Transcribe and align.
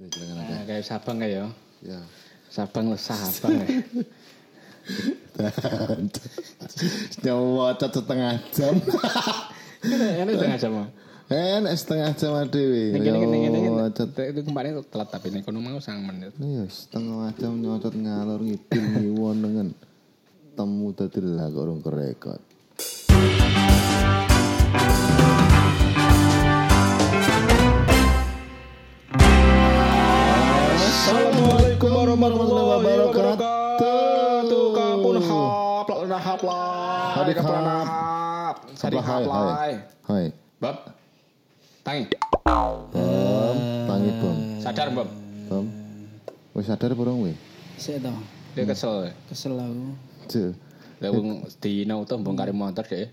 Nah, 0.00 0.64
kayak 0.64 0.80
Sabang 0.80 1.20
kayak 1.20 1.44
ya. 1.44 1.46
Ya. 1.84 2.00
Sabang 2.48 2.88
lah 2.88 2.96
Sabang 2.96 3.60
ya. 3.60 3.68
Nyawat 7.24 7.84
setengah 7.84 8.40
jam. 8.48 8.74
Ini 9.84 10.30
setengah 10.32 10.58
jam. 10.58 10.72
Enak 11.28 11.74
setengah 11.76 12.10
jam. 12.16 12.32
Nyawat. 12.32 13.92
Itu 14.08 14.40
kemarin 14.40 14.80
telat 14.88 15.08
tapi 15.12 15.28
ini 15.36 15.44
kono 15.44 15.60
mau 15.60 15.76
sang 15.84 16.00
menit. 16.00 16.32
Ya 16.40 16.64
setengah 16.64 17.36
jam 17.36 17.60
nyocot 17.60 17.92
ngalor 17.92 18.40
ngidul 18.40 18.84
ngiwon 18.96 19.36
dengan 19.44 19.68
temu 20.56 20.96
dadi 20.96 21.20
lah 21.20 21.52
kok 21.52 21.60
urung 21.60 21.84
kerekot. 21.84 22.49
Warahmatullahi 32.20 32.68
wabarakatuh. 32.84 33.48
Kapun 34.76 35.16
hap, 35.24 35.88
lak 35.88 36.20
hap 36.20 36.40
lah. 36.44 37.12
Hadik 37.16 37.36
hap. 37.40 37.48
hap. 37.48 38.56
Apa, 38.60 39.00
hap 39.00 39.20
hai, 39.20 39.24
lah. 39.24 39.54
hai. 39.56 39.74
Hai. 40.04 40.24
Bab. 40.60 40.76
Tangi. 41.80 42.04
Bom, 42.44 43.56
tangi 43.88 44.10
bom. 44.20 44.36
Sadar, 44.60 44.88
Bab. 44.92 45.08
Bom. 45.48 45.66
Wis 46.52 46.66
sadar 46.68 46.92
apa 46.92 47.00
urung 47.00 47.24
we? 47.24 47.32
Sik 47.80 48.04
to, 48.04 48.12
Dia 48.52 48.68
kesel. 48.68 49.14
kesel 49.30 49.56
aku. 49.56 49.96
Cek. 50.28 50.52
Lah 51.00 51.08
wong 51.14 51.48
dino 51.62 52.04
tuh 52.04 52.20
bongkar 52.20 52.52
motor 52.52 52.84
deh. 52.84 53.08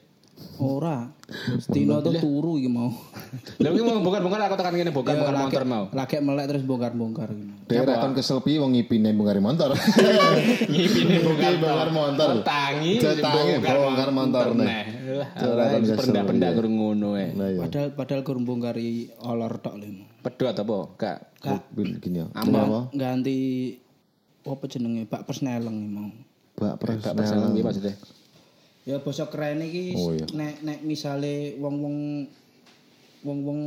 Ora. 0.57 1.13
Stino 1.61 2.01
tuh 2.01 2.17
turu 2.17 2.57
iki 2.57 2.65
mau. 2.65 2.89
Lah 3.61 3.69
iki 3.69 3.81
mau 3.85 4.01
bongkar-bongkar 4.01 4.41
aku 4.49 4.55
tekan 4.57 4.73
ngene 4.73 4.89
bongkar-bongkar 4.89 5.35
Ya, 5.37 5.41
motor 5.45 5.63
mau. 5.69 5.83
Lagi 5.93 6.17
melek 6.17 6.45
terus 6.49 6.63
bongkar-bongkar 6.65 7.29
gitu. 7.29 7.53
Daerah 7.69 7.95
kon 8.01 8.13
kesel 8.17 8.41
piye 8.41 8.57
wong 8.57 8.73
ngipine 8.73 9.13
bongkar 9.13 9.37
motor. 9.37 9.77
Ngipine 10.73 11.15
bongkar 11.21 11.53
bongkar 11.61 11.89
motor. 11.93 12.29
Tangi 12.41 12.93
Tangi 12.97 13.53
bongkar 13.61 14.09
motor 14.09 14.45
Penda-penda 15.97 16.47
iya. 16.49 16.55
kurang 16.57 16.73
ngono 16.73 17.09
ae. 17.17 17.27
Nah 17.37 17.47
ya. 17.53 17.59
Padahal 17.61 17.89
padahal 17.93 18.21
kurang 18.25 18.43
bongkari 18.49 19.13
olor 19.21 19.53
tok 19.61 19.77
lho. 19.77 20.05
Pedot 20.25 20.57
apa? 20.57 20.77
Kak. 20.97 21.17
Kak, 21.37 21.61
Gini 21.77 22.25
ya. 22.25 22.25
Apa? 22.33 22.89
ganti 22.97 23.37
apa 24.41 24.63
jenenge 24.65 25.05
Pak 25.05 25.27
Persneleng 25.29 25.77
iki 25.85 25.89
mau. 25.91 26.09
Mbak 26.57 26.73
Kak 26.73 27.13
Presnel. 27.13 27.13
persen 27.13 27.37
piye 27.53 27.61
maksudnya? 27.61 27.93
Ya 28.87 29.03
basa 29.03 29.27
keren 29.27 29.59
iki 29.59 29.99
Oh, 29.99 30.15
iya. 30.15 30.23
nek 30.31 30.63
nek 30.63 30.79
misale 30.87 31.59
wong-wong 31.59 32.23
wong-wong 33.19 33.59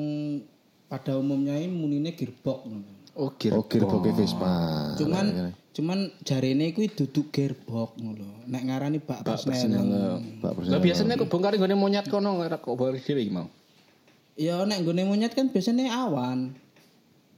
pada 0.89 1.21
umumnya 1.21 1.61
ini 1.61 1.69
munine 1.69 2.17
gearbox 2.17 2.65
ngono. 2.65 2.89
Oh, 3.21 3.37
gir. 3.37 3.53
Oh, 3.53 3.69
gearbox 3.69 4.17
Vespa. 4.17 4.55
Cuman 4.97 5.53
cuman 5.77 6.09
jarene 6.25 6.73
kuwi 6.73 6.89
duduk 6.89 7.29
gearbox 7.37 8.01
ngono 8.01 8.17
lho. 8.17 8.31
Nek 8.49 8.63
ngarani 8.65 8.99
Pak 9.05 9.21
Persneleng. 9.21 10.41
Mbak 10.41 10.53
Presnel. 10.57 10.73
Lah 10.73 10.81
biasanya 10.81 11.21
kok 11.21 11.29
bongkar 11.29 11.53
nggone 11.61 11.77
monyet 11.77 12.09
kono 12.09 12.41
kok 12.41 12.65
bongkar 12.81 12.97
dhewe 12.97 13.21
iki 13.21 13.33
mau. 13.37 13.53
Ya 14.41 14.65
nek 14.65 14.81
nggone 14.81 15.05
monyet 15.05 15.37
kan 15.37 15.53
biasanya 15.53 16.01
awan. 16.01 16.57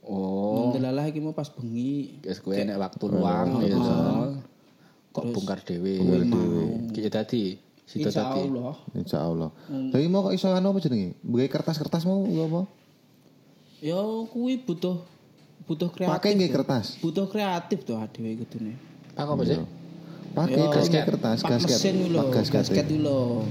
Oh, 0.07 0.71
Ndelalah 0.71 1.11
iki 1.11 1.19
mau 1.19 1.35
pas 1.35 1.51
bengi. 1.51 2.23
guys 2.23 2.39
kowe 2.39 2.55
enek 2.55 2.79
waktu 2.79 3.05
luang 3.11 3.59
ya. 3.67 3.75
Kok 5.11 5.25
bongkar 5.35 5.67
dhewe. 5.67 5.99
Bongkar 5.99 6.23
dhewe. 6.31 6.63
Ki 6.95 7.11
dadi 7.11 7.43
situ 7.87 8.09
Insya 8.09 8.23
dadi. 8.25 8.49
Allah. 8.49 8.75
Insya 8.95 9.19
Allah. 9.23 9.51
Tapi 9.69 10.05
mau 10.09 10.27
kok 10.27 10.35
iso 10.35 10.49
anu 10.51 10.73
apa 10.73 10.79
jenenge? 10.81 11.19
Bukai 11.23 11.49
kertas-kertas 11.51 12.03
mau 12.09 12.25
gak 12.25 12.47
apa? 12.49 12.63
Ya 13.83 13.99
kuwi 14.31 14.63
butuh 14.63 15.03
butuh 15.67 15.89
kreatif. 15.91 16.13
Pakai 16.15 16.39
nggih 16.39 16.51
kertas. 16.51 16.99
Butuh 17.03 17.27
kreatif 17.27 17.83
tuh 17.83 17.99
adewe 17.99 18.39
kudune. 18.43 18.79
Pak 19.19 19.35
apa 19.35 19.43
sih? 19.43 19.59
Pakai 20.33 20.65
gasket 20.73 21.03
kertas, 21.05 21.39
gasket. 21.45 21.77
mesin 21.77 21.95
kuwi 22.09 22.97
lho, 23.05 23.45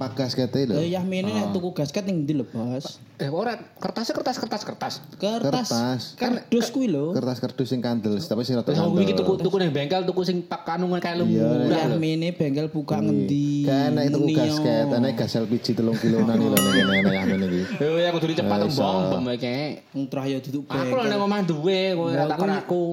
Pak 0.00 0.16
gasket. 0.16 0.48
lho. 0.48 0.64
Lho. 0.64 0.80
Lah 0.80 0.86
ya 0.88 1.04
mene 1.04 1.28
nek 1.28 1.52
tuku 1.52 1.76
gasket 1.76 2.08
ning 2.08 2.24
ndi 2.24 2.32
lho, 2.32 2.48
Bos? 2.48 2.96
Eh 3.20 3.28
ora 3.28 3.52
kertasnya 3.76 4.16
kertas 4.16 4.40
kertas 4.40 4.62
kertas. 4.64 4.94
Kertas. 5.14 5.68
Kertas. 5.68 6.02
Kardus 6.16 6.66
kuwi 6.72 6.88
lho. 6.88 7.12
Kertas 7.12 7.36
kardus 7.36 7.68
sing 7.68 7.84
kandel, 7.84 8.16
tapi 8.16 8.40
sing 8.40 8.56
rada 8.56 8.72
aku 8.72 8.96
iki 8.96 9.12
kandel. 9.12 9.20
tuku 9.20 9.32
tuku 9.44 9.56
ning 9.60 9.70
bengkel 9.70 10.08
tuku 10.08 10.24
sing 10.24 10.40
pak 10.40 10.64
kanungan 10.64 10.96
kayak 10.96 11.20
Iya, 11.20 11.28
lembu. 11.28 11.68
Ya 11.68 11.84
mene 11.92 12.32
bengkel 12.32 12.72
buka 12.72 12.96
ngendi? 12.96 13.68
Kan 13.68 14.00
itu 14.00 14.18
Nio. 14.24 14.36
gasket, 14.40 14.88
enak 14.88 15.12
gas 15.14 15.36
LPG 15.36 15.66
telung 15.76 15.98
kilonan 16.00 16.32
iki 16.32 16.48
lho 16.48 16.56
ngene 16.56 17.10
ya 17.12 17.22
ngene 17.28 17.46
iki. 17.46 17.62
Eh 17.84 18.08
aku 18.08 18.18
kudu 18.18 18.34
cepat 18.40 18.56
tembong 18.64 19.02
bom 19.12 19.26
iki. 19.36 19.84
Wong 19.92 20.04
trah 20.08 20.24
ya 20.24 20.38
duduk 20.40 20.64
Aku 20.64 20.80
bengkel. 20.80 20.96
lho 20.96 21.02
nang 21.04 21.20
omah 21.20 21.40
duwe 21.44 21.80
kowe 21.92 22.08
ora 22.08 22.24
takon 22.24 22.50
aku. 22.56 22.84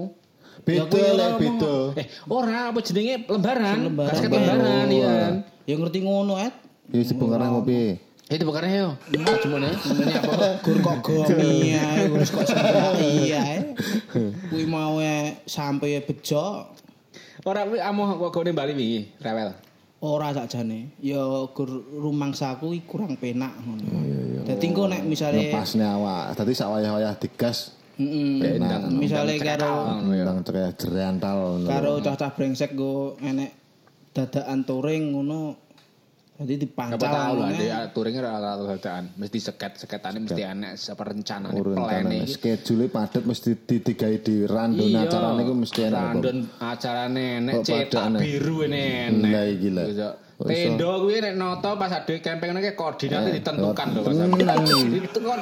Beda 0.67 0.83
lek 1.15 1.31
beda. 1.39 1.75
Eh, 1.95 2.05
ora 2.27 2.75
apa 2.75 2.83
jenenge 2.83 3.23
lembaran. 3.23 3.77
Lembaran. 3.87 4.11
Basket 4.11 4.27
lembaran 4.27 4.87
iya. 4.91 5.39
Ya 5.63 5.75
ngerti 5.75 6.03
ngono, 6.03 6.35
Et. 6.35 6.51
Ya 6.87 7.03
sebongkar 7.03 7.39
nang 7.43 7.63
piye? 7.67 7.99
Itu 8.27 8.43
bukannya 8.43 8.75
yo. 8.75 8.89
Cuma 9.39 9.55
nih, 9.63 9.71
ini 9.71 10.13
apa? 10.19 10.35
Gur 10.65 10.77
kok 10.83 10.97
gomi 10.99 11.71
wis 12.15 12.27
kok 12.27 12.43
sampai 12.43 13.31
ae. 13.39 13.57
Kuwi 14.51 14.67
mau 14.67 14.99
e 14.99 15.43
sampai 15.47 16.03
bejo 16.03 16.67
Ora 17.47 17.63
kuwi 17.63 17.79
amuh 17.79 18.19
kok 18.19 18.35
gone 18.35 18.51
Bali 18.51 18.75
wingi, 18.75 19.01
rewel. 19.23 19.55
ora 19.97 20.29
sakjane. 20.35 20.91
Ya 20.99 21.23
gur 21.55 21.71
rumangsaku 21.87 22.75
iki 22.75 22.83
kurang 22.83 23.15
penak 23.15 23.55
ngono. 23.63 23.87
Dadi 24.43 24.65
engko 24.67 24.91
nek 24.91 25.07
misale 25.07 25.47
Lepasne 25.47 25.87
awak. 25.87 26.35
Dadi 26.35 26.51
sak 26.51 26.67
wayah-wayah 26.67 27.15
digas 27.17 27.79
heeh 27.97 28.61
misale 28.93 29.41
karo 29.41 30.03
nang 30.05 30.45
cekaya 30.45 30.69
jerantal. 30.77 31.63
karo 31.65 31.97
cah-cah 31.97 32.29
brengsek 32.35 32.75
go 32.75 33.15
enek 33.23 33.55
dadakan 34.11 34.67
touring 34.67 35.15
ngono. 35.15 35.66
Apa 36.37 36.53
dipancal. 36.53 37.01
tahu 37.01 37.33
lah, 37.41 37.49
dia 37.57 37.77
touringnya 37.89 38.21
rata-rata 38.29 38.63
dadaan. 38.77 39.03
Mesti 39.17 39.39
seket, 39.41 39.81
seketane 39.81 40.21
mesti 40.21 40.41
enak 40.45 40.77
apa 40.77 41.03
rencanane 41.09 41.57
Urun 41.57 41.73
plane 41.81 42.17
iki. 42.21 42.37
schedule 42.37 42.85
padet 42.93 43.25
mesti 43.25 43.57
di 43.57 43.81
digawe 43.81 44.17
di 44.21 44.35
random 44.45 44.85
acarane 45.01 45.41
iku 45.41 45.53
mesti 45.57 45.79
enak. 45.89 46.01
Random 46.13 46.37
acarane 46.61 47.27
Kok 47.57 47.63
cetak 47.65 48.05
biru 48.21 48.57
ini 48.69 48.83
enek. 49.09 49.31
Lah 49.33 49.45
iki? 49.49 49.69
Tendo 50.37 51.01
kuwi 51.01 51.17
nek 51.17 51.33
noto 51.33 51.73
pas 51.81 51.89
ade 51.89 52.21
camping 52.21 52.53
ngene 52.53 52.77
koordinatnya 52.77 53.33
ditentukan 53.41 53.87
lho 53.97 54.01
Mas. 54.05 54.17
Tenan. 54.37 54.59
Ditentukan 54.93 55.39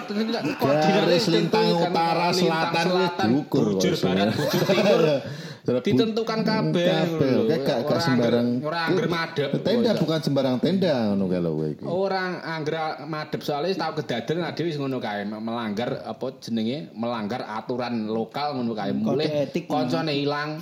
Garis 0.63 1.25
lintang 1.27 1.67
ditentukan. 1.67 1.91
utara, 1.91 2.27
selatan 2.31 2.85
selatan, 2.87 3.27
diukur 3.35 3.75
bujur 3.75 3.93
barat 3.99 4.31
bujur 4.31 4.61
timur 4.63 5.01
ditentukan 5.65 6.39
kabeh 6.41 6.85
Kabeh, 6.85 7.29
lho. 7.31 7.41
kayak 7.47 7.59
gak 7.59 7.77
gak 7.83 7.99
sembarang. 7.99 8.47
angger- 8.53 8.65
ora 8.65 8.79
angger 8.85 9.07
madhep 9.07 9.49
Tenda 9.59 9.91
bukan 9.95 10.19
sembarang 10.19 10.55
tenda 10.59 10.93
ngono 11.09 11.25
kae 11.25 11.39
lho 11.39 11.51
kowe 11.51 11.67
iki. 11.67 11.83
Orang 11.83 12.31
angger 12.39 12.75
madhep 13.03 13.41
soalnya 13.41 13.73
tau 13.75 13.91
kedaden 13.93 14.35
nah 14.39 14.51
dhewe 14.51 14.67
wis 14.67 14.77
ngono 14.77 14.97
kae 14.97 15.21
melanggar 15.25 15.89
apa 16.01 16.25
jenenge 16.39 16.93
melanggar 16.93 17.41
aturan 17.43 18.05
lokal 18.07 18.53
ngono 18.53 18.71
kae 18.71 18.91
mulai 18.91 19.27
etik. 19.43 19.65
koncone 19.65 20.13
ilang 20.13 20.61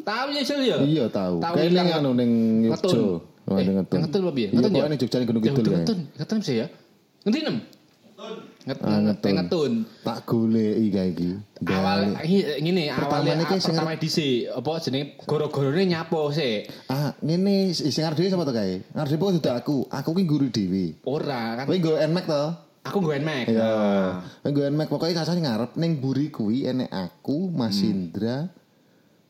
tahu 0.00 0.26
ya 0.30 0.42
ya 0.42 0.76
Iya 0.78 1.04
tahu. 1.08 1.38
Tahu 1.38 1.54
Kayak 1.54 1.68
ilang. 1.68 1.86
ning 1.86 1.96
anu 1.96 2.10
ning 2.12 2.30
ngetun 2.66 2.90
Yogyo. 2.90 3.04
Oh, 3.46 3.56
eh 3.56 3.66
ngetun. 3.66 3.98
ngetun 4.00 4.20
apa 4.20 4.32
piye 4.32 4.48
Iya, 4.48 4.58
ngetun 4.60 4.74
ya 4.90 4.96
Jogja 4.96 5.16
ning 5.16 5.26
Gunung 5.26 5.42
Ya, 5.42 5.50
Kidul 5.50 5.62
ngetun 5.62 5.78
ngetun 5.80 5.98
ngetun 6.16 6.38
sih 6.40 6.54
ya 6.56 6.66
ngendi 7.20 7.38
nem 7.42 7.56
ngetun 8.60 8.86
Ah, 8.86 9.00
ngetun. 9.02 9.32
ngetun 9.34 9.72
Tak 10.02 10.18
goleki 10.22 10.86
kae 10.88 11.08
iki. 11.10 11.30
awal 11.66 12.00
ngene 12.58 12.84
awalnya 12.88 13.34
niki 13.36 13.56
sing- 13.56 13.72
pertama 13.72 13.96
dhisik 13.96 14.48
apa 14.50 14.70
jenenge 14.78 15.06
goro-gorone 15.20 15.82
nyapo 15.86 16.28
sih 16.28 16.68
Ah, 16.86 17.16
ngene 17.18 17.72
sing 17.72 18.02
arep 18.02 18.14
dhewe 18.14 18.28
sapa 18.28 18.44
to 18.44 18.52
kae? 18.52 18.84
Arep 18.90 19.08
dhewe 19.08 19.20
kok 19.22 19.34
dudu 19.38 19.50
aku. 19.50 19.76
Aku 19.88 20.10
ki 20.12 20.24
guru 20.24 20.46
dhewe. 20.48 21.00
ora 21.02 21.56
kan 21.56 21.64
Kowe 21.64 21.76
nggo 21.76 21.96
NMAX 21.98 22.24
to? 22.26 22.44
aku 22.80 22.98
gue 23.02 23.16
Mac 23.20 23.44
Iya. 23.46 23.72
Kowe 24.40 24.48
nggo 24.48 24.62
NMAX 24.66 24.88
pokoke 24.88 25.12
kasane 25.12 25.40
ngarep 25.40 25.76
ning 25.76 25.98
buri 25.98 26.28
kuwi 26.28 26.64
enek 26.64 26.88
aku, 26.88 27.48
Mas 27.48 27.76
Hmm. 27.78 27.90
Indra 27.90 28.48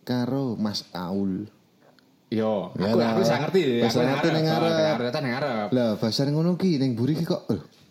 karo 0.03 0.55
Mas 0.55 0.87
Aul. 0.91 1.47
yo 2.31 2.71
Ya 2.73 2.87
aku 2.89 2.97
lah. 2.97 3.11
aku 3.11 3.23
ngerti 3.27 3.61
ning 3.63 4.45
ngarep. 4.47 4.71
ngarep 4.71 5.11
nang 5.13 5.27
ngarep 5.29 5.67
Lah, 5.71 5.91
bahasa 5.97 6.23
ngono 6.25 6.55
ki 6.55 6.79
ning 6.79 6.95
buri 6.95 7.15
ki 7.15 7.27
kok 7.27 7.43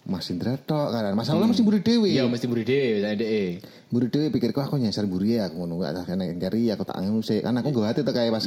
Mas 0.10 0.28
Indra 0.34 0.58
tok 0.58 0.90
kan. 0.90 1.14
Masalah 1.14 1.46
mesti 1.46 1.62
buri 1.62 1.80
dhewe. 1.86 2.10
Iya 2.10 2.26
mesti 2.26 2.50
buri 2.50 2.66
dhewe 2.66 3.06
saya 3.06 3.14
dhek. 3.14 3.62
Buri 3.94 4.10
dhewe 4.10 4.28
pikirku 4.34 4.60
aku 4.60 4.82
nyasar 4.82 5.06
buri 5.06 5.38
ya 5.38 5.48
aku 5.48 5.62
ngono 5.62 5.78
gak 5.86 6.02
tak 6.02 6.04
kena 6.10 6.26
cari 6.36 6.74
aku 6.74 6.84
tak 6.84 6.98
anu 6.98 7.22
sik. 7.22 7.46
Kan 7.46 7.56
aku 7.62 7.70
nggo 7.70 7.86
hati 7.86 8.02
to 8.02 8.10
kae 8.10 8.34
pas. 8.34 8.44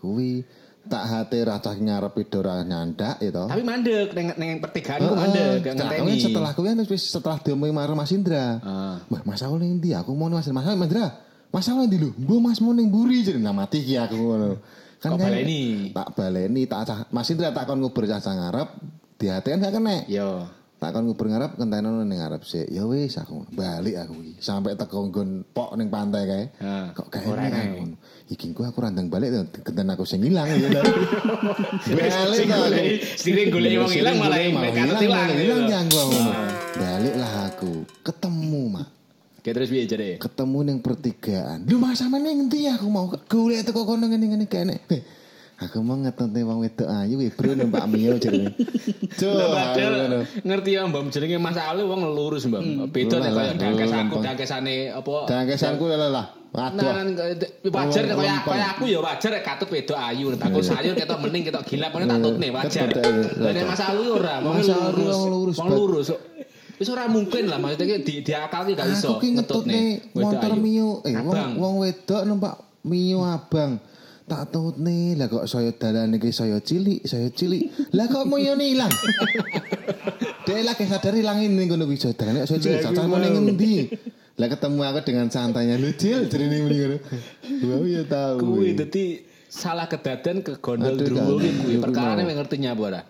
Kuwi 0.00 0.44
tak 0.84 1.04
hati 1.08 1.40
racah 1.40 1.76
ngarep 1.76 2.16
ora 2.40 2.64
nyandak 2.64 3.20
ya 3.20 3.30
to. 3.32 3.44
Tapi 3.48 3.62
mandek 3.64 4.12
neng 4.16 4.26
neng 4.40 4.50
pertigaan 4.64 5.00
ku 5.04 5.14
mandek 5.16 5.60
gak 5.64 5.74
kan 5.76 6.08
setelah 6.16 6.50
kuwi 6.56 6.66
kan 6.72 6.78
wis 6.88 7.04
setelah 7.08 7.38
diomongin 7.44 7.76
karo 7.76 7.92
Mas 7.92 8.12
Indra. 8.16 8.60
Ah. 8.64 8.96
Wah, 9.12 9.22
Mas 9.24 9.44
Aul 9.44 9.60
ning 9.60 9.80
ndi? 9.80 9.92
Aku 9.92 10.16
mau 10.16 10.32
ning 10.32 10.40
Mas 10.40 10.48
Mas 10.48 10.64
Indra. 10.64 11.06
Mas 11.52 11.68
Aul 11.68 11.86
ndi 11.86 12.00
lho? 12.00 12.10
Mbok 12.16 12.40
Mas 12.40 12.58
mau 12.64 12.72
ning 12.72 12.88
buri 12.88 13.20
jadi 13.20 13.36
nah 13.36 13.52
mati 13.52 13.84
ki 13.84 14.00
aku 14.00 14.16
ngono. 14.16 14.48
Kok 15.04 15.20
baleni? 15.20 15.92
Tak 15.92 16.16
baleni 16.16 16.64
tak 16.64 17.12
Mas 17.12 17.28
Indra 17.28 17.52
tak 17.52 17.68
kon 17.68 17.80
nguber 17.80 18.08
cah 18.08 18.24
cah 18.24 18.32
ngarep 18.32 18.68
di 19.14 19.26
hati 19.26 19.48
kan 19.48 19.60
gak 19.60 19.74
kena. 19.74 19.96
Yo. 20.06 20.46
Tak 20.74 20.90
kon 20.92 21.06
nguber 21.06 21.32
ngarep 21.32 21.56
kenteno 21.56 22.04
ning 22.04 22.20
ngarep 22.20 22.44
sik. 22.44 22.68
Ya 22.68 22.84
wis 22.84 23.16
aku 23.16 23.46
balik 23.50 23.96
aku 23.96 24.20
iki. 24.20 24.36
Sampai 24.38 24.74
teko 24.74 25.08
nggon 25.08 25.46
pok 25.46 25.74
ning 25.74 25.88
pantai 25.88 26.22
kae. 26.24 26.44
Ha, 26.60 26.92
Kok 26.92 27.08
enak 27.08 27.40
enak. 27.40 27.64
ngono. 27.72 27.96
Iki 28.26 28.52
ku 28.52 28.60
aku 28.62 28.84
randang 28.84 29.08
balik 29.08 29.32
kenten 29.54 29.88
aku 29.88 30.04
sing 30.04 30.20
ilang 30.20 30.44
ya. 30.50 30.68
Balik 31.88 32.44
to 32.44 32.52
aku. 32.52 33.48
golek- 33.48 33.78
wong 33.78 33.92
ilang 33.92 34.16
malah 34.18 34.38
katut 34.38 34.74
malah 34.74 35.00
ilang. 35.00 35.28
Ilang 35.36 35.62
nyanggo 35.68 36.02
ngono. 36.04 36.32
Balik 36.74 37.14
lah 37.16 37.32
aku. 37.48 37.72
Ketemu, 38.02 38.62
Mak. 38.70 38.88
Kayak 39.40 39.54
terus 39.60 39.68
piye 39.68 39.84
jare? 39.84 40.10
ketemu 40.16 40.58
ning 40.64 40.78
pertigaan. 40.80 41.68
Lu 41.68 41.76
mas 41.76 42.00
sama 42.00 42.16
ning 42.16 42.48
ndi 42.48 42.64
aku 42.64 42.88
mau 42.88 43.08
golek 43.08 43.68
teko 43.68 43.84
kono 43.84 44.08
ngene-ngene 44.08 44.48
kene. 44.48 44.80
Aku 45.54 45.86
mau 45.86 45.94
ngetone 45.94 46.42
wong 46.42 46.66
wedok 46.66 46.90
ayu 46.90 47.14
we 47.14 47.30
bro 47.30 47.54
numpak 47.54 47.86
mio 47.92 48.18
jenenge. 48.18 48.58
Padahal 49.14 50.26
ngerti 50.42 50.70
ya 50.74 50.82
Mbak 50.82 51.14
jenenge 51.14 51.38
Mas 51.38 51.54
Ali 51.54 51.86
wong 51.86 52.02
lurus 52.10 52.50
Mbak. 52.50 52.90
Beda 52.90 53.22
nek 53.22 53.30
koyo 53.30 53.52
dangkes 53.54 53.92
aku 53.94 54.16
dangkesane 54.18 54.74
apa 54.90 55.14
Dan 55.30 55.46
kesanku 55.46 55.86
lah 55.86 56.10
lah. 56.10 56.26
Nah, 56.54 56.70
Waduh. 56.70 56.86
kan, 56.86 57.06
wajar 57.70 58.02
Lempeng. 58.06 58.38
koyo 58.46 58.64
aku 58.66 58.84
ya 58.90 58.98
wajar 58.98 59.32
katut 59.46 59.70
wedok 59.70 59.98
ayu 59.98 60.34
nek 60.34 60.42
aku 60.42 60.58
sayur 60.58 60.94
ketok 60.98 61.18
mending 61.22 61.42
ketok 61.46 61.62
gila 61.70 61.86
pokoknya 61.94 62.06
tak 62.10 62.18
tutne 62.26 62.48
wajar. 62.50 62.86
Ketok, 62.90 63.02
iya. 63.38 63.50
Nek 63.54 63.64
Mas 63.70 63.82
Ali 63.86 64.06
ora, 64.10 64.34
wong 64.42 64.54
Mas 64.58 64.66
Ali 64.66 64.82
lurus. 64.90 65.14
wong 65.14 65.30
lurus, 65.30 65.56
Wong 65.62 65.70
lurus. 65.70 66.06
Wis 66.74 66.88
ora 66.90 67.06
mungkin 67.06 67.46
lah 67.46 67.62
maksudnya 67.62 68.02
di 68.02 68.26
diakal 68.26 68.66
ki 68.66 68.74
gak 68.74 68.90
iso 68.90 69.22
ngetutne 69.22 70.10
motor 70.18 70.52
mio 70.58 70.98
eh 71.06 71.14
wong 71.14 71.62
wong 71.62 71.74
wedok 71.86 72.26
numpak 72.26 72.58
mio 72.82 73.22
abang. 73.22 73.78
Tak 74.24 74.56
tutne 74.56 75.20
lah 75.20 75.28
kok 75.28 75.44
saya 75.44 75.68
dalan 75.76 76.16
iki 76.16 76.32
saya 76.32 76.56
cilik, 76.56 77.04
saya 77.04 77.28
cilik. 77.28 77.92
Lah 77.92 78.08
kok 78.08 78.24
mio 78.24 78.56
ilang. 78.56 78.88
Dia 80.48 80.64
lagi 80.64 80.88
sadar 80.88 81.12
ilang 81.12 81.44
ini 81.44 81.68
ngono 81.68 81.84
bisa 81.84 82.16
dalan 82.16 82.48
saya 82.48 82.56
cilik. 82.56 82.80
Caca 82.80 83.04
mau 83.04 83.20
ning 83.20 83.36
endi? 83.52 83.84
Lah 84.40 84.48
ketemu 84.48 84.80
aku 84.80 85.00
dengan 85.06 85.28
santainya 85.28 85.76
lu 85.76 85.92
cil 85.94 86.26
jadi 86.26 86.50
ini 86.50 86.56
mending. 86.64 86.98
Gua 87.62 87.76
ya 87.86 88.02
tahu. 88.08 88.36
kuwi 88.42 88.74
dadi 88.74 89.22
salah 89.46 89.86
kedaden 89.86 90.42
ke 90.42 90.58
gondol 90.58 90.98
kuwi 90.98 91.52
Iya, 91.70 91.78
perkara 91.78 92.18
nek 92.18 92.34
ngerti 92.34 92.56
nyapa 92.58 92.82
ora 92.82 93.02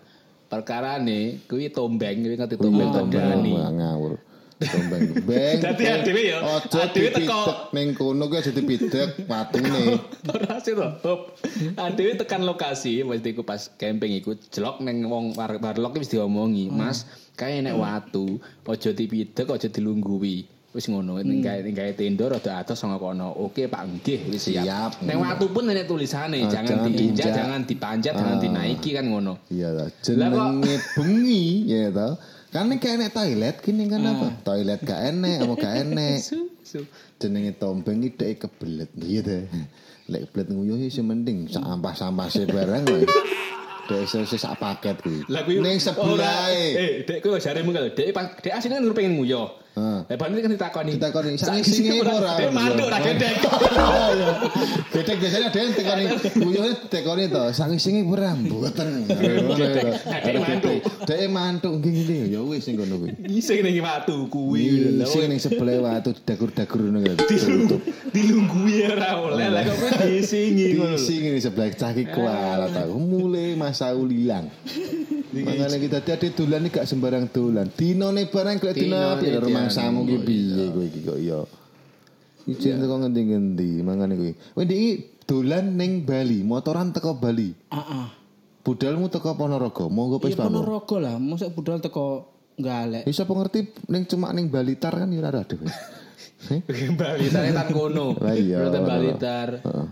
perkarane 0.52 1.46
kuwi 1.49 1.72
tombeng 1.72 2.26
kuwi 2.26 2.37
ngerti 2.37 2.60
Tombeng 2.60 2.90
tombeng 2.90 2.90
tombeng 2.93 3.25
tandani 3.25 3.52
ngawur. 3.56 4.12
Tombeng 4.55 5.27
beng. 5.27 5.59
Dadi 5.59 5.85
adewe 5.85 6.23
ya, 6.31 6.39
Ojo 6.41 6.79
adewe 6.79 7.11
teko- 7.11 7.75
ning 7.75 7.91
kono 7.93 8.31
ki 8.31 8.37
aja 8.39 8.53
dipidek 8.55 9.27
patune. 9.27 9.99
Ora 10.31 10.62
sih 10.62 10.79
Bob. 10.79 11.35
Adewe 11.75 12.15
tekan 12.15 12.47
lokasi, 12.47 13.03
mesti 13.03 13.35
iku 13.35 13.43
pas 13.43 13.67
camping 13.75 14.15
iku 14.15 14.39
jelok 14.51 14.79
neng 14.81 15.11
wong 15.11 15.35
war- 15.35 15.59
warlock 15.59 15.99
wis 15.99 16.06
diomongi, 16.06 16.71
Mas, 16.71 17.03
kae 17.35 17.59
nek 17.61 17.75
watu, 17.75 18.39
aja 18.65 18.91
dipidek, 18.91 19.51
aja 19.51 19.67
dilungguhi. 19.67 20.47
Wis 20.75 20.91
ngono, 20.91 21.23
ning 21.23 21.39
gawe 21.39 21.62
ning 21.62 21.71
gawe 21.71 21.95
tenda 21.95 22.27
rada 22.27 22.59
atos 22.59 22.83
sanga 22.83 22.99
kono. 22.99 23.31
Oke, 23.39 23.71
Pak, 23.71 23.87
nggih, 23.87 24.27
wis 24.27 24.51
siap. 24.51 24.99
Ning 25.06 25.23
watu 25.23 25.47
pun 25.51 25.67
nenek 25.67 25.87
tulisane, 25.87 26.51
jangan 26.51 26.91
diinjak, 26.91 27.31
jangan 27.31 27.62
dipanjat, 27.62 28.15
jangan 28.19 28.39
Ah. 28.39 28.43
dinaiki 28.43 28.91
kan 28.91 29.06
ngono. 29.06 29.39
Iya 29.51 29.71
kok- 29.71 30.03
jenenge 30.03 30.75
bengi 30.99 31.71
ya 31.71 31.95
to. 31.95 32.09
Kan 32.55 32.71
nek 32.71 32.79
kayak 32.79 33.11
toilet 33.11 33.59
kini 33.59 33.91
kan 33.91 34.06
apa? 34.06 34.31
Toilet 34.47 34.79
gak 34.87 35.11
enek, 35.11 35.43
apa 35.43 35.55
gak 35.59 35.75
enek. 35.83 36.23
Jenenge 37.19 37.53
tombeng 37.59 37.99
iki 37.99 38.15
dhek 38.15 38.47
kebelet 38.47 38.91
gitu. 38.95 39.51
Lek 40.06 40.31
kebelet 40.31 40.49
nguyuh 40.55 40.79
sih 40.87 41.03
mending 41.03 41.51
sak 41.51 41.67
ampah-sampah 41.67 42.31
sih 42.31 42.47
barang. 42.47 42.87
Dek 43.91 44.01
iso 44.06 44.23
sak 44.23 44.55
paket 44.62 45.03
kuwi. 45.03 45.27
Lah 45.27 45.43
kuwi 45.43 45.59
Ning 45.59 45.83
sebelah 45.83 46.47
Eh, 46.55 47.03
dek 47.03 47.27
kuwi 47.27 47.43
jaremu 47.43 47.75
kalau 47.75 47.91
dek 47.91 48.06
pas 48.15 48.31
dek 48.39 48.55
asline 48.55 48.79
kan 48.79 48.95
pengen 48.95 49.19
nguyo. 49.19 49.63
Eh, 49.75 50.15
balik 50.15 50.47
kan 50.47 50.50
ditakoni. 50.55 50.94
Ditakoni, 50.94 51.35
sak 51.35 51.59
isinge 51.59 51.99
ora-. 51.99 52.38
Dek 52.38 52.55
manduk 52.55 52.87
ra 52.87 53.03
gedek. 53.03 53.35
Gedek 54.94 55.17
biasanya 55.19 55.50
ada 55.50 55.59
yang 55.59 55.73
tekoni 55.75 56.05
nguyuhe 56.38 56.73
tekoni 56.87 57.25
to, 57.26 57.43
sak 57.50 57.75
isinge 57.75 58.06
ora 58.06 58.38
mboten. 58.38 59.03
Dek 60.31 60.37
mantuk. 60.38 60.79
Dek 61.11 61.21
mantuk 61.26 61.73
nggih 61.82 61.91
nggih 62.06 62.23
ya 62.38 62.41
wis 62.47 62.62
sing 62.62 62.79
ngono 62.79 63.03
kuwi. 63.03 63.11
Ngising 63.19 63.59
ning 63.67 63.82
watu 63.82 64.31
kuwi. 64.31 64.62
Sing 65.11 65.26
ning 65.26 65.43
sebelah 65.43 65.82
watu 65.82 66.15
dagur-dagur 66.23 66.79
ngono 66.79 67.03
kan. 67.03 67.17
Tutup. 67.27 67.82
dilunggui 68.15 68.87
ora 68.87 69.19
oleh 69.19 69.50
lah 69.50 69.67
kok 69.67 70.06
disingi 70.06 70.79
ngono 70.79 70.94
lho. 70.94 71.03
Sing 71.03 71.19
ini 71.19 71.43
sebelah 71.43 71.75
cah 71.75 71.91
ki 71.91 72.15
kualat 72.15 72.79
aku 72.79 72.94
mulai 72.94 73.59
masa 73.59 73.91
ulilang. 73.91 74.47
Makanya 75.35 75.79
kita 75.82 75.99
tadi 75.99 76.31
dolan 76.31 76.70
iki 76.70 76.79
gak 76.79 76.87
sembarang 76.87 77.27
dolan. 77.35 77.67
Dinone 77.75 78.31
barang 78.31 78.56
kok 78.62 78.70
dino 78.70 79.19
rumah 79.19 79.63
dianu, 79.69 79.76
samu 79.76 80.00
ki 80.08 80.16
piye 80.25 80.64
kowe 80.70 80.84
iki 80.84 81.00
kok 81.05 81.19
ya. 81.20 81.40
Ijen 82.44 82.76
teko 82.76 82.94
ngendi-ngendi 83.00 83.70
makane 83.81 84.14
kowe. 84.16 84.32
Kowe 84.32 84.64
iki 84.64 84.90
dolan 85.25 85.76
ning 85.81 86.05
Bali, 86.05 86.44
motoran 86.44 86.93
teko 86.93 87.16
Bali. 87.16 87.52
Heeh. 87.72 88.06
Budalmu 88.64 89.12
teko 89.12 89.37
Ponorogo, 89.37 89.93
monggo 89.93 90.20
Iya 90.20 90.37
Vespamu. 90.37 90.61
Ponorogo 90.61 90.96
lah, 90.96 91.16
mosok 91.20 91.52
budal 91.52 91.84
teko 91.84 92.32
galek. 92.56 93.05
Bisa 93.05 93.28
pengerti 93.28 93.69
ning 93.93 94.08
cuma 94.08 94.32
ning 94.32 94.49
Balitar 94.49 94.94
kan 94.96 95.08
ya 95.12 95.20
ora 95.20 95.44
ada. 95.44 95.55
wis. 95.56 95.75
Heh? 96.49 96.60
Bali 97.00 97.26
tar 97.32 97.44
tan 97.49 97.69
kono. 97.72 98.17
Lah 98.25 98.37
iya. 98.37 98.60
Rute 98.64 98.81
Bali 98.84 99.10
tar. 99.17 99.60
Heeh. 99.64 99.88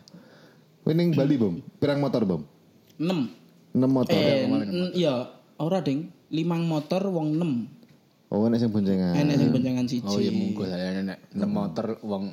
Kowe 0.82 0.92
ning 0.98 1.14
Bali, 1.14 1.38
Bom. 1.38 1.62
Pirang 1.78 2.02
motor, 2.02 2.26
Bom? 2.26 2.42
6. 2.98 3.78
6 3.78 3.86
motor. 3.86 4.18
Eh, 4.18 4.50
iya, 4.98 5.30
ora 5.62 5.78
ding. 5.78 6.10
Limang 6.34 6.66
motor 6.66 7.06
wong 7.06 7.38
6. 7.38 7.81
Oh, 8.32 8.49
enek 8.49 8.64
sing 8.64 8.73
boncengan. 8.73 9.12
Enek 9.12 9.37
sing 9.37 9.49
boncengan 9.52 9.84
siji. 9.84 10.08
Oh 10.08 10.17
iya 10.17 10.32
munggo 10.32 10.64
saya 10.64 11.05
nek 11.05 11.37
enam 11.37 11.50
motor 11.52 12.00
wong 12.00 12.32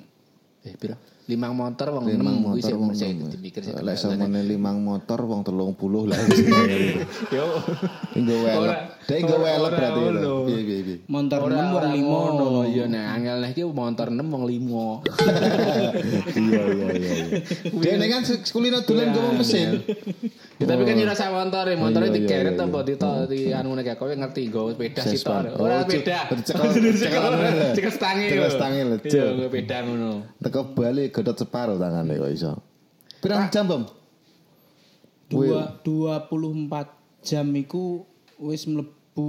eh 0.63 0.71
pira? 0.79 0.95
Limang 1.29 1.53
motor 1.53 1.93
wong 1.93 2.09
limang 2.09 2.41
motor 2.41 2.73
wong 2.73 2.89
enam. 2.89 3.29
dipikir. 3.29 3.61
Lek 3.85 4.01
samene 4.01 4.41
limang 4.41 4.81
motor 4.81 5.21
wong 5.21 5.45
30 5.45 6.09
lah. 6.09 6.17
Yo. 7.37 7.45
Nggo 8.17 8.35
welep. 8.41 8.57
Ora. 8.57 8.75
Dek 9.05 9.19
nggo 9.21 9.37
welep 9.37 9.61
Ora 9.61 9.77
berarti. 9.77 10.01
Piye 10.49 10.61
piye 10.65 10.79
piye. 10.81 10.97
Motor 11.05 11.39
6 11.45 11.45
Ora 11.45 11.53
wong 11.53 11.69
ora 11.77 11.89
5. 11.93 12.01
ngono. 12.01 12.45
Iya 12.65 12.85
nek 12.89 13.05
angel 13.13 13.37
nek 13.45 13.49
iki 13.53 13.61
motor 13.61 14.07
6 14.09 14.25
wong 14.25 14.43
5. 14.49 14.49
Iya 16.39 16.61
iya 16.65 16.87
iya. 16.97 17.13
iya. 17.77 17.93
Dek 17.93 18.09
kan 18.09 18.21
sekulino 18.25 18.81
dolan 18.81 19.07
gowo 19.13 19.29
mesin. 19.37 19.85
Ya, 20.59 20.65
tapi 20.67 20.83
kan 20.83 20.97
ora 20.97 21.15
sak 21.15 21.31
motor, 21.31 21.71
motornya 21.71 22.09
Iya, 22.09 22.19
iya, 22.19 22.19
digeret 22.19 22.53
iya, 22.53 22.65
apa 22.67 22.79
di 22.83 22.93
di 23.29 23.39
anu 23.55 23.71
nek 23.71 23.95
kowe 23.95 24.11
ngerti 24.11 24.51
nggo 24.51 24.75
sepeda. 24.75 25.01
Ora 25.55 25.75
Oh, 25.79 25.87
cek- 25.87 26.03
sepeda. 26.03 26.19
cekel- 26.43 26.73
Cekel 26.99 27.33
cekel 27.79 27.91
stange. 27.95 28.25
Cekel 28.27 28.49
stange 28.51 28.79
lho, 28.83 28.95
Iya, 28.99 29.23
nggo 29.31 29.45
sepeda 29.47 29.77
ngono. 29.85 30.11
Teko 30.41 30.61
Bali 30.75 31.03
godot 31.19 31.35
separo 31.35 31.75
tangane 31.75 32.15
kok 32.15 32.31
iso. 32.31 32.51
Pirang 33.19 33.51
jam, 33.51 33.67
Bom? 33.67 33.83
Dua, 35.27 35.77
24 35.83 36.89
jam 37.21 37.45
iku 37.53 38.01
wis 38.39 38.65
mlebu 38.65 39.27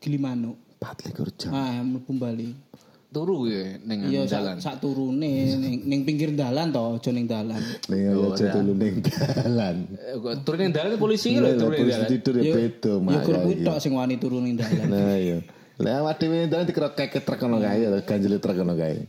Gilimanuk. 0.00 0.56
24 0.80 1.40
jam. 1.40 1.50
Ah, 1.50 1.80
mlebu 1.80 2.12
Bali. 2.14 2.48
Turu 3.14 3.46
ya 3.46 3.78
ning 3.78 4.10
Iya, 4.10 4.26
anu 4.26 4.26
jalan. 4.26 4.54
sak, 4.58 4.74
sak 4.74 4.76
turune 4.82 5.22
ning, 5.54 5.86
ning 5.86 6.00
pinggir 6.02 6.34
dalan 6.34 6.74
to, 6.74 6.98
aja 6.98 7.10
ning 7.14 7.30
dalan. 7.30 7.62
Ning 7.86 8.10
ayo 8.10 8.34
aja 8.34 8.58
dulu 8.58 8.74
ning 8.74 8.98
dalan. 9.06 9.76
Eh, 9.94 10.18
kok 10.18 10.34
Turun 10.42 10.58
ning 10.66 10.72
dalan 10.74 10.98
polisi 10.98 11.38
lho 11.38 11.46
Lah 11.46 11.54
turun 11.54 11.70
ning 11.70 11.82
polisi 11.86 11.94
dalan. 11.94 12.10
tidur 12.10 12.34
ya 12.34 12.42
Ya 12.42 12.54
beda, 12.58 12.90
ya 12.90 13.04
Mak. 13.06 13.22
kur 13.22 13.34
kuwi 13.38 13.54
tok 13.62 13.78
sing 13.78 13.92
wani 13.94 14.18
turu 14.18 14.42
ning 14.42 14.58
dalan. 14.58 14.86
Nah 14.90 15.14
iya. 15.14 15.38
Lah 15.78 16.02
awak 16.02 16.18
dhewe 16.18 16.42
ning 16.42 16.50
dalan 16.50 16.66
dikira 16.66 16.90
keket 16.90 17.22
truk 17.22 17.38
ngono 17.38 17.62
kae 17.62 17.78
ya, 17.86 17.88
ganjel 18.02 18.34
truk 18.42 18.56
ngono 18.58 18.74
kae. 18.74 19.06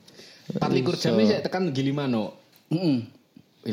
24 0.54 1.02
jam 1.02 1.14
iki 1.18 1.26
sik 1.34 1.42
tekan 1.46 1.64
Gilimano. 1.74 2.38
Heeh. 2.70 2.98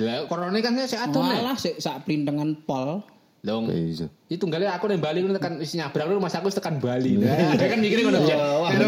Lah 0.00 0.24
korone 0.24 0.58
kan 0.64 0.72
adon 0.76 1.22
nek. 1.28 1.38
Malah 1.44 1.56
sik 1.60 1.76
sak 1.76 2.08
printengan 2.08 2.56
pol. 2.64 3.04
Dong. 3.42 3.66
Iso. 3.68 4.06
Itu 4.30 4.46
tunggalnya 4.46 4.72
aku 4.72 4.86
ning 4.86 5.02
Bali 5.02 5.20
ngono 5.20 5.34
tekan 5.36 5.58
wis 5.58 5.74
nyabrang 5.74 6.14
lu 6.14 6.22
mas 6.22 6.32
aku 6.38 6.48
tekan 6.48 6.78
Bali. 6.78 7.18
Nah, 7.18 7.58
dia 7.58 7.66
kan 7.66 7.78
mikirnya 7.82 8.04
ngono 8.08 8.20
ya. 8.22 8.36
Karo 8.38 8.86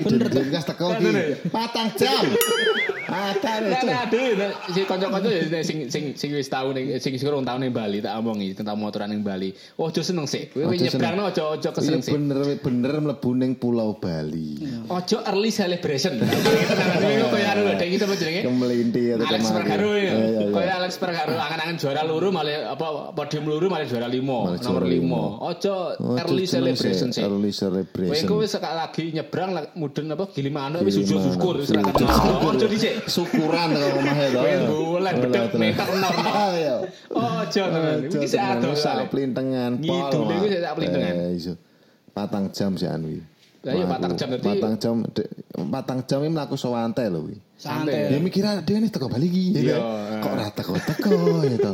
bener. 0.00 0.28
Teko 0.64 0.86
iki. 0.98 1.12
Patang 1.52 1.88
jam. 1.94 2.24
Ada 3.06 3.52
Nah, 3.54 3.70
itu. 3.70 3.86
nah, 3.86 4.02
nah, 4.34 4.50
si 4.66 4.80
kanca-kanca 4.82 5.28
ya 5.28 5.60
sing 5.60 5.78
sing 5.86 6.04
sing 6.12 6.30
wis 6.30 6.46
tau 6.46 6.70
ning 6.70 6.96
sing 6.96 7.12
sing 7.12 7.26
urung 7.26 7.42
tau 7.42 7.56
ning 7.56 7.70
Bali 7.70 7.98
tak 7.98 8.16
omongi 8.16 8.52
tentang 8.52 8.74
motoran 8.74 9.08
ning 9.08 9.20
Bali. 9.20 9.50
Oh, 9.74 9.86
aja 9.86 10.00
seneng 10.00 10.24
sih. 10.24 10.48
Kowe 10.48 10.66
Aja 10.66 10.88
nyebrang 10.88 11.14
aja 11.22 11.42
aja 11.50 11.60
Iya 11.62 11.70
keseneng 11.70 12.00
sih. 12.00 12.12
bener 12.12 12.38
bener 12.58 12.92
mlebu 13.00 13.30
ning 13.32 13.52
Pulau 13.54 13.94
Bali. 13.94 14.58
Ojo 14.86 15.16
early 15.24 15.50
celebration. 15.50 16.18
Kowe 16.18 17.12
koyo 17.30 17.46
anu 17.46 17.60
lho, 17.64 17.74
iki 17.76 17.96
sama 17.96 18.14
jenenge. 18.14 18.42
Kemelinti 18.44 19.02
atau 19.12 19.24
Alex 19.24 19.40
ke 19.40 19.46
mana. 19.46 19.56
Pergaro 19.56 19.90
ya. 19.92 20.02
Iya, 20.04 20.12
iya, 20.14 20.40
iya. 20.40 20.52
Kayak 20.52 20.74
Alex 20.76 20.92
Pergaro 20.96 21.34
angan-angan 21.34 21.76
juara 21.76 22.02
luru 22.02 22.28
malah 22.30 22.52
apa 22.70 22.86
podium 23.12 23.44
luru 23.44 23.66
malah 23.66 23.84
juara 23.84 24.06
limo, 24.06 24.46
Malah 24.46 24.60
nomor 24.60 24.82
juara 24.82 24.86
limo. 24.88 25.22
limo. 25.34 25.44
Ojo 25.44 25.74
Oh, 25.94 26.16
early 26.16 26.44
celebration 26.44 27.10
sih. 27.10 27.20
Early 27.20 27.50
Kowe 27.50 27.60
celebration. 27.60 28.26
kowe 28.26 28.44
sekali 28.44 28.74
lagi 28.74 29.04
nyebrang 29.10 29.50
mudun 29.74 30.06
apa 30.08 30.24
Gilimano 30.30 30.80
wis 30.80 30.94
Gimana? 30.94 31.06
sujud-syukur 31.06 31.54
wis 31.56 31.68
Sujud 31.68 31.84
kenal. 31.84 32.08
syukur. 32.08 32.52
Ojo 32.52 32.66
dhisik. 32.66 32.93
Syukuran 33.04 33.68
kalau 33.70 33.98
omahe 33.98 34.26
to. 34.30 34.38
Kowe 34.38 34.54
bulan 34.70 35.14
bedek 35.18 35.52
meter 35.54 35.88
nol. 35.94 36.14
Ayo. 36.22 36.76
Ojo 37.10 37.62
tenan. 37.66 37.98
Iki 38.06 38.26
sik 38.26 38.40
ado. 38.40 38.70
sak 38.74 39.08
plintengan 39.08 39.76
pol. 39.76 39.94
Ngidul 40.10 40.28
iku 40.32 40.46
sik 40.48 40.60
sak 40.60 40.72
plintengan. 40.74 41.14
Eh, 41.20 41.30
iso. 41.34 41.54
patang 42.10 42.46
jam 42.50 42.78
sih 42.78 42.86
anu. 42.86 43.18
Lah 43.64 43.72
iya, 43.72 43.84
patang 43.88 44.12
jam 44.14 44.28
berarti- 44.30 44.46
Patang 44.46 44.74
jam 44.76 44.94
patang 45.66 45.98
jam 46.04 46.18
ini 46.20 46.30
mlaku 46.30 46.54
sawante 46.54 47.02
lho 47.04 47.26
wi. 47.26 47.36
Santai. 47.56 48.12
Ya 48.12 48.18
mikir 48.18 48.44
dia 48.44 48.76
ini 48.76 48.86
teko 48.86 49.08
balik 49.08 49.26
iki. 49.26 49.56
Iya, 49.56 49.62
ya 49.64 49.76
kan? 49.80 50.20
Kok 50.20 50.30
ora 50.30 50.46
teko 50.52 50.72
teko 50.78 51.16
ya 51.42 51.56
to. 51.58 51.72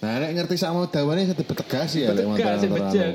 Nah 0.00 0.20
nek 0.20 0.30
ngerti 0.32 0.56
sama 0.56 0.86
dawane 0.86 1.24
saya 1.24 1.36
betegas 1.36 1.90
ya 1.92 2.12
lek 2.12 2.24
Tegas 2.32 2.56
sing 2.60 2.70
motor-motoran. 2.70 2.92
becek. 2.92 3.12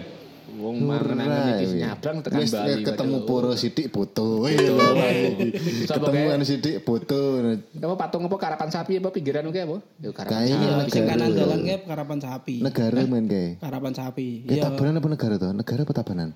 Wong 0.59 0.75
mangan 0.83 1.55
iki 1.55 1.65
wi. 1.71 1.79
nyabrang 1.81 2.17
tekan 2.19 2.39
Wis, 2.43 2.51
Bali. 2.51 2.83
ketemu 2.83 3.17
poro 3.23 3.55
sidik 3.55 3.87
foto. 3.89 4.43
Iya, 4.43 4.75
Ketemu 5.87 6.21
anu 6.29 6.43
sidik 6.43 6.83
foto. 6.83 7.39
Apa 7.79 7.95
patung 7.95 8.27
apa 8.27 8.35
karapan 8.35 8.67
sapi 8.67 8.99
apa 8.99 9.09
pinggiran 9.09 9.47
kayak 9.47 9.71
apa? 9.71 9.77
Yo 9.97 10.11
karapan 10.11 10.43
sapi. 10.43 10.59
negara. 10.59 10.91
Sing 10.91 11.03
kanan 11.07 11.29
dalan 11.31 11.59
kayak 11.63 11.81
karapan 11.87 12.17
sapi. 12.19 12.55
Negara 12.59 12.99
men 13.03 13.25
kayak. 13.25 13.51
Karapan 13.63 13.93
sapi. 13.93 14.27
Iya, 14.45 14.61
tabanan 14.65 14.99
apa 14.99 15.07
negara 15.07 15.35
tuh? 15.37 15.51
Negara 15.51 15.79
apa 15.81 15.93
tabanan? 15.95 16.29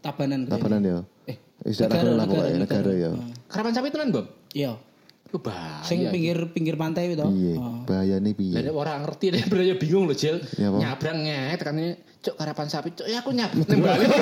tabanan. 0.00 0.40
Tabanan 0.44 0.80
ya. 0.80 0.98
Eh, 1.24 1.36
Wis 1.62 1.76
negara, 1.78 2.08
negara, 2.16 2.48
negara 2.52 2.92
ya. 2.92 3.10
Karapan 3.48 3.72
sapi 3.72 3.88
tenan, 3.88 4.08
Bob? 4.12 4.26
Iya. 4.52 4.76
Ku 4.76 4.89
bahaya. 5.38 5.86
Sing 5.86 6.02
pinggir 6.10 6.50
pinggir 6.50 6.74
pantai 6.74 7.14
itu. 7.14 7.22
Piye? 7.22 7.54
Oh. 7.54 7.86
Bahayane 7.86 8.34
piye? 8.34 8.58
Lah 8.58 8.74
orang 8.74 9.06
ngerti 9.06 9.30
deh, 9.30 9.42
bener 9.46 9.78
bingung 9.78 10.10
loh, 10.10 10.16
Jil. 10.18 10.42
Ya? 10.58 10.74
Nyabrang 10.74 11.22
nget 11.22 11.62
tekan 11.62 11.78
ini, 11.78 11.94
cuk 12.18 12.34
karapan 12.34 12.66
sapi, 12.66 12.88
cuk 12.98 13.06
ya 13.06 13.22
aku 13.22 13.30
nyabrang 13.30 13.62
nang 13.70 13.80
Bali. 13.84 14.04
Oh. 14.10 14.16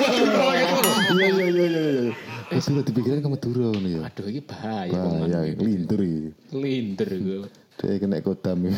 Iya 1.17 1.27
iya 1.33 1.47
iya 1.49 1.65
iya 1.65 1.91
iya. 2.05 2.13
Wis 2.53 2.65
udah 2.69 2.85
dipikirin 2.85 3.21
kamu 3.21 3.37
turun 3.41 3.73
ngono 3.73 3.89
ya. 3.89 4.01
Aduh 4.05 4.25
iki 4.29 4.41
bahaya 4.41 4.93
Bahaya, 4.93 5.37
Bang. 5.53 5.65
lintur 5.65 5.99
iki. 6.01 6.29
Linter 6.53 7.09
gue. 7.17 7.37
Dia 7.79 7.95
kena 8.01 8.17
kodam 8.25 8.59
ya. 8.65 8.73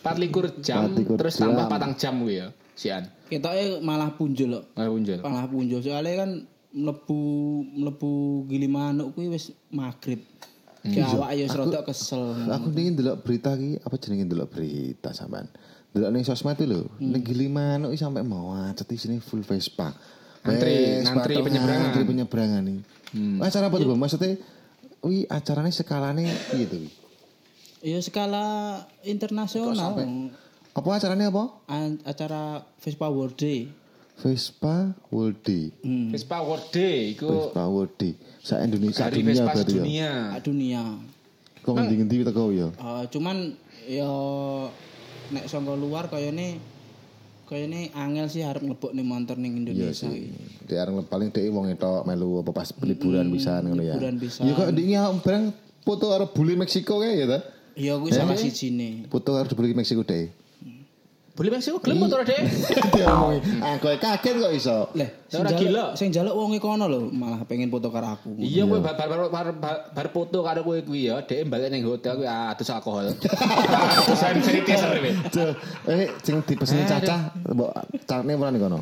24 0.00 0.64
jam 0.64 0.96
24 0.96 1.20
terus 1.20 1.34
jam. 1.36 1.52
tambah 1.52 1.66
patang 1.68 1.92
jam 1.98 2.14
gue 2.24 2.34
ya. 2.40 2.48
Sian. 2.78 3.04
Ketoke 3.28 3.84
malah 3.84 4.16
punjul 4.16 4.48
loh. 4.56 4.64
Malah 4.72 4.90
punjul. 4.94 5.18
Malah 5.20 5.46
punjul 5.50 5.80
soalnya 5.84 6.14
kan 6.24 6.30
mlebu 6.70 7.20
mlebu 7.66 8.46
gili 8.46 8.70
manuk 8.70 9.12
kuwi 9.12 9.28
wis 9.28 9.52
maghrib. 9.74 10.22
Ki 10.80 11.00
awak 11.00 11.36
ya 11.36 11.44
rada 11.44 11.80
kesel. 11.84 12.48
Aku 12.48 12.72
ning 12.72 12.96
delok 12.96 13.20
berita 13.20 13.52
iki, 13.52 13.76
apa 13.80 13.94
jenenge 14.00 14.24
delok 14.24 14.48
berita 14.48 15.12
sampean. 15.12 15.44
Delok 15.92 16.10
ning 16.14 16.24
sosmed 16.24 16.56
itu 16.56 16.64
lho, 16.64 16.88
ning 16.96 17.20
Gili 17.20 17.52
Manuk 17.52 17.92
iki 17.92 18.00
sampe 18.00 18.24
mau 18.24 18.56
macet 18.56 18.88
di 18.88 18.96
sini 18.96 19.20
full 19.20 19.44
Vespa. 19.44 19.92
Ngantri 20.40 21.04
tok, 21.04 21.44
penyeberangan. 21.44 21.80
Ngantri 21.92 22.02
penyeberangan 22.08 22.62
nih. 22.64 22.80
Acara 23.44 23.68
apa 23.68 23.76
tuh, 23.76 23.88
Bang? 23.92 24.00
Maksudnya 24.00 24.40
Wi 25.00 25.24
acaranya 25.28 25.72
skalane 25.72 26.28
piye 26.48 26.64
tuh? 26.64 26.80
Wi? 26.80 26.88
Ya 27.80 28.00
skala 28.00 28.80
internasional. 29.04 29.96
Apa 30.72 30.88
acaranya 30.96 31.28
apa? 31.28 31.60
A- 31.68 32.00
acara 32.08 32.64
Vespa 32.80 33.08
World 33.08 33.36
Day. 33.36 33.68
Vespa 34.20 34.92
World 35.08 35.40
Day. 35.40 35.72
Hmm. 35.80 36.12
Vespa 36.12 36.44
World 36.44 36.68
Day 36.68 37.16
iku 37.16 37.28
Vespa 37.52 37.64
World 37.68 37.96
Day. 37.96 38.12
Sa 38.40 38.56
Indonesia 38.64 39.04
hari 39.04 39.20
dunia 39.20 39.44
berarti 39.44 39.60
ya. 39.60 39.76
dunia. 39.76 40.10
Sak 40.32 40.42
dunia. 40.48 40.82
Kok 41.60 41.72
ngendi-ngendi 41.76 42.24
teko 42.24 42.44
ya. 42.56 42.68
Eh, 42.72 43.04
cuman 43.12 43.36
ya 43.84 44.12
nek 45.30 45.44
saka 45.44 45.76
luar 45.76 46.08
kayane 46.08 46.56
kayane 47.44 47.92
angel 47.92 48.26
sih 48.32 48.40
harap 48.40 48.64
ngebok 48.64 48.96
nih 48.96 49.04
motor 49.04 49.36
ning 49.36 49.52
Iya 49.52 49.92
Indonesia. 49.92 50.08
sih. 50.08 50.32
Di 50.64 50.74
areng 50.80 51.04
paling 51.04 51.28
dhek 51.34 51.52
wong 51.52 51.68
etok 51.68 52.08
melu 52.08 52.40
apa 52.40 52.50
pas 52.54 52.68
liburan 52.80 53.28
pisan 53.28 53.66
ngono 53.68 53.82
ya. 53.84 53.94
liburan 54.00 54.16
pisan. 54.16 54.48
Ya 54.48 54.52
kok 54.56 54.68
ndingi 54.72 54.96
barang 55.20 55.44
foto 55.84 56.04
karo 56.08 56.24
bule 56.32 56.56
Meksiko 56.56 57.04
kae 57.04 57.20
ya 57.20 57.26
ta? 57.28 57.38
Iya 57.76 58.00
kuwi 58.00 58.10
salah 58.10 58.38
sijine. 58.40 59.04
Foto 59.12 59.36
karo 59.36 59.52
bule 59.52 59.76
Meksiko 59.76 60.00
dhek. 60.00 60.32
Boleh 61.30 61.50
Meksiko 61.54 61.78
gelem 61.78 62.02
motor 62.02 62.26
deh. 62.26 62.42
Diomongi. 62.92 63.38
Ah 63.64 63.78
kowe 63.78 63.94
kaget 63.96 64.34
kok 64.40 64.52
iso. 64.52 64.78
Lah, 64.98 65.08
Ora 65.40 65.50
gila. 65.54 65.84
sing 65.94 66.10
jaluk 66.10 66.34
wonge 66.34 66.58
kono 66.58 66.90
lho, 66.90 67.06
malah 67.08 67.46
pengen 67.46 67.70
foto 67.70 67.88
karo 67.88 68.18
aku. 68.18 68.34
Iya 68.36 68.66
kowe 68.66 68.82
bar 68.82 68.98
bar 68.98 69.08
bar 69.30 69.46
bar, 69.56 69.76
bar 69.94 70.06
foto 70.10 70.42
karo 70.42 70.60
kowe 70.66 70.78
kuwi 70.82 71.08
ya, 71.08 71.22
dhek 71.22 71.46
balik 71.46 71.70
ning 71.70 71.86
hotel 71.86 72.18
kuwi 72.20 72.28
adus 72.28 72.68
alkohol. 72.74 73.14
Seru 74.20 74.40
Tuh, 75.30 75.52
Eh 75.86 76.10
sing 76.20 76.42
dipeseni 76.44 76.84
Caca, 76.84 77.32
mbok 77.46 77.72
carne 78.04 78.32
ora 78.34 78.50
ning 78.50 78.60
kono. 78.60 78.78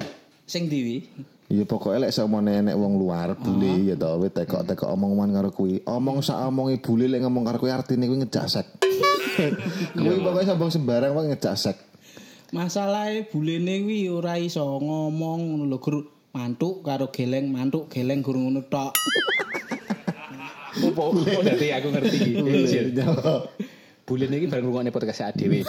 Sing 0.49 0.67
diwi. 0.67 1.05
Iya 1.49 1.65
pokoknya 1.65 2.09
lek 2.09 2.13
sakmene 2.13 2.61
enek 2.61 2.77
wong 2.77 3.01
luar 3.01 3.33
bule 3.41 3.89
ya 3.89 3.97
to 3.97 4.21
wis 4.21 4.37
tekok-tekok 4.37 4.85
omong-omongan 4.85 5.33
karo 5.33 5.49
kuwi. 5.49 5.81
Omong 5.89 6.21
sak 6.21 6.45
omonge 6.45 6.77
bule 6.85 7.09
lek 7.09 7.25
ngomong 7.25 7.45
karo 7.49 7.57
kuwi 7.57 7.73
artine 7.73 8.05
kuwi 8.05 8.21
ngejak 8.21 8.45
sek. 8.53 8.67
Kuwi 9.97 10.19
pokoknya 10.19 10.51
sambung 10.51 10.69
sembarang 10.69 11.15
kok 11.15 11.25
ngejak 11.31 11.55
sek. 11.57 11.77
Masalahe 12.49 13.29
bulene 13.29 13.85
kuwi 13.85 14.09
ora 14.09 14.41
iso 14.41 14.65
ngomong 14.81 15.41
ngono 15.53 15.65
lho, 15.69 15.79
Gur. 15.79 15.97
Mantuk 16.29 16.85
karo 16.85 17.09
geleng, 17.09 17.51
mantuk 17.51 17.89
geleng 17.89 18.21
gur 18.21 18.37
ngono 18.37 18.61
tok. 18.69 18.93
Opo? 20.87 21.17
Oh, 21.17 21.43
dadi 21.43 21.73
aku 21.73 21.89
ngerti 21.91 22.17
iki. 22.21 23.01
Bulan 24.09 24.33
ini 24.33 24.49
bareng 24.49 24.65
rungokne 24.65 24.89
podcast 24.89 25.21
ADW. 25.23 25.69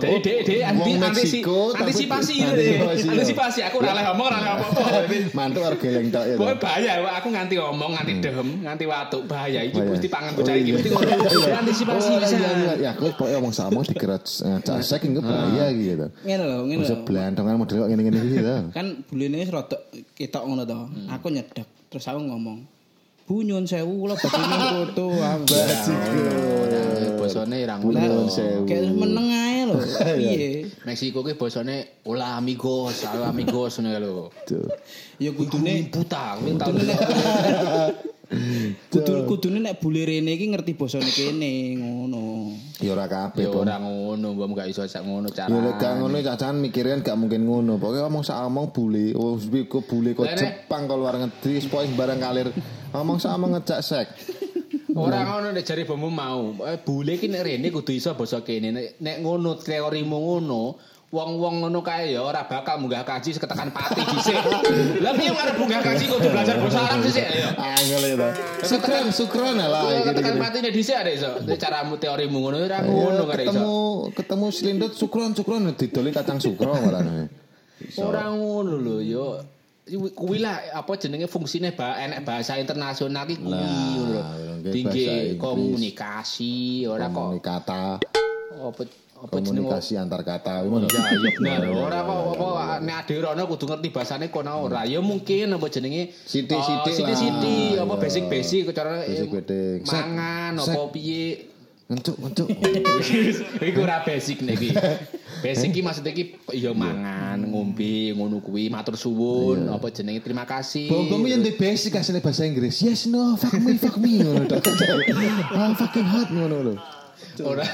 dek 0.00 0.24
dek 0.24 0.38
dek 0.40 0.60
anti 0.64 0.80
Wong 0.88 1.04
antisi 1.04 1.44
Meksiko, 1.44 1.58
tapi- 1.70 1.92
antisipasi 1.92 2.32
gitu 2.32 2.84
Antisipasi, 3.12 3.58
iya. 3.60 3.68
Aku 3.68 3.76
ora 3.78 3.92
oleh 3.92 4.04
ngomong 4.08 4.24
ora 4.24 4.38
oleh 4.40 4.50
apa-apa. 4.56 4.82
Mantuk 5.36 5.60
karo 5.60 5.76
geleng 5.76 6.08
tok 6.08 6.24
ya. 6.24 6.32
to. 6.32 6.40
Pokoknya 6.40 6.56
bahaya, 6.56 6.92
aku 7.12 7.28
nganti 7.28 7.54
ngomong, 7.54 7.90
nganti 7.92 8.12
dehem, 8.18 8.48
nganti 8.64 8.84
watuk, 8.88 9.22
bahaya. 9.28 9.60
Iki 9.62 9.78
mesti 9.84 10.08
pangan 10.08 10.32
Oh, 10.32 10.36
bocah 10.40 10.54
iki 10.54 10.64
iya. 10.64 10.72
mesti 10.72 10.88
ngono. 10.88 11.10
Dia 11.28 11.58
antisipasi 11.60 12.08
Oh, 12.08 12.16
bisa. 12.16 12.32
iya, 12.32 12.50
iya. 12.56 12.72
Ya 12.80 12.90
aku 12.96 13.04
pokoknya 13.12 13.36
omong 13.36 13.52
sak 13.52 13.66
omong 13.68 13.84
dikira 13.84 14.16
ngejak 14.16 14.76
sek 14.80 15.02
engko 15.04 15.20
bahaya 15.20 15.64
gitu. 15.76 16.06
Ngene 16.24 16.42
lho, 16.42 16.58
ngene 16.64 16.80
Bisa 16.80 16.96
lho. 16.96 17.04
blandongan 17.04 17.54
model 17.60 17.76
kok 17.76 17.88
ngene-ngene 17.92 18.18
iki 18.18 18.38
to. 18.40 18.56
Kan 18.72 18.86
bulene 19.04 19.36
wis 19.44 19.52
rada 19.52 19.76
ketok 20.16 20.42
ngono 20.48 20.64
to. 20.64 20.78
Aku 21.12 21.28
nyedek, 21.28 21.68
terus 21.92 22.08
aku 22.08 22.24
ngomong. 22.24 22.79
Bu 23.30 23.46
nyuwun 23.46 23.62
sewu 23.62 23.94
kula 24.02 24.18
badhe 24.18 24.42
foto. 24.74 25.06
aku. 25.22 25.54
Bosone 27.14 27.62
irang 27.62 27.78
ngono. 27.78 28.26
sewu. 28.26 28.66
Kayak 28.66 28.90
meneng 28.90 29.30
ae 29.30 29.70
lho. 29.70 29.78
Piye? 30.18 30.66
Meksiko 30.82 31.22
ki 31.22 31.38
bosone 31.38 32.02
hola 32.02 32.34
amigos, 32.42 33.06
hola 33.06 33.30
amigos 33.30 33.78
ngono 33.78 33.94
ya 33.94 34.02
lho. 34.02 34.34
Ya 35.22 35.30
kudune 35.30 35.94
kuwi 35.94 36.10
tau. 36.10 36.42
kudu 38.90 39.26
kudune 39.30 39.62
nek 39.62 39.78
bule 39.78 40.06
rene 40.10 40.34
iki 40.34 40.50
ngerti 40.50 40.74
basane 40.74 41.14
kene 41.14 41.78
ngono. 41.78 42.50
Ya 42.82 42.98
ora 42.98 43.06
kabeh, 43.06 43.46
Ya 43.46 43.54
ora 43.54 43.78
ngono, 43.78 44.34
mbok 44.34 44.58
gak 44.58 44.74
iso 44.74 44.82
sak 44.90 45.06
ngono 45.06 45.30
cara. 45.30 45.54
Ya 45.54 45.70
lek 45.70 45.78
gak 45.78 46.02
ngono 46.02 46.18
cacahan 46.18 46.58
mikirin 46.58 47.06
gak 47.06 47.14
mungkin 47.14 47.46
ngono. 47.46 47.78
Pokoknya 47.78 48.10
ngomong 48.10 48.26
sak 48.26 48.42
omong 48.42 48.74
bule, 48.74 49.14
oh 49.14 49.38
wis 49.38 49.70
kok 49.70 49.86
bule 49.86 50.18
kok. 50.18 50.26
Jepang 50.34 50.90
kok 50.90 50.98
luar 50.98 51.14
negeri, 51.22 51.62
poin 51.70 51.94
barang 51.94 52.18
kalir. 52.18 52.50
Ngomong 52.90 53.18
omong 53.22 53.50
ngejak 53.54 53.80
sek. 53.86 54.06
Ora 54.98 55.22
ngono 55.22 55.54
nek 55.54 55.62
jari 55.62 55.86
bomu 55.86 56.10
mau. 56.10 56.50
Eh, 56.66 56.82
Bule 56.82 57.14
ki 57.14 57.30
nek 57.30 57.46
rene 57.46 57.70
kudu 57.70 57.94
iso 57.94 58.18
basa 58.18 58.42
kene. 58.42 58.74
Nek, 58.74 58.86
nek 58.98 59.16
ngono 59.22 59.54
teorimu 59.54 60.18
ngono, 60.18 60.74
wong-wong 61.14 61.62
ngono 61.62 61.78
kae 61.86 62.18
ya 62.18 62.26
ora 62.26 62.42
bakal 62.50 62.82
munggah 62.82 63.06
kaji 63.06 63.38
seketekan 63.38 63.70
pati 63.70 64.02
dhisik. 64.02 64.34
Lah 65.06 65.14
piye 65.14 65.30
arep 65.30 65.54
munggah 65.62 65.78
kaji 65.86 66.04
kudu 66.10 66.34
belajar 66.34 66.58
basa 66.58 66.78
Arab 66.82 66.98
dhisik 67.06 67.22
ya. 67.22 67.54
Angel 67.54 68.02
itu. 68.10 68.28
Sukron, 68.66 69.06
sukron 69.14 69.54
lah 69.54 69.86
iki. 69.94 70.10
ketekan 70.10 70.34
patine 70.42 70.68
dhisik 70.74 70.96
ada 70.98 71.10
iso. 71.14 71.30
Nek 71.46 71.58
caramu 71.62 71.94
teorimu 71.94 72.38
ngono 72.42 72.56
ora 72.66 72.78
ngono 72.82 73.22
kare 73.30 73.42
iso. 73.46 73.50
ketemu 73.54 73.78
ketemu 74.18 74.46
selindut 74.50 74.92
sukron 74.98 75.30
sukron 75.38 75.70
didoli 75.78 76.10
kacang 76.10 76.42
sukro 76.42 76.74
malah. 76.74 77.30
Ora 78.02 78.34
ngono 78.34 78.74
lho 78.74 78.98
yo. 78.98 79.26
Kuwi 79.90 80.38
lah 80.38 80.62
apa 80.70 80.92
jenenge 80.94 81.26
fungsine 81.26 81.74
ba 81.74 81.98
enek 81.98 82.22
bahasa 82.22 82.54
internasional 82.62 83.26
ki 83.26 83.42
kuwi 83.42 83.58
ngono 83.58 84.06
lho. 84.06 84.22
Tinggi 84.70 85.34
komunikasi 85.34 86.86
ora 86.86 87.10
kok 87.10 87.18
Komunikata, 87.34 87.84
apa 88.60 88.82
apa 89.20 89.34
komunikasi 89.36 89.98
antar 89.98 90.22
kata 90.22 90.62
ngono. 90.62 90.86
Ya, 90.86 91.00
ya 91.10 91.18
bener. 91.18 91.60
Ora 91.74 91.98
kok 92.06 92.20
apa 92.38 92.78
nek 92.84 92.96
ade 93.02 93.14
rono 93.18 93.42
kudu 93.50 93.64
ngerti 93.66 93.88
basane 93.90 94.26
kono 94.30 94.70
ora. 94.70 94.86
Ya 94.86 95.02
mungkin 95.02 95.50
apa 95.58 95.66
jenenge 95.66 96.14
Sithik-sithik 96.14 96.60
oh, 96.60 96.86
lah. 96.86 96.94
sithik-sithik 96.94 97.72
apa 97.82 97.94
Iya. 97.96 98.02
basic-basic 98.06 98.62
cara 98.70 99.02
eh, 99.04 99.26
mangan 99.82 100.52
apa 100.60 100.80
piye. 100.94 101.50
Ngencuk, 101.90 102.16
ngencuk. 102.22 102.48
Iku 103.74 103.78
ora 103.82 104.06
basic 104.06 104.46
nek 104.46 104.54
iki. 104.62 104.70
Basic 105.44 105.72
iki 105.72 105.80
maksudnya 105.80 106.12
iki 106.12 106.36
ya 106.52 106.70
mangan, 106.76 107.40
ngombe, 107.48 108.12
ngono 108.12 108.44
kuwi, 108.44 108.68
matur 108.68 108.94
suwun, 108.94 109.72
apa 109.72 109.88
jenenge 109.88 110.20
terima 110.20 110.44
kasih. 110.44 110.86
Bonggomu 110.86 111.26
yang 111.26 111.40
di 111.40 111.56
basic 111.56 111.96
asli 111.96 112.20
bahasa 112.20 112.44
Inggris. 112.44 112.78
Yes, 112.84 113.08
no, 113.08 113.40
fuck 113.40 113.56
me, 113.56 113.74
fuck 113.80 113.96
me 113.98 114.20
ngono 114.20 114.44
tok. 114.46 114.60
Ah, 115.56 115.72
fucking 115.74 116.06
hot 116.06 116.28
ngono 116.30 116.56
lho. 116.62 116.74
ora 117.40 117.64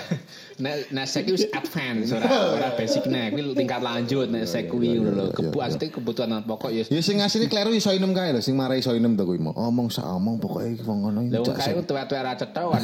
nek 0.57 0.89
nek 0.91 1.07
sek 1.07 1.29
wis 1.29 1.45
advance 1.53 2.11
ora 2.17 2.29
ora 2.57 2.69
basic 2.75 3.05
nek 3.07 3.37
kuwi 3.37 3.53
tingkat 3.53 3.81
lanjut 3.85 4.29
nek 4.33 4.49
sek 4.49 4.73
kuwi 4.73 4.97
ngono 4.97 5.13
lho 5.13 5.25
kebu 5.37 5.59
asli 5.61 5.93
kebutuhan 5.93 6.41
pokok 6.47 6.73
ya 6.73 6.83
Ya 6.87 7.03
sing 7.05 7.21
asine 7.21 7.51
kleru 7.51 7.75
iso 7.77 7.93
inem 7.93 8.17
kae 8.17 8.33
lho, 8.33 8.41
sing 8.41 8.57
marai 8.57 8.81
iso 8.81 8.95
inem 8.97 9.19
to 9.19 9.29
kuwi 9.29 9.37
mau. 9.37 9.53
Omong 9.53 9.93
sak 9.93 10.07
omong 10.07 10.41
pokoke 10.41 10.81
wong 10.87 10.99
ngono 11.05 11.29
lha 11.29 11.43
iki. 11.43 11.45
wong 11.45 11.57
kae 11.61 11.73
tuwa-tuwa 11.85 12.21
ra 12.25 12.33
cetha 12.39 12.63
kan 12.65 12.81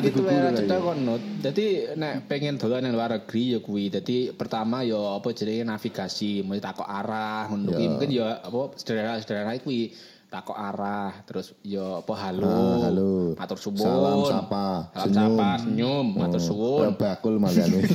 digugur 0.00 0.32
tuwa 0.32 0.48
ra 0.48 0.50
cetha 0.56 0.76
kon. 0.80 0.98
Dadi 1.44 1.66
nek 1.98 2.24
pengen 2.24 2.56
dolan 2.56 2.88
nang 2.88 2.96
luar 2.96 3.20
negeri 3.20 3.52
ya 3.52 3.58
kuwi. 3.60 3.92
Dadi 3.92 4.32
pertama 4.32 4.80
ya 4.80 5.20
apa 5.20 5.28
jenenge 5.36 5.68
navigasi, 5.68 6.40
mesti 6.40 6.62
takok 6.64 6.88
arah 6.88 7.52
ngono 7.52 7.74
kuwi. 7.74 7.86
Mungkin 7.90 8.10
ya 8.16 8.40
apa 8.40 8.72
sederhana-sederhana 8.80 9.60
kuwi 9.60 9.92
takok 10.28 10.52
arah 10.52 11.24
terus 11.24 11.56
ya 11.62 11.98
apa 11.98 12.12
halo 12.12 12.44
Ah, 12.44 12.76
halo. 12.84 13.32
matur 13.32 13.56
suwun 13.56 13.80
Salam 13.80 14.18
sapa, 14.22 14.66
salam 14.92 15.08
senyum. 15.08 15.32
sapa 15.32 15.48
senyum 15.58 16.06
matur 16.12 16.40
suwun 16.42 16.80
Kayak 16.84 16.96
bakul 16.98 17.34
magane. 17.36 17.78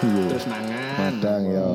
Iya. 0.00 0.24
terus 0.26 0.44
mangan 0.44 0.96
Madang, 0.96 1.42
ya. 1.46 1.66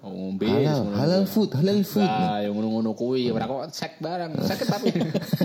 oh, 0.00 0.08
ngombe 0.08 0.46
Halal, 0.46 0.78
ngono. 0.80 0.94
halal 0.94 1.22
food, 1.24 1.50
halal 1.52 1.80
food. 1.82 2.06
Nah, 2.06 2.38
yang 2.38 2.52
ngono-ngono 2.52 2.90
kuwi, 2.92 3.28
ora 3.28 3.44
kok 3.44 3.60
sek 3.70 3.92
barang. 3.98 4.30
Sakit 4.38 4.66
tapi. 4.68 4.88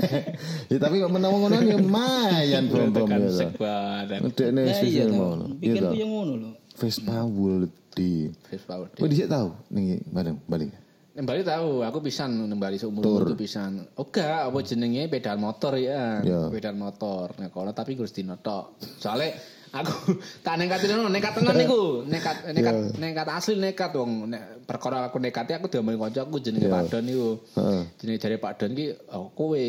ya 0.71 0.77
tapi 0.77 0.95
kok 0.97 1.09
menawa 1.09 1.35
ngono 1.37 1.55
ya 1.57 1.75
lumayan 1.75 2.63
bom-bom 2.65 3.07
Tekan 3.07 3.19
ya. 3.19 3.31
sek 3.33 3.51
barang. 3.55 4.21
Ngedekne 4.23 4.61
Ya 4.61 4.67
iya 4.67 4.75
spesial 4.77 5.07
to. 5.07 5.15
mau. 5.15 5.31
Iya 5.33 5.73
Pikir 5.73 5.81
to. 5.81 5.89
ku 5.89 5.95
yang 5.95 6.11
ngono 6.11 6.33
lho. 6.37 6.49
Vespa 6.75 7.17
Wuldi. 7.23 8.13
Vespa 8.45 8.73
udah. 8.77 8.95
Kowe 8.95 9.07
dhisik 9.07 9.27
tau 9.27 9.47
ning 9.67 9.85
bareng 10.07 10.37
balik. 10.45 10.69
Nembali 11.09 11.41
tahu, 11.41 11.81
aku 11.81 12.05
pisan 12.05 12.45
nembali 12.45 12.77
seumur 12.77 13.25
itu 13.25 13.33
pisan. 13.33 13.81
Oga, 13.97 14.45
apa 14.45 14.61
jenenge 14.61 15.09
pedal 15.09 15.41
motor 15.41 15.73
ya. 15.81 16.21
Ya. 16.21 16.45
Pedal 16.53 16.77
motor. 16.77 17.33
Nah, 17.41 17.49
kalau 17.49 17.73
tapi 17.73 17.97
gue 17.97 18.05
dino 18.05 18.37
tok. 18.37 18.77
Soalnya 19.01 19.33
aku 19.73 20.13
tak 20.45 20.61
nekat 20.61 20.85
tenan, 20.85 21.09
nekat 21.09 21.33
tenan 21.33 21.57
niku. 21.57 22.05
Nekat 22.05 22.45
nekat 22.55 22.75
nekat 23.01 23.25
asli 23.25 23.57
nekat 23.57 23.89
wong. 23.97 24.29
Nek 24.29 24.69
perkara 24.69 25.09
aku 25.09 25.17
nekati 25.17 25.57
aku 25.57 25.65
diomongin 25.65 25.97
kancaku 25.97 26.37
jenenge 26.45 26.69
Pak 26.69 26.83
Don 26.93 27.01
niku. 27.01 27.41
Heeh. 27.57 27.81
Jenenge 27.97 28.19
jare 28.21 28.37
Pak 28.37 28.53
Don 28.61 28.71
ki 28.77 28.85
oh, 29.09 29.33
kowe 29.33 29.61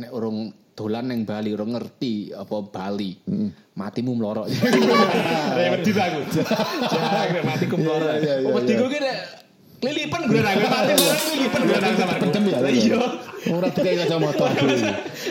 nek 0.00 0.10
urung 0.16 0.48
dolan 0.76 1.08
neng 1.12 1.28
Bali 1.28 1.52
urung 1.52 1.76
ngerti 1.76 2.32
apa 2.32 2.56
Bali. 2.72 3.20
Matimu 3.76 4.16
mlorok. 4.16 4.48
Ya 5.56 5.72
wedi 5.76 5.92
aku. 5.92 6.20
Matiku 7.44 7.76
mlorok. 7.76 8.16
Iya, 8.16 8.20
iya, 8.20 8.34
iya, 8.44 8.48
Wedi 8.48 8.72
iya. 8.72 8.80
ku 8.80 8.86
ki 8.88 9.00
nek 9.04 9.45
Lilipan 9.76 10.20
gue 10.24 10.40
nang 10.40 10.56
mati 10.56 10.92
mlorok 10.96 11.24
lilipan 11.36 11.60
gue 11.62 11.76
nang 11.76 11.94
sama 11.94 12.14
Pendem 12.16 12.42
ya. 12.48 12.58
Iya. 12.64 13.00
Ora 13.46 13.68
dikai 13.68 13.94
kacamata 14.00 14.44
kuwi. 14.56 14.78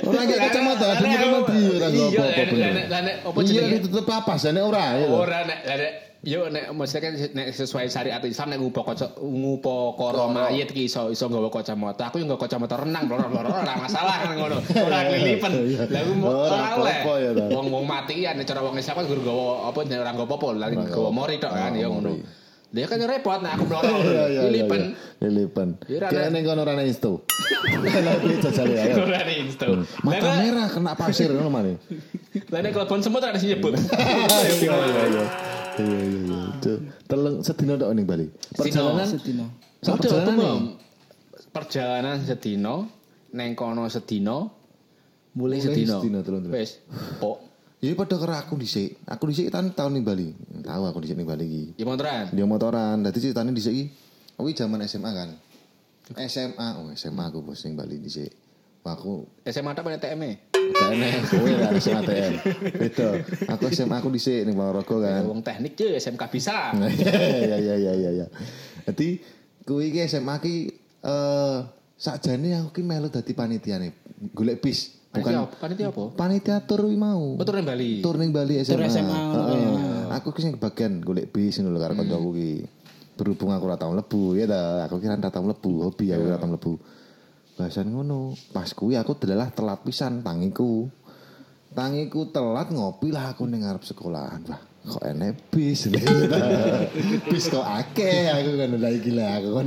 Ora 0.06 0.22
dikai 0.22 0.40
kacamata, 0.48 0.86
ada 0.86 1.02
mati 1.02 1.58
ora 1.66 1.88
Iya, 1.90 2.06
apa-apa 2.14 2.42
bener. 2.48 2.72
nek- 2.72 2.88
nek 2.90 3.16
apa 3.26 3.40
Iya 3.42 3.50
jenenge? 3.50 3.74
ditutup 3.82 4.06
apa 4.08 4.34
jane 4.38 4.62
ora. 4.62 4.84
Ora 5.02 5.40
nek 5.44 5.60
nek 5.66 5.92
yo 6.26 6.50
nek 6.50 6.74
maksudnya 6.74 7.02
kan 7.06 7.14
nek 7.38 7.48
sesuai 7.54 7.86
syariat 7.86 8.22
Islam 8.22 8.50
nek 8.50 8.60
ngupo 8.60 8.82
kaca 8.82 9.14
ngupo 9.18 9.94
karo 9.94 10.26
mayit 10.28 10.70
ki 10.70 10.86
iso 10.86 11.10
iso 11.10 11.26
nggawa 11.26 11.50
kacamata. 11.50 12.10
Aku 12.10 12.22
yo 12.22 12.26
nggawa 12.26 12.42
kacamata 12.42 12.76
renang 12.78 13.10
loro-loro 13.10 13.50
ora 13.50 13.74
masalah 13.76 14.30
kan 14.30 14.34
ngono. 14.34 14.58
Ora 14.62 14.98
kelilipan. 15.06 15.52
Lah 15.90 16.02
aku 16.06 16.14
Ora 16.22 16.70
oleh. 16.78 16.98
Wong 17.50 17.68
wong 17.74 17.86
mati 17.86 18.22
ya 18.22 18.38
nek 18.38 18.46
cara 18.46 18.62
wong 18.62 18.78
Islam 18.78 19.02
kan 19.02 19.06
guru 19.10 19.22
gawa 19.26 19.74
apa 19.74 19.80
ora 19.82 20.12
nggawa 20.14 20.28
apa-apa, 20.30 20.48
lah 20.54 20.68
nggawa 20.70 21.10
mori 21.10 21.36
tok 21.42 21.50
kan 21.50 21.74
ya 21.74 21.90
ngono. 21.90 22.14
Dia 22.76 22.92
kan 22.92 23.00
repot 23.00 23.40
nah 23.40 23.56
aku 23.56 23.64
mloro. 23.72 23.88
Iya 24.04 24.04
iya 24.04 24.24
iya. 24.28 24.42
Lilipan. 24.52 24.80
Lilipan. 25.24 25.68
Ya, 25.92 25.96
ora 26.04 26.08
Kayak 26.12 26.28
nek- 26.28 26.34
ning 26.36 26.44
kono 26.44 26.62
ana 26.68 26.84
insto. 26.84 27.12
Lah 27.24 28.14
iki 28.20 28.36
jajal 28.44 28.68
ya. 28.68 28.84
Ora 29.00 29.20
ning 29.24 29.38
insto. 29.48 29.66
Mata 30.04 30.30
merah 30.44 30.68
kena 30.68 30.92
pasir 31.00 31.32
ngono 31.32 31.48
mane. 31.48 31.80
Lah 32.52 32.60
nek 32.60 32.72
kelebon 32.76 33.00
semut 33.00 33.24
ada 33.24 33.40
sing 33.40 33.56
nyebut. 33.56 33.80
Iya 33.80 34.76
iya 34.76 35.04
iya. 35.08 35.26
Iya 35.80 36.00
iya 36.04 36.20
iya. 36.28 36.42
Teleng 37.08 37.40
sedina 37.40 37.80
tok 37.80 37.96
ning 37.96 38.04
Bali. 38.04 38.28
Perjalanan 38.52 39.08
Sedina. 39.08 39.46
Udah, 39.80 39.96
perjalanan 39.96 40.36
nih? 40.36 40.60
Perjalanan 41.56 42.18
sedino, 42.20 42.76
neng 43.32 43.56
kono 43.56 43.88
sedino, 43.88 44.52
mulai 45.38 45.64
telung-telung. 45.64 46.52
Wes, 46.52 46.84
pok. 47.22 47.45
Ya 47.86 47.94
padha 47.94 48.18
karo 48.18 48.34
aku 48.34 48.58
dhisik. 48.58 48.98
Aku 49.06 49.30
dhisik 49.30 49.54
kan 49.54 49.70
tahun 49.70 50.02
ning 50.02 50.04
Bali. 50.06 50.34
Tahu 50.66 50.90
aku 50.90 51.06
dhisik 51.06 51.22
ning 51.22 51.30
Bali 51.30 51.46
iki. 51.46 51.64
Ya 51.78 51.86
motoran. 51.86 52.34
Dia 52.34 52.46
motoran. 52.50 53.06
Dadi 53.06 53.22
ceritane 53.22 53.54
dhisik 53.54 53.74
iki 53.78 53.86
kuwi 54.34 54.58
zaman 54.58 54.82
SMA 54.90 55.12
kan. 55.14 55.30
SMA, 56.26 56.82
oh 56.82 56.90
SMA 56.98 57.30
aku 57.30 57.46
bos 57.46 57.62
ning 57.62 57.78
Bali 57.78 58.02
dhisik. 58.02 58.34
Aku 58.82 59.30
SMA 59.46 59.78
tak 59.78 59.86
pada 59.86 60.02
TM 60.02 60.22
-e. 60.22 60.32
gak 60.74 60.90
enek 60.98 61.14
kowe 61.30 61.52
lah 61.54 61.70
SMA 61.78 62.02
TM. 62.10 62.34
Beda. 62.74 63.10
Aku 63.54 63.70
SMA 63.70 63.96
aku 64.02 64.10
dhisik 64.10 64.50
ning 64.50 64.58
Ponorogo 64.58 65.06
kan. 65.06 65.22
Wong 65.30 65.46
teknik 65.46 65.78
cuy, 65.78 65.94
SMK 65.94 66.24
bisa. 66.34 66.74
Iya 66.74 67.58
iya 67.70 67.76
iya 67.78 67.94
iya 67.94 68.10
iya. 68.18 68.28
Dadi 68.90 69.22
kuwi 69.62 69.94
iki 69.94 70.10
SMA 70.10 70.42
ki 70.42 70.56
eh 71.06 71.58
sakjane 72.02 72.66
aku 72.66 72.82
ki 72.82 72.82
melu 72.82 73.14
dadi 73.14 73.38
panitiane. 73.38 73.94
Golek 74.34 74.58
bis. 74.66 75.05
Bukan? 75.16 75.34
Panitia 75.60 75.88
apa? 75.92 76.04
panitia 76.14 76.58
tur 76.68 76.84
mau. 76.94 77.40
Oh, 77.40 77.46
tur 77.46 77.56
Bali. 77.64 78.04
Tur 78.04 78.16
ning 78.20 78.36
Bali 78.36 78.60
SMA. 78.62 78.76
Tur 78.76 78.82
SMA 78.92 79.16
Heeh. 79.16 80.16
Aku 80.20 80.32
ki 80.36 80.42
sing 80.44 80.52
bagian 80.60 81.02
golek 81.02 81.32
bis 81.32 81.58
ngono 81.60 81.80
karo 81.80 81.96
kancaku 81.96 82.30
ki. 82.36 82.52
Berhubung 83.16 83.56
aku 83.56 83.64
ora 83.72 83.80
tau 83.80 83.96
mlebu 83.96 84.36
ya 84.36 84.44
ta, 84.44 84.92
aku 84.92 85.00
kira 85.00 85.16
ora 85.16 85.32
tau 85.32 85.44
mlebu, 85.48 85.72
hobi 85.88 86.12
aku 86.12 86.24
ora 86.28 86.38
tau 86.38 86.52
mlebu. 86.52 86.74
Bahasan 87.56 87.88
ngono. 87.96 88.36
Pas 88.52 88.68
kuwi 88.76 89.00
aku 89.00 89.16
delalah 89.16 89.50
telat 89.56 89.80
pisan 89.88 90.20
tangiku. 90.20 90.92
Tangiku 91.72 92.28
telat 92.32 92.72
ngopi 92.72 93.16
lah 93.16 93.32
aku 93.32 93.48
ning 93.48 93.64
ngarep 93.64 93.84
sekolahan. 93.88 94.44
Wah, 94.52 94.60
kok 94.86 95.02
enek 95.02 95.34
bis. 95.50 95.90
bis 97.34 97.46
kok 97.50 97.66
akeh 97.66 98.30
aku 98.30 98.52
kan 98.62 98.70
iki 98.94 99.12
lah 99.12 99.42
aku 99.42 99.50
kan 99.58 99.66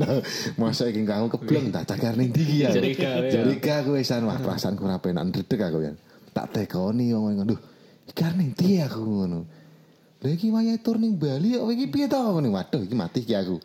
masa 0.55 0.87
iki 0.87 1.03
aku 1.03 1.27
kebleng 1.39 1.75
tak 1.75 1.91
cagar 1.91 2.15
ning 2.15 2.31
ndi 2.31 2.63
ya. 2.63 2.71
Jeriga 2.73 3.83
aku 3.83 3.99
wisan 3.99 4.23
wah 4.25 4.39
perasaanku 4.39 4.87
ora 4.87 5.03
penak 5.03 5.27
ndredeg 5.29 5.61
aku 5.61 5.79
ya. 5.83 5.93
Tak 6.31 6.55
tekoni 6.55 7.11
wong 7.11 7.43
ngono. 7.43 7.51
Duh, 7.51 7.61
iki 8.07 8.23
ning 8.39 8.55
ndi 8.55 8.79
aku 8.79 9.01
ngono. 9.03 9.41
Lha 10.19 10.29
iki 10.35 10.51
wayahe 10.51 10.79
tur 10.83 10.99
ning 10.99 11.19
Bali 11.19 11.59
kok 11.59 11.71
iki 11.75 11.87
piye 11.91 12.07
ngono. 12.07 12.49
Waduh 12.55 12.83
iki 12.87 12.95
mati 12.95 13.27
iki 13.27 13.35
aku. 13.35 13.59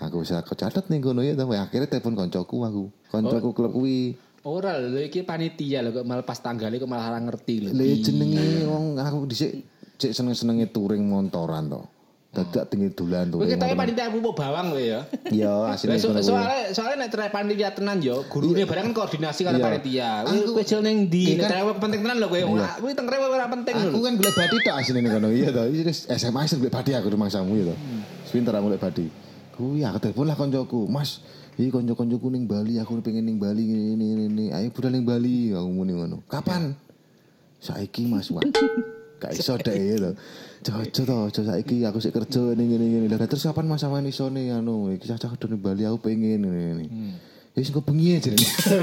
Aku 0.00 0.24
wis 0.24 0.32
aku 0.32 0.56
catet 0.56 0.88
ning 0.88 1.02
kono 1.04 1.20
ya 1.20 1.36
tapi 1.36 1.58
akhirnya 1.58 1.90
telepon 1.90 2.14
koncoku 2.16 2.56
aku. 2.64 2.84
Koncoku 3.10 3.48
klub 3.52 3.72
kuwi. 3.74 4.14
Ora 4.46 4.80
lho 4.80 4.96
iki 4.96 5.26
panitia 5.26 5.84
lho 5.84 5.92
kok 6.00 6.06
malah 6.08 6.24
pas 6.24 6.40
tanggale 6.40 6.80
kok 6.80 6.88
malah 6.88 7.12
ora 7.12 7.20
ngerti 7.20 7.54
lho. 7.66 7.70
Lha 7.76 7.86
jenenge 8.00 8.64
wong 8.64 8.96
aku 8.96 9.28
dhisik 9.28 9.69
cek 10.00 10.10
seneng-senenge 10.10 10.72
touring 10.72 11.04
montoran 11.04 11.68
to. 11.68 11.84
Dadak 12.30 12.70
tinggi 12.70 12.94
dolan 12.94 13.26
touring. 13.26 13.50
ketoke 13.50 13.74
montoran. 13.74 13.80
panitia 13.90 14.04
aku 14.06 14.18
bawang 14.22 14.66
kowe 14.70 14.78
ya. 14.78 15.00
Iya, 15.28 15.52
asline 15.68 15.98
so, 15.98 16.14
soalnya 16.14 16.70
soalnya 16.70 16.96
nek 17.02 17.10
trek 17.10 17.28
panitia 17.28 17.74
tenan 17.74 17.98
yo, 17.98 18.22
gurune 18.26 18.62
barang 18.62 18.86
kan 18.86 18.94
koordinasi 18.96 19.42
karo 19.42 19.58
Iya. 19.58 19.66
panitia. 19.66 20.10
Aku- 20.24 20.54
kowe 20.54 20.62
jel 20.62 20.80
ning 20.80 21.10
ndi? 21.10 21.34
Iya 21.34 21.34
Nek 21.34 21.42
kan- 21.42 21.50
trek 21.50 21.78
penting 21.82 22.00
tenan 22.00 22.16
lho 22.16 22.26
kowe. 22.26 22.38
Iya. 22.38 22.68
Kowe 22.78 22.90
teng 22.94 23.06
trek 23.06 23.18
ora 23.20 23.46
penting 23.50 23.74
lho. 23.76 23.88
Aku 23.90 24.00
kan 24.00 24.14
golek 24.14 24.34
badi 24.34 24.56
tok 24.62 24.74
asline 24.78 25.00
ning 25.02 25.12
kono. 25.12 25.28
Iya 25.28 25.48
to. 25.50 25.62
SMA 26.14 26.40
sing 26.46 26.58
golek 26.62 26.72
badi 26.72 26.90
aku 26.94 27.06
rumangsamu 27.10 27.52
ya 27.52 27.64
to. 27.68 27.76
Pinter 28.30 28.54
aku 28.54 28.64
golek 28.66 28.80
badi. 28.80 29.06
Kuwi 29.50 29.82
aku 29.82 29.98
telepon 29.98 30.24
lah 30.24 30.36
koncoku. 30.38 30.86
Mas, 30.86 31.20
iki 31.58 31.68
konco-koncoku 31.68 32.30
ning 32.30 32.46
Bali, 32.46 32.78
aku 32.78 33.02
pengen 33.02 33.26
ning 33.26 33.36
Bali 33.36 33.66
ngene 33.66 33.84
ngene 33.92 34.04
ngene. 34.22 34.44
Ayo 34.54 34.70
budal 34.70 34.94
ning 34.94 35.02
Bali, 35.02 35.50
aku 35.50 35.66
muni 35.66 35.92
ngono. 35.92 36.22
Kapan? 36.24 36.78
Saiki 37.58 38.06
Mas, 38.06 38.30
wah. 38.30 38.40
Gak 39.20 39.36
iso 39.36 39.52
dek 39.60 39.76
ya 39.76 39.96
to. 40.00 40.10
Jojo 40.60 41.02
to, 41.04 41.16
jojo 41.28 41.40
saiki 41.44 41.84
aku 41.84 42.00
sik 42.00 42.16
kerja 42.16 42.40
ngene 42.56 42.80
ngene. 42.80 43.06
Lah 43.12 43.28
terus 43.28 43.44
kapan 43.44 43.68
Mas 43.68 43.84
sampean 43.84 44.08
iso 44.08 44.32
nih 44.32 44.56
anu, 44.56 44.88
iki 44.88 45.12
cacah 45.12 45.36
do 45.36 45.46
ning 45.52 45.60
Bali 45.60 45.84
aku 45.84 46.08
pengen 46.08 46.40
ngene 46.48 46.48
ngene. 46.48 46.84
Ya 47.52 47.60
sing 47.60 47.76
kok 47.76 47.84
bengi 47.84 48.16
aja. 48.16 48.32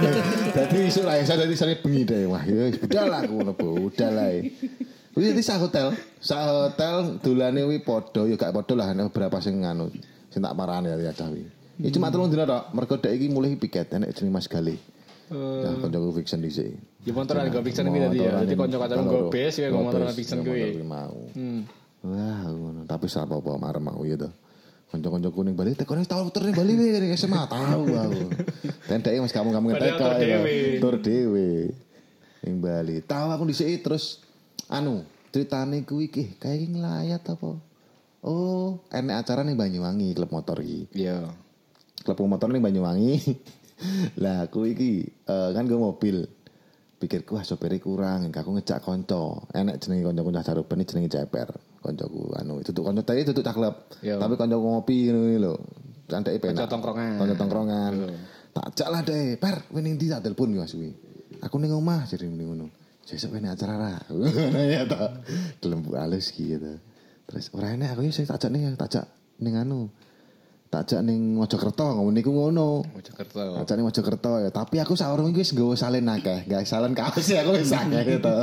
Dadi 0.56 0.78
isuk 0.86 1.10
lah 1.10 1.18
iso 1.18 1.34
dadi 1.34 1.56
sare 1.58 1.82
bengi 1.82 2.06
deh. 2.06 2.30
Wah, 2.30 2.46
ya 2.46 2.70
wis 2.70 2.78
budal 2.78 3.10
aku 3.10 3.34
ngono, 3.34 3.54
budal 3.58 4.14
ae. 4.22 4.54
Kuwi 5.18 5.34
dadi 5.34 5.42
sak 5.42 5.58
hotel, 5.66 5.98
sak 6.22 6.42
hotel 6.46 7.18
dolane 7.24 7.66
kuwi 7.66 7.82
padha 7.82 8.30
ya 8.30 8.38
gak 8.38 8.54
padha 8.54 8.74
lah 8.78 8.88
ana 8.94 9.10
beberapa 9.10 9.42
sing 9.42 9.66
anu 9.66 9.90
sing 10.30 10.46
tak 10.46 10.54
parani 10.54 10.94
ya 10.94 11.10
cah 11.16 11.26
kuwi. 11.32 11.48
Iki 11.82 11.98
cuma 11.98 12.10
telung 12.10 12.30
dina 12.30 12.46
tok, 12.46 12.74
mergo 12.74 12.98
dek 12.98 13.14
iki 13.14 13.30
mulai 13.30 13.58
piket 13.58 13.94
enek 13.94 14.14
jeneng 14.14 14.34
Mas 14.34 14.46
Gali. 14.46 14.78
Ya 15.34 15.70
kancaku 15.78 16.22
fiction 16.22 16.42
dhisik. 16.42 16.74
Ya 17.08 17.16
motoran 17.16 17.48
go 17.48 17.64
fiction 17.64 17.88
kuwi 17.88 18.04
tadi 18.04 18.20
ya. 18.20 18.44
Dadi 18.44 18.54
kanca-kanca 18.60 19.00
go 19.08 19.32
base 19.32 19.64
kowe 19.64 19.70
go 19.72 19.80
motoran 19.88 20.12
fiction 20.12 20.44
kuwi. 20.44 20.84
mau. 20.84 21.16
Hmm. 21.32 21.64
Wah. 22.04 22.52
Tapi 22.84 23.08
ora 23.08 23.22
apa-apa 23.24 23.52
marem 23.56 23.84
mau 23.88 24.04
ya 24.04 24.20
to. 24.20 24.28
Kanca-kancaku 24.92 25.40
ning 25.48 25.56
Bali 25.56 25.72
tekone 25.72 26.04
tau 26.04 26.28
tur 26.28 26.44
ning 26.44 26.56
Bali 26.56 26.76
wae 26.76 27.00
ning 27.00 27.16
SMA 27.16 27.48
tahu 27.48 27.96
aku. 27.96 28.28
Dhek 28.92 29.20
Mas 29.24 29.32
Padahal 29.32 29.64
ngetek 29.64 29.96
tur 29.96 30.12
ya. 30.20 30.38
Tur 30.84 30.96
dhewe. 31.00 31.72
Ning 32.44 32.56
Bali. 32.60 33.00
Tahu 33.00 33.28
aku 33.32 33.44
dhisik 33.48 33.88
terus 33.88 34.20
anu, 34.68 35.08
ceritane 35.32 35.88
kuwi 35.88 36.12
iki 36.12 36.36
kayak 36.36 36.76
ngelayat 36.76 37.24
apa? 37.24 37.56
Oh, 38.28 38.84
enek 38.92 39.24
acara 39.24 39.48
ning 39.48 39.56
Banyuwangi 39.56 40.12
klub 40.12 40.36
motor 40.36 40.60
iki. 40.60 40.92
Iya. 40.92 41.32
klub 42.04 42.20
motor 42.28 42.52
ning 42.52 42.60
Banyuwangi. 42.60 43.16
lah 44.24 44.50
aku 44.50 44.68
iki 44.68 45.08
eh, 45.08 45.50
kan 45.56 45.64
gue 45.64 45.80
mobil. 45.80 46.28
Pikirku 46.98 47.38
wah 47.38 47.46
sopire 47.46 47.78
kurang 47.78 48.30
aku 48.34 48.50
ngejak 48.58 48.82
konco. 48.82 49.46
Enek 49.54 49.78
jenenge 49.82 50.10
koncoku 50.10 50.30
cah 50.34 50.44
jaruban 50.46 50.82
iki 50.82 50.90
jenenge 50.94 51.10
ceper 51.14 51.50
koncoku 51.82 52.34
anu 52.38 52.60
itu 52.60 52.74
konco 52.74 53.02
tadi 53.06 53.22
itu 53.22 53.34
caklep 53.42 53.76
Iya. 54.02 54.18
tapi 54.18 54.34
koncoku 54.36 54.66
ngopi 54.66 54.96
iki 55.10 55.38
lho. 55.38 55.54
Candeke 56.10 56.38
penak. 56.42 56.66
Konco 56.66 56.74
tongkrongan. 56.74 57.16
konco 57.22 57.36
tongkrongan. 57.38 57.94
Tak 58.58 58.66
jak 58.74 58.90
lah 58.90 59.02
deh 59.06 59.38
per 59.38 59.70
winning 59.70 60.02
di 60.02 60.10
tak 60.10 60.26
telepon 60.26 60.50
Mas 60.58 60.74
wi 60.74 60.90
aku 61.42 61.56
ning 61.62 61.72
omah 61.74 62.10
jadi 62.10 62.26
ning 62.26 62.50
ngono. 62.50 62.68
Sesuk 63.08 63.40
ini 63.40 63.48
acara 63.48 63.80
ra? 63.80 63.94
Ngono 64.12 64.60
ya 64.68 64.84
ta 64.84 65.24
kelembuk 65.64 65.96
halus 65.96 66.34
gitu. 66.36 66.76
Terus 67.28 67.52
ora 67.56 67.72
enek 67.72 67.96
aku 67.96 68.04
ya 68.04 68.12
saya 68.12 68.36
tak 68.36 68.48
jak 68.48 68.52
ning 68.52 68.74
tak 68.76 68.90
jak 68.92 69.06
ning 69.40 69.56
anu 69.56 69.88
tak 70.68 70.84
jak 70.92 71.00
ning 71.00 71.40
Mojokerto 71.40 71.96
ngono 71.96 72.12
niku 72.12 72.32
ngono 72.36 72.84
Mojokerto. 72.92 73.64
Ajane 73.64 73.82
Mojokerto 73.88 74.44
ya, 74.44 74.52
tapi 74.52 74.84
aku 74.84 75.00
saurung 75.00 75.32
iki 75.32 75.48
wis 75.48 75.52
nggawa 75.56 75.80
salin 75.80 76.08
akeh, 76.12 76.44
gak 76.44 76.68
salin 76.68 76.92
kaos 76.92 77.24
ya 77.24 77.48
aku 77.48 77.56
wis 77.56 77.72
akeh 77.72 78.04
gitu. 78.20 78.36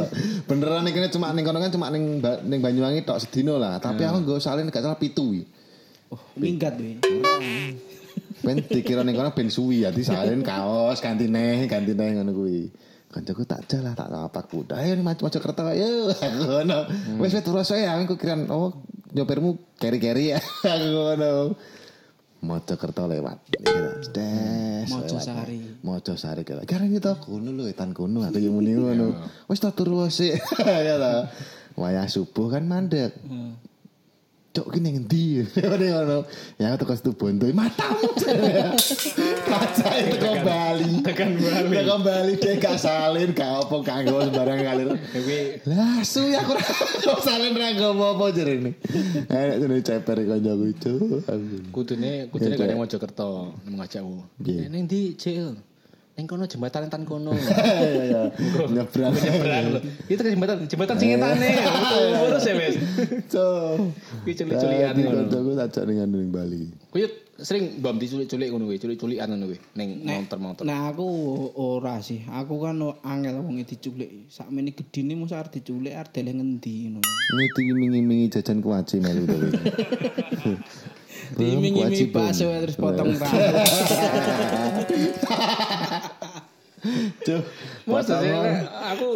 Beneran 0.49 0.89
iki 0.89 1.05
cuma 1.13 1.37
ning 1.37 1.45
kono 1.45 1.61
kan 1.61 1.69
cuma 1.69 1.93
ning 1.93 2.25
Ba- 2.25 2.41
ning 2.41 2.65
Banyuwangi 2.65 3.05
tok 3.05 3.21
sedino 3.21 3.61
lah, 3.61 3.77
tapi 3.77 4.09
aku 4.09 4.25
nggawa 4.25 4.41
salin 4.41 4.73
gak 4.73 4.81
salah 4.81 4.97
pitu 4.97 5.37
iki. 5.37 5.45
Oh, 6.13 6.21
minggat 6.41 6.81
we. 6.81 6.97
Ben 8.41 8.61
dikira 8.65 9.05
ning 9.05 9.17
kono 9.17 9.37
ben 9.37 9.53
suwi 9.53 9.85
ya, 9.85 9.93
salin 9.93 10.41
kaos 10.41 11.05
ganti 11.05 11.29
neh, 11.29 11.69
ganti 11.69 11.93
neh 11.93 12.09
ngono 12.17 12.33
kuwi. 12.33 12.73
Kancaku 13.15 13.47
tak 13.47 13.71
jalah 13.71 13.95
tak 13.95 14.11
apa 14.11 14.43
kuda. 14.43 14.75
Ayo 14.81 14.99
nih 14.99 15.05
Mojokerto. 15.07 15.71
Aku 15.71 16.41
ngono. 16.51 16.79
Wis 17.23 17.31
wis 17.37 17.45
terus 17.47 17.71
ae 17.71 17.87
aku 17.87 18.19
kiran 18.19 18.51
oh 18.51 18.83
nyopirmu 19.15 19.79
keri-keri 19.79 20.35
ya. 20.35 20.43
Aku 20.75 20.89
ngono. 20.91 21.55
Mojokerto 22.45 23.09
lewat. 23.09 23.41
Des. 24.13 24.87
Mojosari. 24.93 25.81
Mojosari 25.81 26.45
kira. 26.45 26.61
Karena 26.69 26.93
itu 26.93 27.09
aku 27.09 27.41
ngono 27.41 27.57
lho 27.57 27.65
etan 27.73 27.97
kono 27.97 28.21
aku 28.21 28.37
yo 28.37 28.53
muni 28.53 28.77
ngono. 28.77 29.17
Wis 29.49 29.65
tak 29.65 29.73
turu 29.75 30.05
sik. 30.13 30.37
Ya 30.87 31.01
ta. 31.01 31.33
Wayah 31.75 32.07
subuh 32.07 32.53
kan 32.53 32.69
mandek. 32.69 33.17
Cok 34.55 34.71
gini 34.71 34.95
ngendi? 34.95 35.43
Ini 35.59 35.87
ngono. 35.91 36.23
Ya 36.63 36.71
aku 36.71 36.87
tekan 36.87 36.95
situ 36.95 37.11
bondo 37.19 37.51
Matamu 37.51 38.07
Kaca 39.51 39.91
itu 39.99 40.15
kembali 40.15 41.03
Tekan 41.03 41.35
Bali. 41.43 41.75
Tekan 41.75 42.01
Bali. 42.07 42.33
Dia 42.39 42.63
gak 42.63 42.79
salin 42.79 43.35
Gak 43.35 43.67
apa 43.67 43.77
Kanggo 43.83 44.23
sembarang 44.23 44.63
Tapi 44.95 45.59
Lah 45.67 46.07
su 46.07 46.31
ya 46.31 46.47
aku 46.47 46.55
Salin 47.27 47.59
ra 47.59 47.75
apa 47.75 48.25
jadi 48.31 48.63
ini 48.63 48.71
Enak 49.27 49.57
jenis 49.59 49.83
ceper 49.83 50.19
Kanca 50.23 50.51
aku 50.55 50.65
itu 50.71 50.95
kudune 51.75 52.31
kudune 52.31 52.55
gak 52.55 52.79
Mojokerto 52.79 53.59
nang 53.67 53.75
ngajakku. 53.83 54.23
Iya. 54.39 54.71
Ning 54.71 54.87
ndi, 54.87 55.19
Cil? 55.19 55.59
Ning 56.15 56.31
kono 56.31 56.47
jembatan 56.47 56.87
tan 56.87 57.03
kono. 57.03 57.35
Iya 57.85 58.03
iya 58.07 58.23
Nyebrang 58.71 59.11
Nyebrang 59.19 59.65
lho. 59.75 59.81
Itu 60.07 60.21
kan 60.23 60.31
jembatan 60.31 60.57
jembatan 60.71 60.95
sing 60.95 61.11
etane. 61.19 61.51
Urus 62.31 62.47
ya, 62.47 62.55
Wes. 62.55 62.75
So 63.27 63.43
Kuwi 64.23 64.39
culik-culikan 64.39 64.95
ngono. 64.95 65.27
Aku 65.27 65.51
tak 65.59 65.83
dengan 65.91 66.15
ning 66.15 66.31
Bali 66.31 66.71
Kuwi 66.95 67.11
sering 67.35 67.83
bom 67.83 67.99
diculik-culik 67.99 68.47
ngono 68.55 68.71
kuwi, 68.71 68.79
culik-culikan 68.79 69.27
ngono 69.27 69.51
kuwi 69.51 69.59
ning 69.75 70.07
motor-motor. 70.07 70.63
Nah 70.63 70.95
aku 70.95 71.07
ora 71.59 71.99
sih. 71.99 72.23
Aku 72.31 72.63
kan 72.63 72.79
angel 73.03 73.43
wong 73.43 73.59
diculik. 73.67 74.31
Sakmene 74.31 74.71
gedine 74.71 75.19
mosok 75.19 75.43
arep 75.43 75.51
diculik 75.59 75.99
arep 75.99 76.15
deleng 76.15 76.39
ngendi 76.39 76.95
ngono. 76.95 77.03
Ini 77.03 77.47
iming-imingi 77.75 78.39
jajan 78.39 78.63
kuaci 78.63 79.03
melu 79.03 79.27
tapi 79.27 79.51
Diiming-imingi 81.33 82.11
kewajiban. 82.11 82.29
bakso 82.29 82.45
terus 82.61 82.77
potong 82.77 83.11
rambut. 83.15 84.89
Cuk 87.25 87.43
Maksudnya 87.89 88.41
aku 88.93 89.11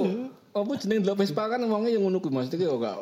apa 0.49 0.75
jeneng 0.75 1.05
delok 1.05 1.23
Vespa 1.23 1.47
kan 1.47 1.61
wonge 1.63 1.93
yang 1.93 2.03
ngono 2.03 2.19
kuwi 2.19 2.35
maksudnya 2.35 2.67
kok 2.67 2.81
gak 2.83 2.97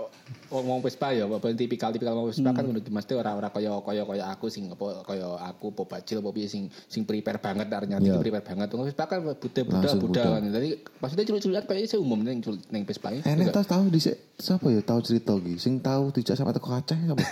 wong 0.52 0.82
Vespa 0.84 1.14
ya 1.14 1.24
apa 1.24 1.46
tipikal 1.56 1.88
tipikal 1.88 2.12
wong 2.12 2.28
Vespa 2.28 2.52
kan 2.52 2.66
ngono 2.66 2.82
kuwi 2.82 2.92
mesti 2.92 3.16
ora 3.16 3.32
ora 3.32 3.48
kaya 3.48 3.72
kaya 3.80 4.02
kaya 4.04 4.24
aku 4.28 4.52
sing 4.52 4.68
apa 4.68 5.00
kaya 5.06 5.24
aku 5.40 5.72
apa 5.72 5.82
bajil 5.88 6.20
apa 6.20 6.36
piye 6.36 6.50
sing 6.50 6.68
sing 6.84 7.08
prepare 7.08 7.40
banget 7.40 7.70
artinya 7.72 7.96
Iya. 7.96 8.18
prepare 8.20 8.44
banget 8.44 8.68
wong 8.74 8.84
Vespa 8.84 9.08
kan 9.08 9.24
Buddha 9.24 9.62
Buddha. 9.96 10.22
kan 10.36 10.42
jadi 10.44 10.68
maksudnya 11.00 11.24
culik-culikan 11.24 11.64
kaya 11.64 11.80
iso 11.80 11.96
umum 11.96 12.20
ning 12.20 12.44
ning 12.68 12.82
Vespa 12.84 13.08
ini 13.14 13.22
Enak 13.24 13.54
tau 13.54 13.64
tahu 13.64 13.88
di 13.88 14.02
siapa 14.02 14.66
ya 14.68 14.82
tahu 14.84 15.00
cerita 15.00 15.32
iki 15.38 15.56
sing 15.56 15.80
tahu 15.80 16.12
dijak 16.12 16.36
sama 16.36 16.52
teko 16.52 16.74
Aceh 16.74 16.98
sapa? 16.98 17.24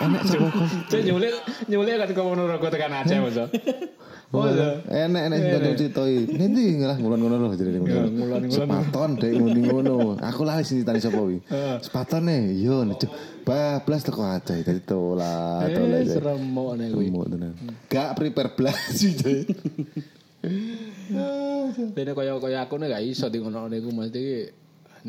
Enak 0.00 0.22
sapa 0.24 0.46
kok? 0.48 0.66
Cek 0.88 1.00
nyulik 1.04 1.32
nyulik 1.68 1.94
kan 2.00 2.08
kok 2.08 2.24
ngono 2.24 2.42
kok 2.56 2.70
tekan 2.72 2.92
Aceh 2.96 3.18
masa. 3.20 3.44
Oh, 4.30 4.46
iya. 4.46 4.78
Enak 5.10 5.22
enak 5.26 5.38
sing 5.42 5.74
cerita 5.74 6.06
iki. 6.06 6.38
Nanti 6.38 6.62
ngalah 6.78 6.96
ngulon 7.02 7.18
ngono 7.18 7.34
lho 7.42 7.56
jadi 7.58 7.82
ngono. 7.82 7.90
ngulon-ngulon. 8.14 8.40
Sepaton 8.46 9.10
dek 9.18 9.32
ngono 9.34 9.58
ngono. 9.58 9.94
Aku 10.22 10.46
lali 10.46 10.62
sing 10.62 10.80
ditani 10.80 11.02
sapa 11.02 11.18
wi. 11.18 11.42
Sepaton 11.82 12.30
e 12.30 12.62
yo. 12.62 12.86
Bablas 13.42 14.06
teko 14.06 14.22
Aceh 14.22 14.62
dadi 14.62 14.80
tola 14.86 15.66
tola. 15.66 15.96
Eh, 15.98 16.06
serem 16.06 16.40
mo 16.46 16.78
nek 16.78 16.94
kuwi. 16.94 17.10
Tenan. 17.10 17.52
Gak 17.90 18.14
prepare 18.14 18.54
blas 18.54 18.78
sih. 18.94 19.44
Dene 21.90 22.12
kaya 22.14 22.38
kaya 22.38 22.58
aku 22.64 22.78
nek 22.78 22.96
gak 22.96 23.04
iso 23.04 23.26
di 23.28 23.42
ngono 23.42 23.66
niku 23.66 23.90
mesti 23.90 24.46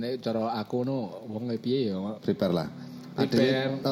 nek 0.02 0.18
cara 0.18 0.58
aku 0.58 0.82
no 0.82 1.30
wong 1.30 1.46
piye 1.62 1.94
ya. 1.94 2.18
prepare 2.26 2.54
lah. 2.58 2.68
Ada 3.12 3.84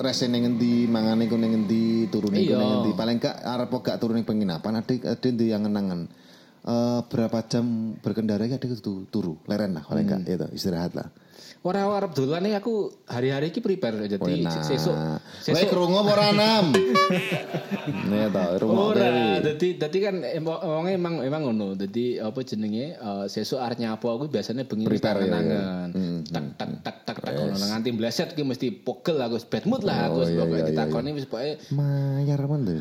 resen 0.00 0.34
ning 0.34 0.42
ngendi, 0.42 0.84
mangan 0.84 1.22
iku 1.22 1.38
ning 1.38 1.54
ngendi, 1.54 2.10
turun 2.10 2.34
iku 2.34 2.50
Iya. 2.50 2.58
ning 2.58 2.68
ngendi. 2.68 2.90
Paling 2.94 3.16
gak 3.18 3.36
arep 3.38 3.70
gak 3.80 3.98
turun 3.98 4.18
ning 4.18 4.26
penginapan, 4.26 4.82
ada 4.82 4.90
ada 4.90 5.26
ndi 5.26 5.46
yang 5.48 5.62
ngenangan. 5.62 6.00
Eh 6.60 7.00
berapa 7.08 7.38
jam 7.46 7.64
berkendara 7.98 8.44
iki 8.44 8.58
ada 8.58 8.66
kudu 8.68 9.08
turu, 9.08 9.38
leren 9.46 9.78
lah 9.78 9.84
paling 9.84 10.04
gak 10.04 10.20
itu 10.24 10.46
istirahat 10.52 10.92
lah. 10.92 11.08
Ora 11.60 11.84
arep 11.84 12.16
dolan 12.16 12.40
nih 12.40 12.56
aku 12.56 12.88
hari-hari 13.04 13.52
iki 13.52 13.60
prepare 13.60 14.08
jadi 14.08 14.16
sesuk 14.64 14.96
Lek 15.44 15.68
krungu 15.68 16.00
apa 16.00 16.10
ora 16.10 16.26
enam? 16.32 16.72
Nih 18.08 18.32
ta, 18.32 18.56
rumah 18.56 18.96
Ora, 18.96 19.36
dadi 19.44 19.76
dadi 19.76 19.98
kan 20.00 20.24
emang 20.24 20.56
emang 20.88 21.14
emang 21.20 21.42
ngono. 21.44 21.76
Dadi 21.76 22.16
apa 22.16 22.40
jenenge 22.44 22.96
eh, 22.96 23.24
sesuk 23.28 23.60
arep 23.60 23.76
nyapu 23.76 24.08
aku 24.08 24.32
biasanya 24.32 24.64
bengi 24.64 24.88
wis 24.88 25.04
Prepare, 25.04 25.20
ya, 25.20 25.28
ya. 25.28 25.32
tangan. 25.36 25.88
Hmm, 25.92 26.18
Tak 26.24 26.44
tak 26.56 26.68
tak 26.80 26.96
tak 27.12 27.24
tak 27.26 27.34
ngono 27.34 27.66
nganti 27.66 27.90
bleset 27.90 28.30
ki 28.32 28.42
mesti 28.42 28.70
pogel 28.70 29.18
aku 29.18 29.42
bad 29.48 29.64
mood 29.66 29.82
lah 29.82 30.06
aku 30.06 30.18
Oh, 30.20 30.28
iya, 30.28 30.38
pokoke 30.38 30.52
iya, 30.52 30.60
iya, 30.60 30.68
ditakoni 30.70 31.08
wis 31.10 31.26
pokoke 31.26 31.52
Mayar 31.72 32.40
men 32.44 32.60
tuh. 32.62 32.76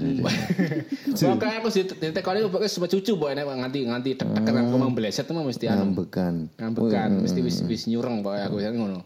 Pokoknya 1.16 1.56
aku 1.64 1.68
ditakoni 1.72 2.38
pokoknya 2.46 2.70
semua 2.70 2.88
cucu 2.88 3.12
pokoknya 3.16 3.42
nek 3.42 3.58
nganti 3.66 3.80
nganti 3.88 4.10
tek 4.14 4.28
tek 4.30 4.54
aku 4.54 4.76
mau 4.76 4.92
bleset 4.92 5.26
mah 5.30 5.42
mesti 5.42 5.66
anu 5.66 5.90
Ngambekan. 5.90 6.36
ngambekan 6.56 7.10
mesti 7.24 7.40
wis 7.42 7.58
wis 7.64 7.88
nyureng 7.88 8.22
pokoknya 8.22 8.46
aku 8.46 8.58
kan 8.60 8.76
ngono. 8.76 9.00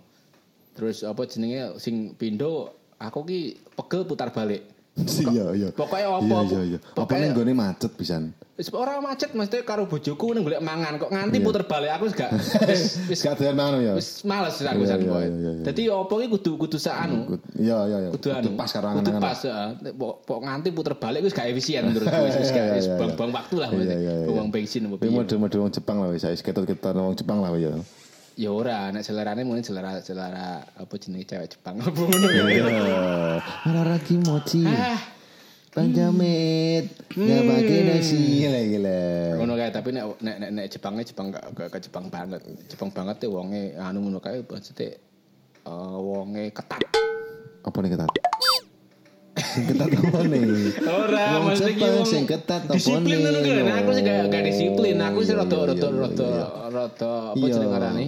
Terus 0.73 1.05
apa 1.05 1.21
jenenge 1.29 1.77
sing 1.77 2.17
pindo 2.17 2.73
aku 2.97 3.23
ki 3.23 3.39
pegel 3.77 4.03
putar 4.03 4.33
balik. 4.33 4.72
Iya 4.95 5.45
iya. 5.51 5.67
Pokoknya 5.71 6.06
apa- 6.08 6.21
Iya 6.23 6.39
iya 6.45 6.62
iya. 6.67 6.79
Apa 6.93 7.13
ning 7.15 7.34
gone 7.34 7.49
macet 7.51 7.91
pisan. 7.93 8.29
Wis 8.53 8.69
ora 8.69 9.01
macet 9.01 9.34
mesti 9.34 9.65
karo 9.65 9.89
bojoku 9.89 10.29
ning 10.32 10.45
golek 10.45 10.62
mangan 10.62 11.01
kok 11.01 11.10
nganti 11.10 11.41
puter 11.41 11.65
balik 11.65 11.89
aku 11.91 12.06
wis 12.06 12.13
gak 12.13 12.29
wis 13.10 13.19
Gak 13.19 13.34
doyan 13.36 13.58
mangan 13.58 13.82
ya. 13.82 13.93
wis 13.93 14.21
males 14.21 14.53
aku 14.56 14.86
Iya, 14.86 15.01
iya, 15.01 15.17
iya, 15.25 15.51
iya. 15.51 15.63
Dadi 15.65 15.89
opo 15.89 16.13
ki 16.15 16.29
kudu 16.29 16.51
kudu 16.60 16.77
sak 16.77 16.93
anu. 16.99 17.25
Iya 17.58 17.77
iya 17.84 17.97
iya. 17.99 18.10
Kudu 18.13 18.29
anu. 18.29 18.53
pas 18.53 18.69
karo 18.69 18.93
Kudu 18.93 19.10
angan-angan. 19.10 19.21
pas 19.23 19.39
heeh. 19.41 19.69
Pok 19.97 20.39
nganti 20.39 20.69
puter 20.69 20.93
balik 20.93 21.25
wis 21.25 21.34
gak 21.34 21.49
efisien 21.49 21.82
menurutku 21.84 22.13
wis 22.29 22.38
gak 22.47 22.62
Iya, 22.63 22.73
wis 22.75 22.86
iya, 22.86 22.95
buang-buang 22.95 23.32
waktu 23.34 23.56
lah 23.58 23.69
Iya, 23.73 23.82
iya, 23.97 24.13
iya. 24.15 24.27
Buang 24.29 24.47
bensin 24.47 24.86
apa 24.86 24.95
piye. 24.95 25.10
mode-mode 25.10 25.58
wong 25.58 25.71
Jepang 25.73 25.97
lah 25.97 26.13
wis 26.13 26.21
saya 26.21 26.38
ketot-ketot 26.38 26.93
wong 26.93 27.17
Jepang 27.17 27.41
lah 27.41 27.49
ya. 27.58 27.73
Ya 28.34 28.50
ora, 28.50 28.89
nek 28.89 29.06
selerane 29.06 29.46
mungkin 29.46 29.62
selera 29.62 30.02
selera 30.02 30.58
apa 30.65 30.93
jenenge 30.98 31.30
cewek 31.30 31.54
Jepang 31.54 31.78
apa 31.78 31.93
ngono 31.93 32.28
ya. 32.34 32.43
Iya. 32.50 32.65
Araraki 33.69 34.17
mochi. 34.17 34.65
Ah, 34.65 34.98
Panjamit. 35.69 36.86
Ya 37.13 37.46
pakai 37.46 37.80
nasi 37.93 38.46
lagi 38.46 38.78
lah. 38.78 39.38
ngono 39.38 39.54
kae 39.54 39.69
tapi 39.69 39.89
nek 39.93 40.17
nek 40.17 40.36
nek, 40.41 40.50
nek 40.50 40.65
Jepangnya 40.65 41.06
Jepang 41.06 41.30
gak 41.30 41.46
gak, 41.54 41.67
gak 41.69 41.82
Jepang 41.86 42.10
banget. 42.10 42.41
Jepang 42.69 42.89
banget 42.89 43.22
tuh 43.22 43.30
wonge 43.34 43.78
anu 43.78 44.02
ngono 44.02 44.17
kae 44.17 44.41
maksudnya 44.41 44.98
eh 45.63 45.98
wonge 46.02 46.50
ketat. 46.50 46.82
Apa 47.62 47.78
nih 47.82 47.89
ketat? 47.93 48.10
Sing 49.34 49.63
ketat 49.65 49.89
apa 49.93 50.19
nih? 50.26 50.41
Ora, 50.82 51.26
Wong 51.38 51.43
maksudnya 51.54 51.74
ki 51.74 51.78
Jepang 51.78 51.93
wong 51.98 52.08
sing 52.10 52.24
ketat 52.26 52.62
apa 52.65 52.74
disiplin 52.74 53.17
nih? 53.17 53.30
ngono 53.30 53.39
kan. 53.46 53.78
Aku 53.78 53.89
sih 53.93 54.02
gak 54.02 54.17
gak 54.30 54.43
disiplin. 54.46 54.96
Aku 54.98 55.19
sih 55.22 55.34
Iya, 55.34 55.41
rada 55.41 55.54
iya, 55.54 55.65
rada 55.69 55.78
iya, 55.78 56.02
rada 56.02 56.26
iya. 56.26 56.46
rada 56.69 57.12
apa 57.34 57.46
Iya. 57.46 57.54
jeneng 57.54 57.72
ngarani? 57.74 58.08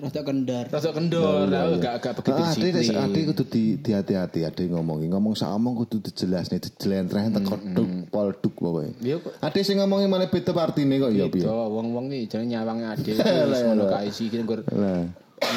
Rada 0.00 0.20
kendar. 0.22 0.64
Rada 0.66 0.90
kendor, 0.90 1.44
aku 1.46 1.74
gak 1.76 1.94
gak 2.00 2.12
begitu 2.16 2.40
Ah, 2.40 2.50
Ade 2.50 2.68
disiplin. 2.72 3.04
ade 3.04 3.20
kudu 3.26 3.44
di 3.44 3.62
di 3.76 3.90
hati-hati 3.92 4.40
ade 4.42 4.64
ngomongi. 4.66 5.06
Ngomong 5.06 5.34
sak 5.34 5.52
omong 5.52 5.76
kudu 5.78 6.00
dijelas 6.00 6.48
nih, 6.48 6.58
dijelentreh 6.58 7.28
teko 7.30 7.54
duk 7.70 7.88
pol 8.08 8.32
duk 8.34 8.54
pokoke. 8.54 8.96
Iya 8.98 9.20
kok. 9.20 9.36
Ade 9.38 9.60
sing 9.60 9.76
ngomongi 9.76 10.06
malah 10.06 10.26
beda 10.26 10.50
partine 10.50 10.96
kok 10.96 11.12
ya 11.12 11.28
piye. 11.28 11.44
Gitu, 11.44 11.52
wong-wong 11.52 12.08
iki 12.08 12.26
jenenge 12.28 12.56
nyawange 12.56 12.84
ade 12.88 13.10
wis 13.52 13.60
ngono 13.62 13.84
kae 13.86 14.08
sih 14.08 14.26
kira 14.26 14.42
nggur. 14.42 14.60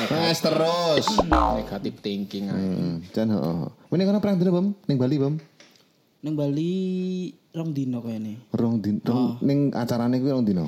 Mas 0.09 0.39
terus. 0.39 1.05
negatif 1.27 1.93
thinking 1.99 2.47
ae. 2.47 2.55
Hmm, 2.57 2.95
jan 3.09 3.27
heeh. 3.27 3.57
Mene 3.87 4.01
kono 4.03 4.19
perang 4.19 4.35
dino, 4.35 4.51
Bam? 4.51 4.67
Ning 4.87 4.97
Bali, 4.97 5.15
Bam? 5.17 5.35
Ning 6.19 6.35
Bali 6.35 6.71
rong 7.51 7.71
dino 7.71 7.99
kayane. 7.99 8.47
Rong 8.51 8.79
din 8.79 8.99
rong 8.99 9.39
ning 9.39 9.71
acarane 9.71 10.17
kuwi 10.17 10.31
rong 10.31 10.43
dino. 10.43 10.67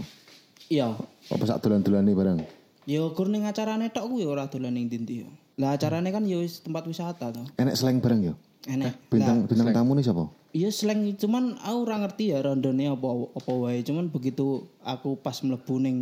Iya, 0.66 0.98
Apa 1.30 1.44
sak 1.44 1.62
dolan-dolane 1.62 2.10
bareng? 2.12 2.40
Ya 2.86 3.02
gur 3.10 3.28
ning 3.30 3.50
acarane 3.50 3.90
tok 3.90 4.10
kuwi 4.14 4.30
ora 4.30 4.46
dolan 4.46 4.78
ning 4.78 4.90
ndi 4.90 5.26
yo. 5.26 5.30
Lah 5.58 5.74
acarane 5.74 6.14
kan 6.14 6.22
ya 6.30 6.38
wis 6.38 6.62
tempat 6.62 6.86
wisata 6.86 7.34
to. 7.34 7.42
Enek 7.58 7.76
slang 7.78 7.98
bareng 7.98 8.22
ya? 8.22 8.34
Enak. 8.70 9.10
Bintang 9.10 9.50
bintang 9.50 9.74
tamu 9.74 9.98
nih 9.98 10.06
siapa? 10.06 10.26
Iya 10.56 10.70
slang 10.70 11.02
cuman 11.18 11.58
aku 11.60 11.78
ora 11.84 11.96
ngerti 12.06 12.32
ya 12.32 12.46
rondone 12.46 12.86
apa 12.88 13.08
apa 13.36 13.52
wae 13.52 13.82
cuman 13.84 14.08
begitu 14.14 14.70
aku 14.86 15.18
pas 15.20 15.42
mlebu 15.42 15.76
ning 15.82 15.98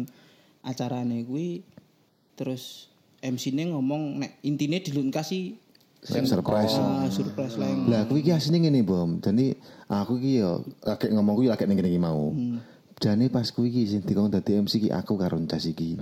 acarane 0.61 1.23
kuwi 1.25 1.63
terus 2.35 2.91
MC-ne 3.23 3.71
ngomong 3.71 4.19
nek 4.19 4.31
intine 4.43 4.83
dilun 4.83 5.07
kasih 5.07 5.55
Surprise. 6.03 6.75
ah, 6.75 7.07
surprise 7.07 7.55
lang. 7.55 7.87
Lah 7.87 8.03
kuwi 8.03 8.27
iki 8.27 8.35
asline 8.35 8.67
ngene, 8.67 8.83
Bom. 8.83 9.23
Jadi 9.23 9.55
aku 9.87 10.19
iki 10.19 10.43
yo 10.43 10.59
lagi 10.83 11.07
ngomong 11.15 11.39
kuwi 11.39 11.47
lagi 11.47 11.63
ning 11.63 11.79
iki 11.79 11.95
mau. 11.95 12.35
Jane 13.01 13.27
pas 13.27 13.47
kuwi 13.49 13.73
iki 13.73 13.83
sing 13.89 14.01
dikon 14.05 14.29
dadi 14.29 14.59
MC 14.59 14.79
iki 14.79 14.89
aku 14.93 15.17
karo 15.17 15.39
Cas 15.49 15.65
iki. 15.65 15.97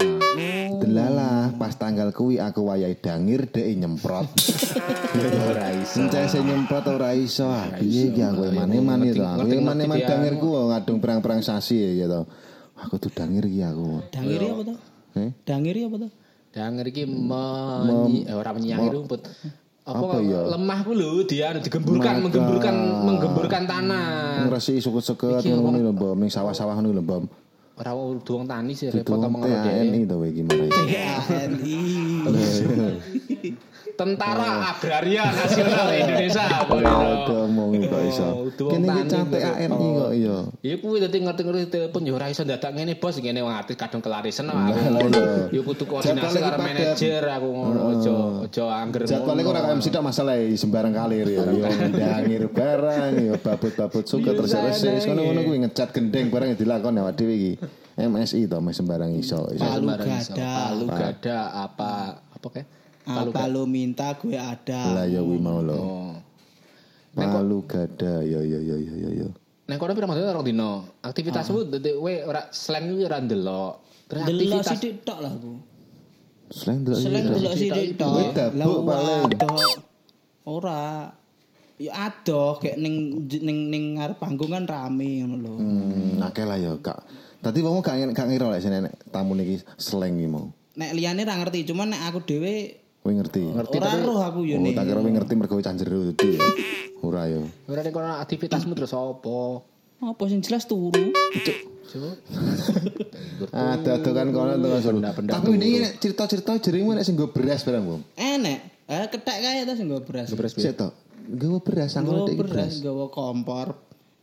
Delalah 0.82 1.56
pas 1.56 1.76
tanggal 1.76 2.12
kuwi 2.12 2.38
aku 2.42 2.68
wayahe 2.68 2.98
dangir 3.00 3.48
dhek 3.48 3.68
nyemprot. 3.78 4.28
ora 5.52 5.72
iso. 5.76 6.04
Encese 6.04 6.40
nyemprot 6.44 6.86
ora 6.92 7.12
iso. 7.16 7.48
Ah, 7.48 7.72
Piye 7.78 8.12
iki 8.12 8.22
aku 8.22 8.52
eman-eman 8.52 9.00
itu. 9.08 9.22
Aku 9.24 9.50
eman-eman 9.50 9.98
dangirku 10.02 10.48
ngadung 10.72 11.00
perang-perang 11.00 11.42
sasi 11.46 12.00
ya 12.00 12.10
to. 12.10 12.28
Aku 12.82 12.98
tuh 12.98 13.14
dangir 13.14 13.46
iki 13.46 13.62
aku. 13.62 14.02
Dangiri 14.10 14.46
apa 14.50 14.62
to? 14.66 14.76
Eh? 15.20 15.32
Dangiri 15.46 15.80
apa 15.86 15.96
to? 16.02 16.10
Danger 16.52 16.86
iki 16.92 17.08
menyi 17.08 18.28
eh, 18.28 18.36
ora 18.36 18.52
menyang 18.52 18.92
rumput. 18.92 19.24
Apa, 19.92 20.06
Apa 20.08 20.18
ya? 20.24 20.42
lemah 20.48 20.80
ku 20.82 20.92
lho 20.96 21.22
dia 21.28 21.52
digemburkan 21.56 22.24
menggemburkan 22.24 22.76
menggemburkan 23.04 23.64
tanah. 23.68 24.48
Ngresi 24.48 24.80
suket-suket 24.80 25.44
ngono 25.46 25.78
lho, 25.78 25.92
Bom. 25.92 26.16
Ning 26.16 26.32
sawah-sawah 26.32 26.80
ngono 26.80 26.96
lho, 26.96 27.04
Bom. 27.04 27.24
Ora 27.82 27.92
duwong 27.98 28.46
tani 28.46 28.78
sih 28.78 28.94
repot 28.94 29.18
Itu 29.18 29.26
omong 29.26 29.42
karo 29.42 29.58
dia. 29.64 29.74
TNI 29.82 30.00
to 30.06 30.16
iki. 30.22 30.42
TNI. 30.46 31.74
Tentara 33.91 34.72
Agraria 34.72 35.26
Nasional 35.30 35.88
Indonesia 35.94 36.44
apa 36.63 36.74
Ya 36.82 36.94
gitu. 36.96 37.34
ngomong 37.34 37.70
kok 37.86 38.02
iso. 38.08 38.28
duwong 38.56 38.74
Kene 38.74 38.88
iki 38.88 38.94
tani 38.98 39.12
cantik 39.12 39.41
kok. 39.41 39.56
ANI 39.58 39.88
kok 39.94 40.12
iya. 40.15 40.38
Ya 40.62 40.76
kuwi 40.78 40.98
dadi 41.00 41.17
ngerti-ngerti 41.22 41.65
telepon 41.70 42.02
ya 42.04 42.13
ora 42.13 42.28
iso 42.28 42.41
dadak 42.41 42.72
ngene 42.72 42.94
bos 42.98 43.15
ngene 43.17 43.39
wong 43.41 43.54
artis 43.54 43.76
kadung 43.76 44.02
kelarisan 44.02 44.50
aku. 44.50 44.72
iya. 44.72 45.26
Ya 45.52 45.62
kudu 45.62 45.84
koordinasi 45.86 46.38
karo 46.39 46.58
manajer 46.58 47.24
aku 47.24 47.48
ngono 47.50 47.80
aja 47.94 48.13
aja 48.48 48.63
angger 48.82 49.02
Jadwalnya 49.06 49.41
kok 49.44 49.52
ora 49.54 49.62
kaya 49.62 49.76
mesti 49.76 49.89
tak 49.89 50.04
masalah 50.04 50.36
sembarang 50.54 50.94
kalir 50.94 51.28
ya. 51.28 51.41
Yo 51.46 51.65
ndangir 51.91 52.44
barang 52.50 53.12
ya 53.17 53.34
babut-babut 53.38 54.06
suka 54.06 54.32
terus 54.32 54.54
reses 54.54 55.04
ngono-ngono 55.06 55.39
kuwi 55.44 55.58
ngecat 55.62 55.89
gendeng 55.91 56.30
barang 56.30 56.56
dilakon 56.56 56.98
awak 56.98 57.13
dhewe 57.15 57.34
iki. 57.36 57.54
MSI 57.91 58.48
to 58.48 58.58
mes 58.63 58.74
sembarang 58.74 59.12
iso. 59.13 59.46
iso. 59.52 59.62
Palu 59.62 59.86
gada. 59.94 60.48
Palu 60.65 60.86
gada 60.88 61.38
apa 61.67 61.91
apa 62.34 62.48
kayak 62.50 62.67
Apa 63.19 63.52
lu 63.52 63.67
minta 63.67 64.15
gue 64.15 64.38
ada. 64.39 64.82
Lah 64.95 65.06
ya 65.08 65.19
kuwi 65.19 65.39
mau 65.41 65.60
lho. 65.60 65.76
Oh. 65.76 66.13
Palu 67.12 67.67
gada 67.67 68.24
yo 68.24 68.39
yo 68.39 68.60
yo 68.63 68.78
yo 68.80 68.95
yo 68.95 69.10
yo. 69.26 69.28
Nek 69.67 69.76
kono 69.80 69.91
pirang 69.95 70.15
dina 70.15 70.32
rong 70.32 70.47
dino. 70.47 70.71
Aktivitasmu 71.04 71.67
dadi 71.67 71.91
kowe 71.95 72.13
ora 72.28 72.47
slang 72.52 72.91
kuwi 72.91 73.04
ora 73.08 73.19
ndelok. 73.19 73.74
Terus 74.08 74.21
Delok 74.28 74.39
aktivitas 74.39 74.67
sithik 74.76 74.95
tok 75.04 75.19
lah 75.24 75.32
aku. 75.32 75.54
Selain 76.52 76.80
delok 76.84 77.00
Selain 77.00 77.24
iki. 77.24 77.34
delok 77.36 77.54
sithik 77.56 77.89
tok. 78.00 78.13
Dabuk 78.36 78.82
paling. 78.88 79.24
Ora. 80.47 80.84
Ya 81.82 81.97
adoh 81.97 82.62
kayak 82.62 82.78
ning 82.78 83.26
ning 83.41 83.74
ning 83.74 83.84
ngarep 83.97 84.21
panggung 84.21 84.54
kan 84.54 84.69
rame 84.69 85.26
ngono 85.26 85.36
lho. 85.41 85.54
Hmm, 85.58 86.21
akeh 86.21 86.45
lah 86.45 86.62
ya, 86.62 86.78
Kak. 86.78 87.10
Tadi 87.41 87.58
wong 87.65 87.82
gak 87.82 88.13
gak 88.13 88.28
ngira 88.30 88.54
lek 88.54 88.62
tamu 89.10 89.34
niki 89.34 89.65
slang 89.82 90.13
iki 90.13 90.30
mau. 90.30 90.54
Nek 90.78 90.93
liyane 90.93 91.26
ra 91.26 91.41
ngerti, 91.41 91.65
cuman 91.65 91.89
nek 91.89 92.02
aku 92.06 92.21
dhewe 92.21 92.81
Kowe 93.02 93.12
ngerti? 93.12 93.42
ora 93.50 93.98
roh 93.98 94.22
aku 94.22 94.46
yo 94.46 94.58
Oh, 94.58 94.62
nih. 94.62 94.78
tak 94.78 94.86
kira 94.86 95.02
kowe 95.02 95.10
ngerti 95.10 95.34
mergo 95.34 95.58
cah 95.58 95.74
jero 95.74 96.06
dadi 96.06 96.38
ya. 96.38 96.42
Ora 97.02 97.26
ya. 97.26 97.42
ora 97.66 97.82
nek 97.82 97.92
kono 97.92 98.14
aktivitasmu 98.22 98.78
terus 98.78 98.94
apa? 98.94 99.66
Apa 100.02 100.24
sing 100.26 100.42
jelas 100.42 100.66
turu. 100.66 101.10
Ada 103.52 104.00
tuh 104.00 104.14
kan 104.14 104.30
kono 104.30 104.54
tuh 104.56 104.70
Benda-benda 104.94 105.32
Tapi 105.34 105.50
ini 105.58 105.70
cerita-cerita 105.98 106.56
jerimu 106.58 106.94
nek 106.94 107.02
sing 107.02 107.18
nggo 107.18 107.30
beras 107.30 107.66
barang, 107.66 107.84
Bom. 107.84 108.02
Enek. 108.14 108.60
Eh 108.86 109.06
ketek 109.10 109.38
kae 109.40 109.62
ta 109.66 109.74
sing 109.74 109.90
nggo 109.90 110.06
beras. 110.06 110.30
Beres 110.32 110.54
Sik 110.54 110.78
to. 110.78 110.90
Nggo 111.26 111.58
beras 111.62 111.90
sangko 111.92 112.30
nek 112.30 112.38
beras, 112.38 112.54
beras. 112.54 112.74
nggawa 112.80 113.06
kompor. 113.10 113.68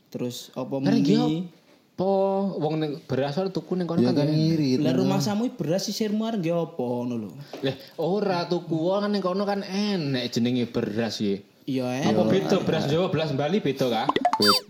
Terus 0.09 0.55
apa 0.55 0.79
mie. 0.79 1.51
Apa 1.99 2.15
wong 2.63 2.79
ning 2.79 2.93
beras 3.11 3.35
ora 3.43 3.51
tuku 3.51 3.75
ning 3.75 3.91
kono 3.91 4.07
Ya 4.07 4.15
kan. 4.15 4.23
kan 4.23 4.31
ngirit. 4.31 4.79
Lah 4.87 4.95
rumah 4.95 5.19
samu 5.19 5.51
beras 5.51 5.91
sisirmu 5.91 6.31
arep 6.31 6.39
nggih 6.39 6.55
apa 6.55 6.79
ngono 6.79 7.15
lho. 7.27 7.31
Lah 7.67 7.75
ora 7.99 8.47
tuku 8.47 8.79
kan 8.87 9.11
ning 9.11 9.19
kono 9.19 9.43
kan 9.43 9.67
enek 9.67 10.31
jenenge 10.31 10.71
beras 10.71 11.19
ya. 11.19 11.43
Iya 11.67 11.85
eh. 11.99 12.07
Apa 12.07 12.23
beda 12.31 12.63
beras 12.63 12.87
Jawa 12.87 13.11
beras 13.11 13.35
Bali 13.35 13.59
beda 13.59 13.91
kah? 13.91 14.07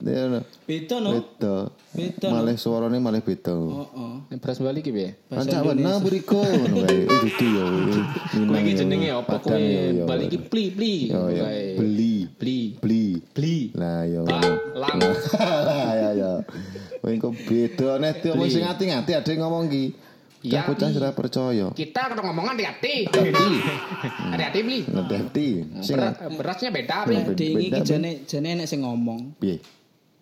Beda. 0.00 0.40
Beda 0.64 0.96
no. 1.04 1.10
Beda. 1.20 1.54
Beda. 1.92 2.28
Malah 2.32 2.56
suarane 2.56 2.96
malah 2.96 3.20
beda. 3.20 3.52
Heeh. 3.54 4.14
Nek 4.32 4.38
beras 4.40 4.58
Bali 4.64 4.80
ki 4.80 4.90
piye? 4.96 5.14
Pancak 5.28 5.68
warna 5.68 6.00
buriko 6.00 6.40
ngono 6.40 6.76
kae. 6.88 6.96
Dudu 7.28 7.46
ya. 7.54 7.66
Kowe 8.48 8.58
iki 8.64 8.72
jenenge 8.72 9.08
apa 9.12 9.36
kowe? 9.36 9.60
Bali 10.08 10.24
iki 10.32 10.38
pli 10.48 10.64
pli. 10.72 11.12
Yo 11.12 11.28
ya. 11.28 11.44
Beli. 11.76 12.24
Bli. 12.40 12.58
Beli. 12.80 13.20
Bli. 13.36 13.56
Lah 13.76 14.02
ya. 14.08 14.24
Ba, 14.24 14.40
lang. 14.80 14.96
Lah 14.96 15.92
ya 16.02 16.10
ya. 16.16 16.32
Kowe 17.08 17.16
kok 17.16 17.34
beda 17.48 17.90
nek 17.96 18.20
ngomong 18.20 18.52
sing 18.52 18.64
ati-ati 18.68 19.32
yang 19.32 19.40
ngomong 19.48 19.64
ki. 19.72 19.84
Ya, 20.38 20.62
bocah 20.68 20.92
Ki. 20.92 21.00
ora 21.00 21.10
percaya. 21.10 21.66
Kita 21.72 22.14
kalau 22.14 22.22
ngomongan 22.28 22.54
hati-hati. 22.60 23.08
Hati-hati 23.08 24.58
beli. 24.68 24.80
Ngerti. 24.86 25.48
Sing 25.80 25.96
Beras, 25.96 26.14
berasnya 26.36 26.68
beda 26.70 27.08
beli. 27.08 27.24
Iki 27.24 27.72
Beda, 27.72 27.78
jane 27.82 28.10
jane 28.22 28.48
enek 28.54 28.68
sing 28.68 28.84
ngomong, 28.84 29.40
piye? 29.40 29.56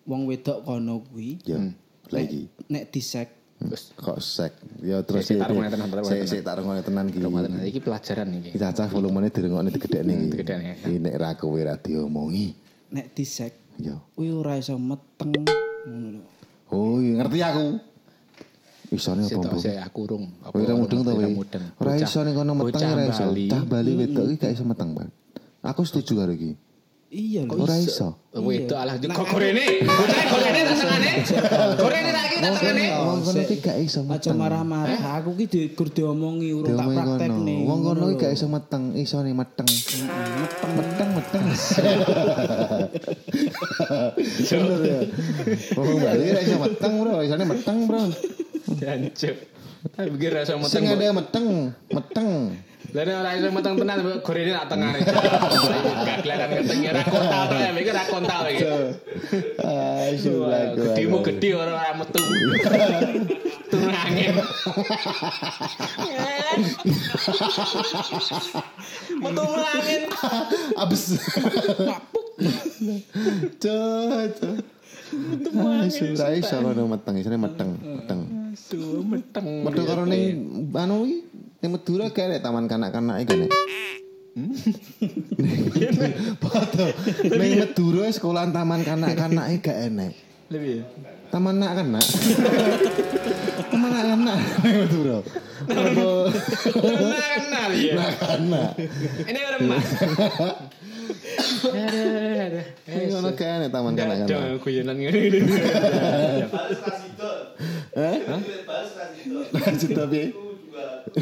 wong 0.07 0.23
wedok 0.25 0.63
kono 0.63 1.03
kuwi 1.11 1.43
Ya. 1.43 1.59
Lagi. 2.09 2.47
nek 2.71 2.87
disek 2.89 3.35
Terus 3.57 3.89
Kok 3.97 4.21
sek. 4.21 4.53
Ya 4.79 5.01
terus 5.03 5.25
Sik, 5.27 5.41
taruh 5.41 5.57
ngene 5.57 5.73
tenan, 5.73 5.89
Sik 6.05 6.23
sik 6.23 6.41
taruh 6.45 6.61
ngene 6.63 6.85
tenan 6.85 7.09
ki. 7.11 7.19
Ramadan 7.19 7.57
iki 7.65 7.81
pelajaran 7.81 8.29
iki. 8.37 8.53
Iki 8.53 8.59
cacah 8.61 8.87
volumene 8.87 9.27
direngokne 9.27 9.73
digedhekne 9.73 10.13
iki. 10.13 10.27
digedhekne, 10.31 10.65
ya. 10.71 10.75
Iki 10.87 10.97
nek 11.03 11.15
ra 11.19 11.29
kowe 11.35 11.59
ra 11.59 11.75
diomongi. 11.75 12.53
nek 12.95 13.11
disek 13.11 13.53
Ya. 13.77 13.97
kuwi 14.15 14.31
ora 14.31 14.55
iso 14.55 14.77
meteng 14.79 15.45
ngono 15.85 16.07
lho. 16.17 16.36
Oh, 16.71 16.99
iya, 16.99 17.23
ngerti 17.23 17.39
aku. 17.43 17.65
Isone 18.87 19.27
apa, 19.27 19.31
Sitok 19.35 19.51
Bu? 19.51 19.59
saya 19.59 19.83
aku 19.83 19.99
urung. 20.07 20.25
Apa 20.39 20.55
Kowe 20.55 20.63
ora 20.63 20.75
mudeng 20.79 21.03
ora 21.03 21.27
kowe? 21.27 21.43
Ora 21.83 21.91
iso 21.99 22.19
ning 22.23 22.35
kono 22.39 22.51
meteng 22.55 22.87
ora 22.87 23.03
iso. 23.11 23.23
Bali. 23.27 23.45
Cah 23.51 23.63
Bali 23.67 23.91
wedok 23.99 24.25
iki 24.31 24.35
gak 24.39 24.51
iso 24.55 24.63
meteng, 24.63 24.89
Bang. 24.95 25.11
Aku 25.59 25.83
setuju 25.83 26.23
karo 26.23 26.31
iki. 26.31 26.55
Iya 27.17 27.41
lho. 27.43 27.57
Ora 27.57 27.73
iso. 27.75 28.29
Wedok 28.29 28.77
alah 28.77 28.93
kok 28.95 29.25
gorene. 29.27 29.65
Bocah 29.81 30.23
gorene 30.29 30.59
tak 30.61 30.75
tengane. 30.77 31.11
Gorene 31.73 32.09
tak 32.13 32.23
iki 32.23 32.37
tak 32.37 32.51
tengane. 32.53 32.85
Wong 32.93 33.19
kono 33.19 33.39
iki 33.41 33.55
gak 33.57 33.77
iso 33.79 33.99
Aja 33.99 34.09
meteng. 34.29 34.35
marah-marah. 34.37 34.99
Aku 35.17 35.33
ki 35.33 35.45
di 35.47 35.61
gur 35.73 35.89
diomongi 35.89 36.53
urung 36.53 36.77
tak 36.77 36.85
Diomongi 36.85 36.97
praktek 37.01 37.29
kono. 37.33 37.41
nih. 37.41 37.59
Wong 37.65 37.79
kono 37.81 38.05
iki 38.07 38.17
gak 38.19 38.31
iso 38.31 38.45
meteng, 38.45 38.83
iso 38.93 39.17
nih 39.19 39.33
meteng. 39.33 39.65
Meteng, 40.37 40.71
meteng, 40.77 41.09
meteng. 41.11 41.43
Bener 44.47 44.79
ya. 44.83 44.99
Wong 45.73 45.97
Bali 45.97 46.23
gak 46.27 46.43
iso 46.43 46.57
meteng, 46.59 46.93
Bro. 46.99 47.15
Isone 47.23 47.43
meteng, 47.45 47.77
Bro. 47.85 48.01
Jancuk. 48.77 49.37
Tapi 49.87 50.07
pikir 50.11 50.31
rasa 50.33 50.53
Sing 50.65 50.83
meteng. 50.83 50.99
ada 50.99 51.15
meteng, 51.15 51.45
meteng. 51.89 52.29
Nek 52.87 53.03
ora 53.03 53.31
iso 53.35 53.51
meteng 53.51 53.75
tenan 53.75 53.99
gorene 54.23 54.51
tak 54.55 54.65
tengane. 54.71 54.99
Gak 56.07 56.17
kelihatan 56.23 56.49
keteng 56.55 56.79
ya 56.79 56.91
ra 56.95 57.03
kontal 57.03 57.43
to 57.51 57.55
ya, 57.59 57.69
mikir 57.75 57.91
ra 57.91 58.03
kontal 58.07 58.41
iki. 58.47 58.63
Ah, 59.59 60.07
sulah 60.15 60.61
Gedemu 60.71 61.17
gede 61.19 61.49
ora 61.51 61.71
ora 61.75 61.91
metu. 61.99 62.21
Turun 63.67 63.91
angin. 63.91 64.35
Metu 69.19 69.43
angin. 69.51 70.01
Abis. 70.79 71.03
Cot. 73.59 74.35
Ah, 75.55 75.87
Sudah 75.91 76.31
iso 76.35 76.55
kono 76.63 76.83
meteng, 76.87 77.15
isone 77.19 77.35
meteng, 77.35 77.69
meteng. 77.83 78.19
Meteng. 79.11 79.45
Karo 79.87 80.03
ning 80.07 80.71
anu 80.71 81.03
iki 81.03 81.19
ning 81.57 81.73
Madura 81.73 82.13
kayak 82.13 82.45
taman 82.45 82.69
kanak-kanak 82.69 83.25
iki 83.25 83.33
nek. 83.33 83.49
Padha 86.43 86.93
ning 87.25 87.51
Madura 87.57 88.05
sekolahan 88.13 88.53
taman 88.53 88.85
kanak-kanak 88.85 89.57
iki 89.57 89.65
gak 89.65 89.89
enek. 89.89 90.13
Lebih. 90.53 90.85
Taman 91.33 91.57
anak-anak. 91.59 92.05
Taman 93.73 93.89
anak-anak 93.89 94.37
ning 94.61 94.75
Madura. 94.85 95.17
Apa 95.65 96.29
Kenal 96.77 97.71
ya. 97.73 97.93
anak? 98.37 98.69
Ini 99.25 99.39
remah. 99.57 99.81
Ngono 102.85 103.29
gak 103.33 103.49
enek 103.49 103.69
taman 103.73 103.97
kanak-kanak. 103.97 104.29
Ada 104.29 104.61
guyonan 104.61 104.95
ngene. 105.01 105.41
Hah? 107.97 108.17
Maksudnya 109.57 110.05
piye? 110.05 110.46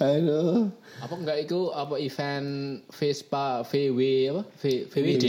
Aduh. 0.00 0.70
Apa 1.02 1.14
enggak 1.20 1.38
itu 1.44 1.68
apa 1.70 1.94
event 2.00 2.48
Vespa 2.88 3.62
VW 3.66 4.00
apa? 4.32 4.42
V- 4.62 4.86
VWD. 4.88 5.24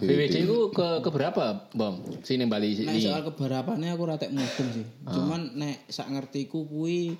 VWD. 0.00 0.34
Itu 0.46 0.58
ke 0.72 1.04
ke 1.04 1.10
berapa, 1.12 1.68
Bang? 1.74 2.00
Sini 2.24 2.48
Bali 2.48 2.72
Nek 2.78 2.96
ini. 2.96 3.04
soal 3.04 3.22
kebarapannya 3.26 3.90
aku 3.92 4.04
ratek 4.08 4.32
mudeng 4.32 4.68
sih. 4.72 4.86
Cuman 5.04 5.52
nek 5.58 5.84
sak 5.86 6.08
ngertiku 6.08 6.64
kuwi 6.64 7.18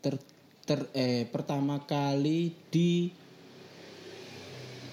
ter, 0.00 0.16
ter 0.64 0.88
eh 0.94 1.28
pertama 1.28 1.82
kali 1.84 2.54
di 2.70 3.10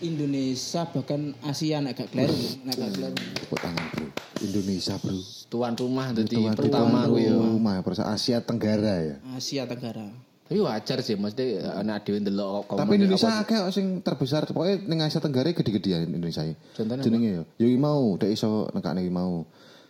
Indonesia 0.02 0.86
bahkan 0.86 1.34
Asia 1.42 1.82
nek 1.82 1.98
gak 1.98 2.10
kleru, 2.14 2.38
nek 2.66 2.76
gak 2.78 2.92
kleru. 2.94 3.18
Tepuk 3.18 3.60
tangan, 3.60 3.86
Bro. 3.98 4.08
Indonesia, 4.46 4.96
Bro. 5.02 5.18
Tuan 5.50 5.74
rumah 5.74 6.06
Tuan 6.14 6.54
pertama 6.54 7.08
tuan 7.08 7.14
gue 7.18 7.22
ya. 7.26 7.34
rumah 7.34 7.82
Asia 8.14 8.38
Tenggara 8.46 8.96
ya. 9.02 9.16
Asia 9.34 9.66
Tenggara. 9.66 10.06
Tapi 10.48 10.64
wajar 10.64 11.04
sih, 11.04 11.20
mesti 11.20 11.60
anak 11.60 12.08
dhewe 12.08 12.24
ndelok 12.24 12.72
kok 12.72 12.80
Tapi 12.80 12.96
Indonesia 12.96 13.44
akeh 13.44 13.60
sing 13.76 14.00
terbesar 14.00 14.48
pokoknya 14.48 14.86
ning 14.88 15.00
Asia 15.04 15.20
Tenggara 15.20 15.52
gede-gedean 15.52 16.08
Indonesia. 16.08 16.46
ya. 16.46 16.56
Contohnya 16.78 17.04
Jenenge 17.04 17.30
yo. 17.34 17.44
Yo 17.60 17.66
iki 17.68 17.80
mau, 17.82 18.16
dek 18.16 18.32
iso 18.32 18.70
nekane 18.72 19.04
iki 19.04 19.12
mau. 19.12 19.44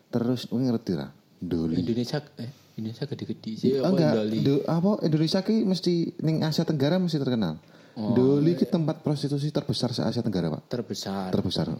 Terus 0.09 0.47
kowe 0.47 0.57
ngerti 0.57 0.91
ra? 0.97 1.11
Doli. 1.37 1.77
Indonesia 1.83 2.23
eh 2.41 2.49
Indonesia 2.79 3.05
gede-gede 3.05 3.51
sih 3.53 3.69
apa 3.77 3.89
Enggak, 3.93 4.13
apa 4.65 4.91
Indonesia 5.05 5.39
ki 5.45 5.65
mesti 5.67 5.93
ning 6.25 6.41
Asia 6.41 6.65
Tenggara 6.65 6.97
mesti 6.97 7.19
terkenal. 7.21 7.61
Oh, 7.97 8.13
Doli 8.13 8.53
iya. 8.53 8.59
ki 8.59 8.65
tempat 8.67 9.01
prostitusi 9.01 9.49
terbesar 9.49 9.89
se 9.89 10.01
Asia 10.01 10.21
Tenggara, 10.21 10.53
Pak. 10.53 10.69
terbesar. 10.69 11.33
Terbesar. 11.33 11.73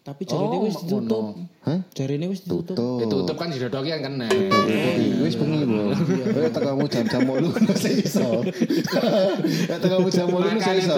Tapi 0.00 0.24
jarine 0.24 0.56
Oh, 0.56 0.64
wis 0.64 0.80
ditutup. 0.80 1.36
Hah? 1.60 1.84
Jarine 1.92 2.24
wis 2.26 2.40
ditutup. 2.40 2.72
Tutup. 2.72 3.04
Itu 3.04 3.16
tutup 3.20 3.36
kan 3.36 3.52
didodoki 3.52 3.92
kan 3.92 4.00
kena. 4.00 4.32
Wis 5.20 5.36
bengi 5.36 5.60
lho. 5.60 5.92
Eh 6.40 6.48
tekamu 6.48 6.88
jam-jam 6.88 7.20
8 7.20 7.36
mesti 7.68 7.90
iso. 8.00 8.40
Eh 8.40 9.76
tekamu 9.76 10.08
jam 10.08 10.32
8 10.32 10.56
mesti 10.56 10.72
iso. 10.80 10.96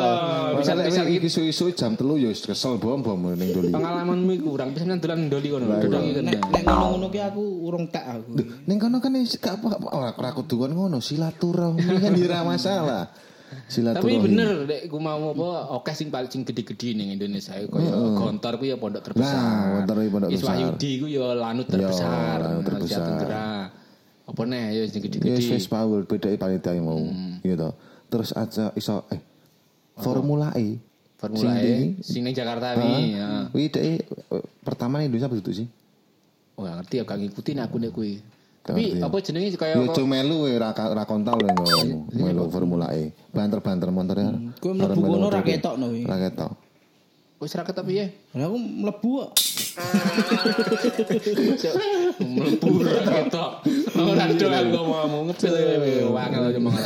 Bisa- 0.54 0.78
Bisa 0.78 1.02
iki 1.02 1.26
isu-isu 1.26 1.74
jam 1.74 1.98
3 1.98 2.22
ya 2.22 2.30
wis 2.30 2.46
kesel 2.46 2.78
bom-bom 2.78 3.34
ning 3.34 3.50
Doli. 3.50 3.74
Pengalamanmu 3.74 4.32
kurang 4.38 4.70
bisa 4.70 4.86
dolan 4.86 5.26
ndoli 5.26 5.50
kono. 5.50 5.66
Dodoki 5.66 6.10
kena. 6.14 6.30
nek 6.30 6.62
ngono-ngono 6.62 7.06
ki 7.10 7.20
aku 7.20 7.42
urung 7.66 7.90
tak 7.90 8.06
aku. 8.06 8.38
Ning 8.38 8.78
kono 8.78 9.02
kan 9.02 9.18
gak 9.18 9.54
apa 9.58 9.68
ora 10.14 10.30
kudu 10.30 10.62
ngono 10.62 11.02
silaturahmi 11.02 11.82
kan 11.98 12.14
ora 12.14 12.40
masalah. 12.46 13.04
Tapi 13.52 13.68
Silaturahmi. 13.68 14.18
bener 14.24 14.48
dek 14.64 14.82
ku 14.86 14.96
mau 14.96 15.30
apa 15.30 15.48
oke 15.74 15.92
sing 15.92 16.08
paling 16.08 16.28
gede-gede 16.28 16.92
ning 16.92 17.12
Indonesia 17.12 17.52
koyo 17.66 18.16
Gontor 18.16 18.56
ku 18.56 18.64
ya 18.64 18.76
pondok 18.76 19.02
terbesar. 19.02 19.36
Nah, 19.36 19.62
Gontor 19.78 19.96
ku 20.00 20.10
pondok 20.10 20.28
Iswah 20.28 20.54
terbesar. 20.54 20.72
Yudi 20.74 20.90
ku 20.96 21.06
ya 21.06 21.24
lanut 21.32 21.66
terbesar. 21.66 22.36
lanut 22.38 22.64
Asia 22.64 22.98
terbesar. 22.98 23.32
Apa 24.22 24.42
nih 24.44 24.64
ya 24.72 24.82
sing 24.86 25.00
Ya 25.00 25.06
gede-gede. 25.06 25.42
wis 25.50 25.66
Paul 25.66 26.04
beda 26.04 26.28
panitia 26.34 26.72
yang 26.72 26.86
mau. 26.86 27.00
Gitu. 27.40 27.68
Terus 28.06 28.30
aja 28.32 28.70
iso 28.72 29.04
eh 29.08 29.20
Formula 29.94 30.52
E. 30.54 30.76
Formula 31.16 31.54
E 31.56 31.96
sing 32.00 32.22
ning 32.22 32.32
Jakarta 32.32 32.74
nih. 32.74 33.14
ya. 33.14 33.28
Wih, 33.50 33.68
dek, 33.68 33.82
eh, 33.82 34.00
pertama 34.60 34.98
nih 34.98 35.06
Indonesia 35.06 35.28
betul 35.28 35.54
sih. 35.54 35.68
Oh, 36.52 36.64
ngerti 36.64 36.98
ya 36.98 37.04
gak 37.04 37.16
ngikutin 37.16 37.58
aku 37.60 37.76
nek 37.78 37.90
kuwi. 37.90 38.20
Tapi 38.62 39.02
ya. 39.02 39.10
apa 39.10 39.18
jenenge 39.18 39.50
Ya 39.50 39.58
kaya 39.58 39.74
cuma 39.90 40.22
melu 40.22 40.46
ya 40.46 40.62
ra 40.62 40.70
ra 40.70 41.02
kontol 41.02 41.34
ya 41.42 41.50
ngono. 41.50 42.06
Melu 42.14 42.46
Formula 42.46 42.94
E. 42.94 43.10
Banter-banter 43.34 43.90
motornya. 43.90 44.54
Kowe 44.62 44.70
mlebu 44.70 45.00
kono 45.02 45.26
ra 45.30 45.42
ketokno 45.42 45.90
wi. 45.90 46.06
Ra 46.06 46.16
ketok. 46.22 46.52
wis 47.42 47.58
ra 47.58 47.66
tapi 47.66 47.98
ya. 47.98 48.06
Lah 48.38 48.46
aku 48.46 48.54
mlebu 48.54 49.10
kok. 49.18 49.30
Mlebu 52.22 52.70
ketok. 52.86 53.50
Ora 53.98 54.24
doang 54.30 54.66
ngomong 54.70 55.22
ngepil 55.34 56.14
wangel 56.14 56.42
aja 56.54 56.60
mang. 56.62 56.78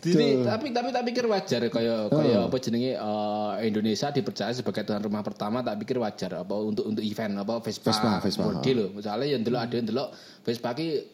Jadi 0.00 0.48
tapi 0.48 0.72
tapi 0.72 0.88
tak 0.88 1.04
pikir 1.04 1.28
wajar 1.28 1.60
kaya 1.68 2.08
kaya 2.08 2.48
apa 2.48 2.56
jenenge 2.56 2.96
eh, 2.96 3.52
Indonesia 3.68 4.08
dipercaya 4.08 4.48
sebagai 4.56 4.88
tuan 4.88 5.04
rumah 5.04 5.20
pertama 5.20 5.60
tak 5.60 5.76
pikir 5.76 6.00
wajar 6.00 6.40
apa 6.40 6.54
untuk 6.56 6.88
untuk 6.88 7.04
event 7.04 7.36
apa 7.36 7.60
Vespa 7.60 7.92
Vespa, 7.92 8.12
Vespa, 8.24 8.64
Day 8.64 8.72
lho. 8.72 8.88
Misalnya 8.96 9.28
yang 9.28 9.44
dulu 9.44 9.56
ada 9.60 9.74
yang 9.76 9.84
dulu 9.84 10.04
Vespa 10.40 10.72
ki 10.72 11.12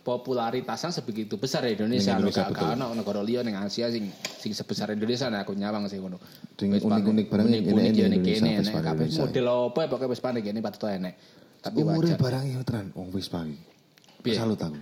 popularitasnya 0.00 0.90
sebegitu 0.90 1.36
besar 1.36 1.68
ya 1.68 1.76
Indonesia. 1.76 2.16
Indonesia, 2.16 2.48
gak 2.48 2.72
ono 2.80 2.96
negara 2.96 3.20
liya 3.20 3.44
ning 3.44 3.60
Asia 3.60 3.92
sing 3.92 4.08
sing 4.16 4.56
sebesar 4.56 4.88
Indonesia 4.96 5.28
nah 5.28 5.44
aku 5.44 5.52
nyawang 5.52 5.92
sih 5.92 6.00
ngono. 6.00 6.16
Vespa 6.56 6.88
unik-unik 6.88 7.26
barang 7.28 7.46
ini- 7.52 7.60
ini 7.60 7.68
Indonesia, 7.92 8.08
kene 8.08 8.50
Vespa 8.64 8.78
nek 8.80 8.84
kabeh 8.88 9.06
model 9.12 9.46
apa 9.68 9.78
ya 9.84 9.88
pokoknya 9.92 10.08
Vespa 10.08 10.28
ning 10.32 10.42
kene 10.42 10.58
patut 10.64 10.88
enek. 10.88 11.14
Tapi 11.62 11.78
Umure 11.78 12.10
wajar. 12.10 12.18
barang 12.18 12.44
ya 12.48 12.58
tenan 12.64 12.86
wong 12.96 13.08
pagi. 13.12 13.56
Piye? 14.22 14.34
Salut 14.38 14.58
aku. 14.58 14.78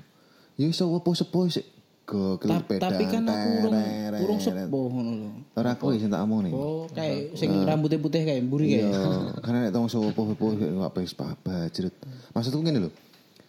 Ya 0.60 0.68
iso 0.68 0.88
opo 0.92 1.12
sepo 1.16 1.48
sik 1.48 1.79
go 2.10 2.34
Ta- 2.34 2.38
kelipet. 2.58 2.78
Tapi 2.78 3.04
kan 3.06 3.22
aku 3.22 3.48
urung 3.62 3.78
urung 4.20 4.38
sepuh 4.38 4.86
ngono 4.90 5.12
lho. 5.14 5.30
Ora 5.54 5.72
kowe 5.74 5.94
sing 5.94 6.10
tak 6.10 6.20
omong 6.20 6.40
nih. 6.44 6.52
Oh, 6.52 6.90
kayak 6.90 7.32
sing 7.32 7.54
rambutnya 7.62 7.96
putih 7.96 8.20
kayak 8.20 8.42
mburi 8.42 8.66
kayak. 8.68 8.90
Iya, 8.90 9.02
karena 9.38 9.58
nek 9.62 9.72
tong 9.72 9.86
sepuh-sepuh 9.86 10.48
kok 10.58 10.92
Vespa 10.92 11.26
bajrut. 11.38 11.94
Maksudku 12.30 12.58
ngene 12.58 12.78
lho. 12.82 12.90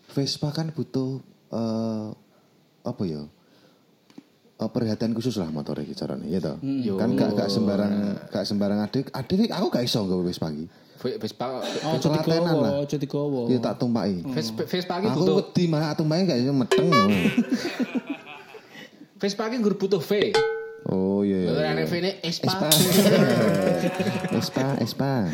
Vespa 0.08 0.50
kan 0.50 0.70
butuh 0.70 1.18
eh 1.50 2.08
apa 2.84 3.04
ya? 3.04 3.26
Eh, 4.56 4.70
perhatian 4.70 5.12
khusus 5.12 5.34
lah 5.36 5.50
motor 5.50 5.74
iki 5.76 5.92
carane 5.92 6.30
ya 6.30 6.38
toh. 6.38 6.62
Kan 6.96 7.18
gak 7.18 7.34
gak 7.34 7.50
sembarang 7.50 7.94
gak 8.30 8.46
sembarang 8.46 8.78
adik. 8.80 9.10
Adik 9.10 9.50
aku 9.50 9.68
gak 9.70 9.84
iso 9.84 10.06
gawe 10.06 10.22
Vespa 10.22 10.48
iki. 10.48 10.70
Ve- 11.02 11.18
Vespa 11.18 11.50
Oh, 11.50 11.98
aja 11.98 11.98
Ketelatenan 11.98 12.56
lah. 12.56 12.74
aja 12.80 12.94
digowo. 12.94 13.50
Ya 13.50 13.58
tak 13.58 13.82
tumpaki. 13.82 14.22
Vespa 14.28 14.62
Vespa 14.64 14.94
ki 14.98 15.08
Aku 15.08 15.18
butuh 15.20 15.36
wedi 15.42 15.66
malah 15.66 15.92
tumpaki 15.92 16.22
gak 16.24 16.40
iso 16.40 16.54
meteng. 16.54 16.94
Vespa 19.22 19.54
ki 19.54 19.62
gur 19.62 19.78
butuh 19.78 20.02
V. 20.02 20.34
Oh 20.90 21.22
iya 21.22 21.46
iya. 21.46 21.54
Kalau 21.54 21.62
iya. 21.62 21.86
V 21.86 21.94
ini 22.02 22.12
Espa. 22.26 22.58
Espa, 24.34 24.66
Espa. 24.82 25.30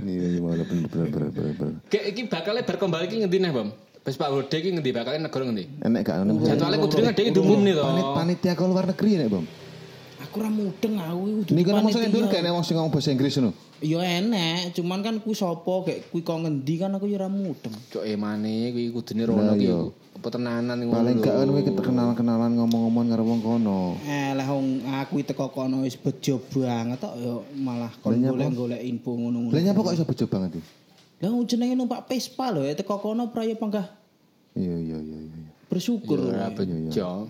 Ini 0.00 0.40
mau 0.40 0.56
bener 0.56 0.88
bener 0.88 1.08
bener 1.12 1.52
bener. 1.60 1.74
Kayak 1.92 2.04
iki 2.08 2.24
bakalnya 2.24 2.64
berkembang 2.64 3.04
iki 3.04 3.20
ngendi 3.20 3.36
nih, 3.36 3.52
Bam? 3.52 3.68
Vespa 4.00 4.32
Day 4.48 4.64
iki 4.64 4.72
ngendi 4.72 4.96
bakalnya 4.96 5.28
negara 5.28 5.44
ngendi? 5.44 5.64
Enek 5.84 6.00
gak 6.08 6.24
ngono. 6.24 6.40
Jadwalnya 6.40 6.78
kudu 6.80 6.96
ngendi 7.04 7.22
diumum 7.36 7.60
nih 7.68 7.74
to. 7.76 7.84
Panit 7.84 8.08
panitia 8.16 8.64
luar 8.64 8.88
negeri 8.88 9.10
nek, 9.20 9.28
Bang. 9.28 9.44
Aku 10.30 10.38
ra 10.38 10.46
mudeng 10.46 10.94
aku 10.94 11.42
Ini 11.50 11.62
kan 11.66 11.82
maksudnya 11.82 12.06
dulu 12.06 12.30
gak 12.30 12.38
enek 12.38 12.54
wong 12.54 12.62
sing 12.62 12.78
ngomong 12.78 12.94
bahasa 12.94 13.10
Inggris 13.10 13.34
ngono. 13.34 13.50
Ya 13.82 13.98
enek, 13.98 14.78
cuman 14.78 15.02
kan 15.02 15.18
kuwi 15.18 15.34
sapa 15.34 15.74
kayak 15.82 16.06
kuwi 16.14 16.22
kok 16.22 16.38
ngendi 16.46 16.74
kan 16.78 16.94
aku 16.94 17.10
ya 17.10 17.18
ra 17.18 17.26
mudeng. 17.26 17.74
Cok 17.90 18.06
emane 18.06 18.70
kuwi 18.70 18.94
kudune 18.94 19.26
rono 19.26 19.58
ki. 19.58 19.66
Apa 20.22 20.28
tenanan 20.30 20.78
ngono 20.78 20.94
Paling 21.02 21.18
gak 21.18 21.34
kan 21.34 21.48
kowe 21.50 21.82
kenalan-kenalan 21.82 22.50
ngomong-ngomong 22.62 23.10
karo 23.10 23.22
wong 23.26 23.40
kono. 23.42 23.98
Eh 24.06 24.30
lah 24.38 24.46
wong 24.46 24.86
aku 24.86 25.18
iki 25.18 25.34
teko 25.34 25.50
kono 25.50 25.82
wis 25.82 25.98
bejo 25.98 26.38
banget 26.46 27.02
tok 27.02 27.14
ya 27.18 27.34
malah 27.58 27.90
kon 27.98 28.14
golek-golek 28.14 28.86
info 28.86 29.18
ngono-ngono. 29.18 29.50
Lah 29.50 29.62
nyapa 29.66 29.82
kok 29.82 29.94
iso 29.98 30.06
bejo 30.06 30.24
banget 30.30 30.62
iki? 30.62 30.62
Lah 31.26 31.28
wong 31.34 31.42
jenenge 31.50 31.74
numpak 31.74 32.06
Vespa 32.06 32.54
lho 32.54 32.62
ya 32.62 32.78
teko 32.78 33.02
kono 33.02 33.34
praya 33.34 33.58
panggah 33.58 33.98
Iya 34.54 34.78
iya 34.78 34.98
iya 35.02 35.18
iya. 35.26 35.34
iya. 35.42 35.50
bersyukur. 35.66 36.18
Ora 36.22 36.54
bejo. 36.54 37.26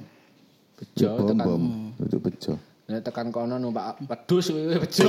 Bejo 0.76 1.08
tekan. 1.32 1.60
Itu 2.00 2.16
bejo. 2.20 2.52
Nek 2.90 3.06
tekan 3.06 3.30
kono 3.30 3.54
numpak 3.54 4.02
pedus 4.02 4.50
bejo. 4.50 5.06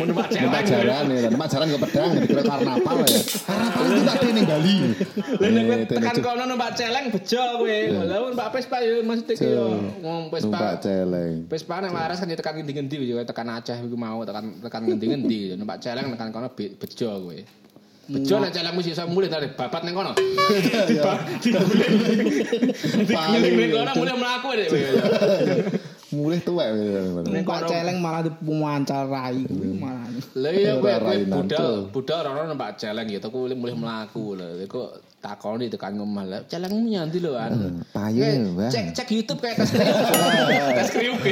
Numpak 0.00 0.32
Numpak 0.32 0.64
jalan 0.64 1.04
ya, 1.12 1.28
numpak 1.28 1.48
jalan 1.52 1.66
ke 1.68 1.78
pedang 1.84 2.10
dikira 2.16 2.40
karnaval 2.40 2.96
ya. 3.04 3.20
Karnaval 3.44 3.84
itu 3.84 4.02
tak 4.08 4.24
ning 4.32 4.44
Bali. 4.48 4.76
Lah 5.36 5.48
nek 5.52 5.64
Eh, 5.68 5.84
tekan 5.92 6.16
kono 6.24 6.42
numpak 6.48 6.72
celeng 6.72 7.12
bejo 7.12 7.44
kowe. 7.60 7.78
Lah 8.00 8.16
numpak 8.32 8.48
Vespa 8.56 8.80
yo 8.80 9.04
maksudnya 9.04 9.34
ki 9.36 9.44
yo 9.44 9.64
ngomong 10.00 10.32
Vespa. 10.32 10.48
Numpak 10.48 10.74
celeng. 10.80 11.34
Vespa 11.44 11.74
nek 11.84 11.92
waras 11.92 12.16
kan 12.16 12.26
ya 12.26 12.36
tekan 12.40 12.52
ngendi-ngendi 12.56 12.96
yo 13.04 13.20
tekan 13.20 13.46
Aceh 13.52 13.76
iku 13.76 13.94
mau 13.94 14.24
tekan 14.24 14.44
tekan 14.64 14.80
ngendi-ngendi 14.88 15.52
numpak 15.52 15.84
celeng 15.84 16.08
tekan 16.16 16.32
kono 16.32 16.48
be- 16.56 16.80
bejo 16.80 17.12
kowe. 17.28 17.38
Bejo 18.08 18.34
nek 18.40 18.56
celengmu 18.56 18.80
sih 18.80 18.96
iso 18.96 19.04
mulih 19.04 19.28
dari 19.28 19.52
babat 19.52 19.84
ning 19.84 19.92
kono. 19.92 20.16
Diguling 21.44 21.92
ning 23.52 23.68
kono 23.68 23.92
mulih 23.94 24.16
mlaku 24.16 24.48
dek. 24.56 24.68
Mulih 26.08 26.40
tuwek. 26.40 26.68
Numpak 27.28 27.68
celeng 27.68 28.00
malah 28.00 28.24
dipuancarai 28.24 29.44
kuwi 29.44 29.76
malah. 29.76 30.08
Lah 30.40 30.52
iya 30.52 30.72
kowe 30.80 31.16
budal, 31.28 31.92
budal 31.92 32.16
ora 32.24 32.30
ono 32.32 32.56
numpak 32.56 32.80
celeng 32.80 33.04
gitu 33.12 33.28
kowe 33.28 33.44
mulih 33.44 33.76
mlaku 33.76 34.32
lho. 34.32 34.56
Iku 34.64 34.88
takoni 35.20 35.68
tekan 35.68 36.00
ngomah 36.00 36.24
lah. 36.24 36.40
Celengmu 36.48 36.88
nyanti 36.88 37.20
lho 37.20 37.36
an. 37.36 37.84
Payu, 37.92 38.24
Eh. 38.24 38.70
Cek 38.72 38.96
cek 38.96 39.08
YouTube 39.12 39.44
kayak 39.44 39.60
tes 39.60 39.68
kriuk. 39.68 39.96
Tes 40.80 40.88
kriuk. 40.88 41.18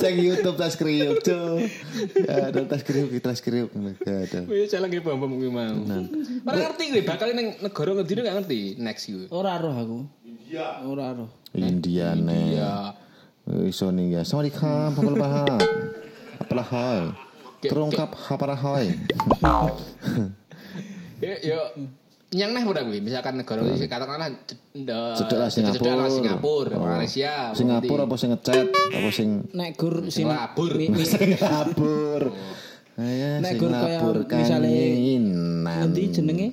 Cek 0.00 0.14
YouTube 0.20 0.56
tas 0.60 0.76
kriuk. 0.76 1.20
Ya, 1.24 2.52
ada 2.52 2.60
tas 2.68 2.82
kriuk, 2.84 3.08
tas 3.20 3.40
kriuk. 3.40 3.68
Ada. 4.04 4.48
Kuwi 4.48 4.64
celeng 4.64 4.88
ki 4.88 5.00
bom 5.04 5.20
bom 5.20 5.32
kuwi 5.36 5.52
mau. 5.52 5.76
Ora 6.48 6.56
ngerti 6.56 6.84
kuwi 6.88 7.02
bakal 7.04 7.32
ning 7.36 7.56
negara 7.60 7.92
ngendi 7.96 8.12
gak 8.16 8.36
ngerti 8.40 8.60
next 8.80 9.12
kuwi. 9.12 9.28
Ora 9.28 9.60
roh 9.60 9.76
aku. 9.76 9.98
India. 10.24 10.80
Ora 10.84 11.12
roh. 11.12 11.43
India. 11.54 12.12
Ya. 12.14 12.72
Iso 13.64 13.88
nih 13.88 14.18
ya. 14.18 14.22
Sawadikam, 14.26 14.90
apa 14.92 15.10
bahas? 15.14 15.62
Apalah 16.42 16.66
hai. 16.66 17.02
Terungkap 17.62 18.10
apalah 18.28 18.58
hai. 18.58 18.92
Ya 21.22 21.40
ya 21.40 21.60
Yang 22.34 22.50
neh 22.50 22.64
ora 22.66 22.82
kuwi, 22.82 22.98
misalkan 22.98 23.38
negara 23.38 23.62
iki 23.62 23.86
katakanlah 23.86 24.26
cedek 24.42 25.14
Cedek 25.14 25.38
lah 25.38 25.46
Singapura. 25.46 26.10
Singapura, 26.10 26.74
Oh. 26.74 26.90
Malaysia, 26.90 27.54
Singapura 27.54 28.10
apa 28.10 28.14
sing 28.18 28.34
ngechat 28.34 28.66
apa 28.74 29.08
sing 29.14 29.28
Nek 29.54 29.78
gur 29.78 29.94
sing 30.10 30.26
labur. 30.26 30.74
Singapura. 30.74 32.28
Ayo 33.00 33.38
Nek 33.38 33.52
gur 33.54 33.70
kaya 33.70 33.98
misale 34.42 34.74
ngendi 35.62 36.02
jenenge? 36.10 36.48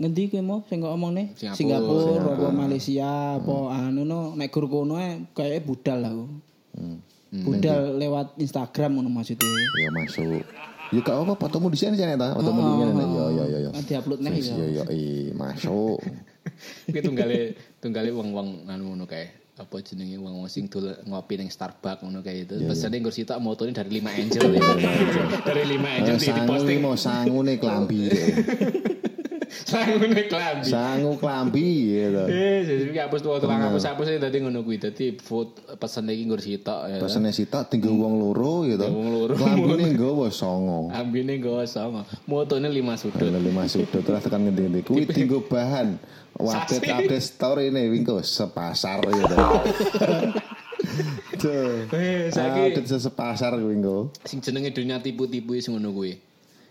Ngendi 0.00 0.32
kowe 0.32 0.40
mau 0.40 0.58
sing 0.64 0.80
kok 0.80 0.96
omongne? 0.96 1.36
Singapura. 1.36 1.60
Singapura 1.60 2.32
apa 2.32 2.48
Malaysia 2.56 3.36
apa 3.36 3.56
anu 3.76 4.08
no 4.08 4.32
nek 4.32 4.48
gur 4.48 4.64
kono 4.64 4.96
ae 4.96 5.28
kayake 5.36 5.60
budal 5.60 6.00
aku. 6.00 6.24
Hmm. 6.72 6.98
Budal 7.44 8.00
lewat 8.00 8.40
Instagram 8.40 8.96
ngono 8.96 9.12
maksudnya. 9.12 9.44
Ya 9.76 9.92
masuk. 9.92 10.40
Ya 10.90 10.98
gak 11.04 11.20
apa 11.20 11.36
fotomu 11.36 11.68
di 11.70 11.78
sini 11.78 11.94
sini 12.00 12.16
ta, 12.16 12.32
fotomu 12.32 12.58
di 12.64 12.72
sini. 12.80 12.90
Ya 12.96 13.24
ya 13.28 13.44
ya 13.44 13.58
ya. 13.68 13.70
Di-upload 13.76 14.20
neh 14.24 14.32
Wis, 14.34 14.48
ya. 14.48 14.56
Ya 14.56 14.66
ya 14.80 14.84
i 14.88 15.30
masuk. 15.36 16.00
Kuwi 16.88 17.00
tunggale 17.04 17.38
tunggale 17.78 18.08
wong-wong 18.08 18.64
anu 18.72 18.96
ngono 18.96 19.04
kae. 19.04 19.36
Apa 19.60 19.84
jenenge 19.84 20.16
wong-wong 20.16 20.48
sing 20.48 20.72
dol 20.72 20.96
ngopi 21.04 21.36
ning 21.36 21.52
Starbucks 21.52 22.00
ngono 22.00 22.24
kae 22.24 22.48
itu. 22.48 22.56
Pesane 22.64 23.04
nggur 23.04 23.12
sitok 23.12 23.36
motone 23.36 23.76
dari 23.76 24.00
5 24.00 24.16
angel. 24.24 24.48
dari 25.44 25.62
5 25.76 25.76
angel 25.76 26.16
di, 26.16 26.24
di 26.24 26.32
Sangu 26.32 26.48
posting. 26.48 26.78
mau 26.80 26.96
sangune 26.96 27.60
klambi. 27.60 28.08
Sangune 29.50 30.22
klambi. 30.30 30.70
Sangu 30.70 31.12
klambi 31.18 31.90
gitu. 31.90 32.22
Eh, 32.30 32.62
jadi 32.62 33.06
hapus 33.06 33.20
tuh 33.20 33.42
tukang 33.42 33.58
hapus 33.58 33.82
hapus 33.90 34.06
ini 34.14 34.18
tadi 34.22 34.38
ngono 34.38 34.62
kuwi. 34.62 34.78
Dadi 34.78 35.18
pesan 35.76 36.06
iki 36.08 36.22
nggur 36.30 36.40
sitok 36.40 36.80
ya. 36.86 36.96
Pesene 37.02 37.34
sitok 37.34 37.66
tinggal 37.66 37.98
wong 37.98 38.22
loro 38.22 38.62
gitu. 38.64 38.86
Wong 38.86 39.08
loro. 39.10 39.34
Klambine 39.34 39.84
nggawa 39.98 40.30
songo. 40.30 40.94
Ambine 40.94 41.42
nggo 41.42 41.58
sama. 41.66 42.06
Motone 42.30 42.70
5 42.70 43.02
sudut. 43.02 43.26
Lima 43.26 43.66
sudut 43.66 44.02
terus 44.06 44.22
tekan 44.22 44.46
ngendi 44.46 44.86
Kuwi 44.86 45.04
tinggo 45.10 45.42
bahan. 45.42 45.98
Update 46.40 46.86
update 46.88 47.20
story 47.26 47.68
ini 47.68 47.90
wingko 47.90 48.22
sepasar 48.22 49.02
gitu. 49.02 49.34
Tuh. 51.36 51.84
Eh, 51.96 52.28
saiki 52.32 52.72
Update 52.72 53.00
sepasar 53.00 53.56
kuwi 53.56 53.76
sing 54.24 54.40
jenenge 54.40 54.72
dunia 54.72 55.00
tipu-tipu 55.00 55.52
wis 55.56 55.68
ngono 55.68 55.92
kuwi. 55.92 56.29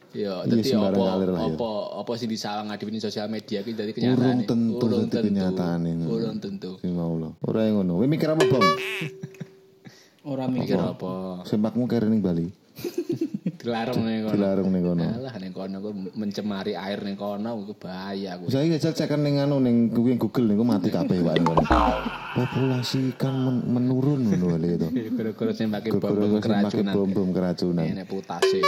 Ya, 0.09 0.41
Iya, 0.41 0.49
dadi 0.49 0.65
sembarang 0.65 0.97
apa 0.97 1.05
ngalir 1.05 1.29
lah, 1.29 1.41
apa 1.45 1.69
apa 2.01 2.11
sing 2.17 2.29
disalah 2.33 2.65
ngadepin 2.65 2.97
sosial 2.97 3.29
media 3.29 3.61
ki 3.61 3.77
dadi 3.77 3.93
Urung 3.93 4.17
kenyataan. 4.17 4.41
tentu 4.41 4.85
dadi 5.05 5.27
kenyataan 5.29 5.79
ini. 5.85 6.05
Urung 6.09 6.37
tentu. 6.41 6.71
Sing 6.81 6.97
mau 6.97 7.13
lho. 7.13 7.37
Ora 7.45 7.69
yang 7.69 7.85
ngono. 7.85 8.01
Kowe 8.01 8.07
mikir 8.09 8.25
apa, 8.27 8.41
Bang? 8.41 8.65
Ora 10.25 10.49
mikir. 10.49 10.81
Apa? 10.81 11.45
Sempakmu 11.45 11.85
kere 11.85 12.09
ning 12.09 12.25
Bali. 12.25 12.49
Dilarang 13.39 13.99
ning 13.99 14.19
kono. 14.21 14.33
Dilarung 14.33 14.69
ning 14.69 14.83
kono. 14.83 15.05
Alah 15.05 15.35
ning 15.35 15.51
kono 15.51 15.75
ku 15.79 15.89
mencemari 16.13 16.73
air 16.73 16.99
ning 16.99 17.15
kono 17.15 17.49
ku 17.61 17.73
bahaya 17.73 18.35
ku. 18.35 18.47
Saya 18.47 18.65
ngejak 18.65 18.93
cekan 18.93 19.19
ning 19.19 19.37
anu 19.37 19.57
ning 19.57 19.89
kuwi 19.89 20.15
Google 20.15 20.47
niku 20.47 20.63
mati 20.63 20.87
kabeh 20.87 21.19
wae 21.19 21.37
ngono. 21.37 21.63
Populasi 22.29 23.15
ikan 23.15 23.35
men- 23.35 23.65
menurun 23.65 24.27
ngono 24.27 24.55
lho 24.55 24.67
itu. 24.69 24.87
Gara-gara 25.17 25.51
sing 25.51 25.67
pakai 25.67 25.89
bom 25.91 26.01
Gara-gara 26.01 26.39
sing 26.69 26.83
pakai 26.83 26.83
keracunan. 26.83 27.29
keracunan. 27.31 27.85
Ini 27.87 28.03
putase. 28.03 28.59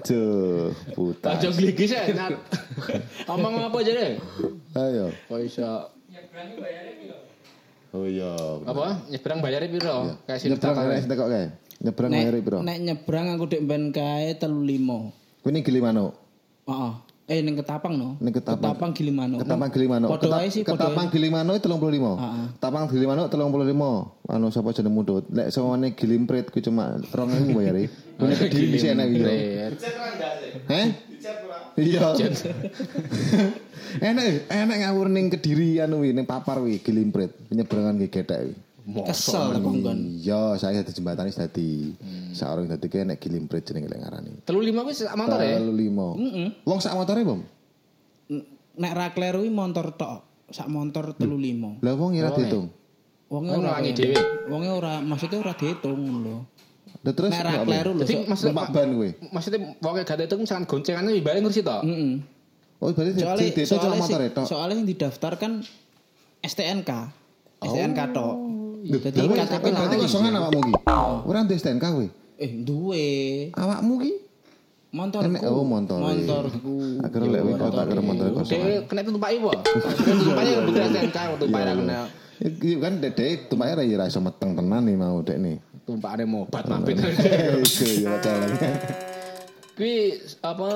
Tuh, 0.00 0.70
putas. 0.96 1.32
Aja 1.36 1.48
gligis 1.50 1.90
ya. 1.90 2.02
Nat. 2.12 2.34
Omong 3.26 3.54
apa 3.62 3.76
aja 3.78 3.92
deh? 3.92 4.10
Ayo. 4.74 5.06
Kok 5.26 5.40
iso 5.40 5.68
Oh 7.92 8.08
iya. 8.08 8.32
apa 8.64 9.04
nyebrang 9.04 9.44
bayare 9.44 9.68
piro? 9.68 10.16
Kayak 10.24 10.38
sing 10.40 10.56
Nyebrang 10.56 10.72
tak- 10.74 11.04
tekok 11.06 11.28
kae. 11.28 11.46
Nyebrang 11.82 12.10
Nek, 12.14 12.46
piro? 12.46 12.58
nek 12.62 12.78
nyebrang 12.78 13.26
aku 13.34 13.44
dek 13.50 13.62
ben 13.66 13.90
kae 13.90 14.38
35. 14.38 15.42
Kuwi 15.42 15.50
ning 15.50 15.66
Gilimano. 15.66 16.14
Heeh. 16.70 16.92
Eh 17.26 17.38
ning 17.42 17.58
Ketapang 17.58 17.98
no. 17.98 18.14
Ning 18.22 18.30
Ketapang. 18.30 18.94
Gilimano. 18.94 19.42
Ketapang 19.42 19.70
Gilimano. 19.74 20.06
Padha 20.06 20.46
Ketap- 20.46 20.54
sih 20.54 20.62
Ketapang 20.62 21.10
Gilimano 21.10 21.58
35. 21.58 22.22
Heeh. 22.22 22.46
Ketapang 22.54 22.84
Gilimano 22.86 23.26
35. 23.26 24.30
Anu 24.30 24.46
sapa 24.54 24.70
jeneng 24.70 24.94
mudut? 24.94 25.26
Lek 25.34 25.50
sawone 25.50 25.98
Gilimprit 25.98 26.54
kuwi 26.54 26.62
cuma 26.62 26.94
2000 27.10 27.50
bayare. 27.50 27.90
Kuwi 28.22 28.34
Kediri 28.38 28.78
sih 28.78 28.94
enak 28.94 29.06
iki. 29.10 29.22
Heh? 30.70 30.86
Iya. 31.82 32.14
enak 34.12 34.26
enak 34.46 34.76
ngawur 34.86 35.10
ning 35.10 35.34
Kediri 35.34 35.82
anu 35.82 36.06
wi 36.06 36.14
ning 36.14 36.30
Papar 36.30 36.62
wi 36.62 36.78
Gilimprit. 36.78 37.34
Penyebrangan 37.50 37.98
ki 37.98 38.06
gethek 38.06 38.40
wi. 38.46 38.54
Kesel 38.82 39.54
aku 39.54 39.68
nggon. 39.78 39.98
Iya, 40.18 40.58
saya 40.58 40.82
dadi 40.82 40.92
jembatan 40.94 41.30
wis 41.30 41.38
dadi. 41.38 41.94
Saurung 42.34 42.66
dadi 42.66 42.86
ki 42.90 43.06
nek 43.06 43.22
Gilimprit 43.22 43.62
jenenge 43.62 43.86
lek 43.86 44.00
ngarani. 44.02 44.30
Telu 44.42 44.58
lima 44.58 44.82
kuwi 44.82 44.94
sak 44.94 45.14
motor 45.14 45.38
ya? 45.38 45.58
Telu 45.62 45.74
lima. 45.74 46.06
Wong 46.66 46.78
sak 46.82 46.94
motore, 46.98 47.22
Bom. 47.22 47.40
Nek 48.78 48.92
ra 48.92 49.06
kleru 49.14 49.46
kuwi 49.46 49.52
montor 49.52 49.94
tok. 49.94 50.20
Sak 50.52 50.68
montor 50.68 51.16
35. 51.16 51.80
Lah 51.80 51.94
wong 51.96 52.12
ora 52.18 52.30
diitung. 52.36 52.66
Wonge 53.32 53.48
Oh, 53.48 53.64
ora 53.64 53.80
ngelangi 53.80 53.92
dhewe. 53.96 54.16
Wonge 54.52 54.68
ora 54.68 55.00
maksudnya 55.00 55.40
ora 55.40 55.56
dihitung 55.56 56.00
lho. 56.20 56.44
Lah 57.00 57.12
terus 57.16 57.32
Nek 57.32 57.40
ra 57.40 57.52
kleru 57.64 57.90
lho. 57.96 58.00
Jadi 58.04 58.14
so- 58.14 58.26
maksudnya 58.28 58.54
ban 58.68 58.88
kowe. 58.92 59.08
maksudnya 59.32 59.60
wong 59.80 59.92
gak 60.04 60.20
itu 60.20 60.36
misalkan 60.36 60.64
goncengannya 60.68 61.10
lebih 61.16 61.24
balik 61.24 61.40
ngurus 61.40 61.58
itu. 61.64 61.72
Heeh. 61.72 62.12
Oh, 62.82 62.90
berarti 62.90 63.14
Soalnya 63.14 63.46
soalnya 63.64 63.98
motor 64.02 64.20
soalnya 64.44 64.74
yang 64.74 64.88
didaftarkan 64.90 65.52
STNK. 66.42 66.90
STNK 67.62 68.00
tok. 68.12 68.36
Lah, 68.82 68.98
KTP 68.98 69.22
berarti 69.30 69.70
nanti 69.70 69.96
kosongan 70.02 70.32
awakmu 70.42 70.60
ki. 70.66 70.72
Ora 71.22 71.38
ndek 71.46 71.58
STNK 71.62 71.86
kowe. 71.86 72.08
eh 72.42 72.52
duwe 72.66 73.06
Awakmu 73.54 73.94
ki 74.02 74.12
montorku. 74.90 75.30
Enek, 75.30 75.42
oh, 75.46 75.62
montor. 75.62 75.98
Montorku. 76.02 76.74
akhirnya 77.06 77.28
lek 77.30 77.40
kowe 77.46 77.54
kota 77.62 77.80
akhirnya 77.86 78.02
motor 78.02 78.26
kosongan. 78.34 78.66
Dia 78.66 78.78
kena 78.90 79.00
tumpah 79.06 79.30
ibu. 79.30 79.48
Kena 79.54 80.14
tumpahnya 80.18 80.52
kebetulan 80.58 80.88
STNK 80.90 81.18
tumpah 81.38 81.60
Iya, 81.62 81.74
kena 81.78 81.98
Iki 82.42 82.70
kan 82.82 82.98
dedek 82.98 83.46
tumpake 83.46 83.78
ra 83.78 84.04
iso 84.10 84.18
meteng 84.18 84.58
tenan 84.58 84.82
nih 84.82 84.96
mau 84.98 85.22
dek 85.22 85.38
nih. 85.38 85.56
tumpahane 85.82 86.24
mobat 86.26 86.62
mampir. 86.66 86.94
Iku 87.66 87.86
ya 88.06 88.14
jalan. 88.22 88.50
Kuwi 89.74 90.14
apa 90.42 90.70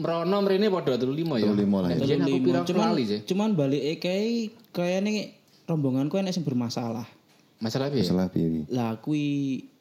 merono 0.00 0.36
mrene 0.40 0.72
padha 0.72 0.96
35 0.96 1.36
ya. 1.36 1.48
35 1.52 1.84
lah 1.84 1.88
ya. 1.92 1.96
Yen 2.04 2.20
aku 2.24 2.38
pirang 2.44 2.64
cuman 2.64 2.88
cuman 3.28 3.48
balik 3.56 3.82
kayak 4.00 4.56
kayaknya 4.72 5.36
rombonganku 5.68 6.16
enek 6.16 6.32
sing 6.32 6.44
bermasalah. 6.48 7.17
Masalah 7.58 7.90
piye? 7.90 8.06
Salah 8.06 8.30
piye 8.30 8.46
iki? 8.46 8.62
Lah 8.70 8.98
kui 9.02 9.26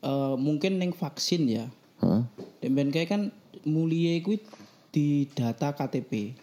eh, 0.02 0.36
mungkin 0.38 0.82
ning 0.82 0.92
vaksin 0.94 1.46
ya. 1.46 1.66
Hah? 2.02 2.26
Dan 2.62 2.90
kayak 2.90 3.10
kan 3.10 3.22
mulie 3.66 4.22
kuwi 4.22 4.42
di 4.90 5.30
data 5.30 5.74
KTP. 5.74 6.34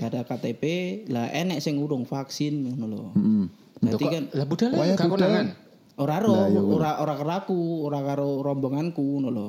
Data 0.00 0.24
KTP 0.24 0.64
lah 1.12 1.28
enek 1.28 1.60
sing 1.60 1.76
urung 1.76 2.08
vaksin 2.08 2.72
ngono 2.72 2.84
lho. 2.88 3.04
Heeh. 3.12 3.44
Berarti 3.84 4.04
kan 4.08 4.24
Lah 4.32 4.46
budal 4.48 4.70
budal. 4.72 5.08
konangan. 5.12 5.48
ora 5.96 6.20
ro, 6.20 6.32
ora 6.76 7.00
ora 7.00 7.14
karo 7.16 7.32
aku, 7.32 7.58
ora 7.84 8.00
karo 8.04 8.40
rombonganku 8.40 9.20
ngono 9.20 9.28
lho. 9.28 9.48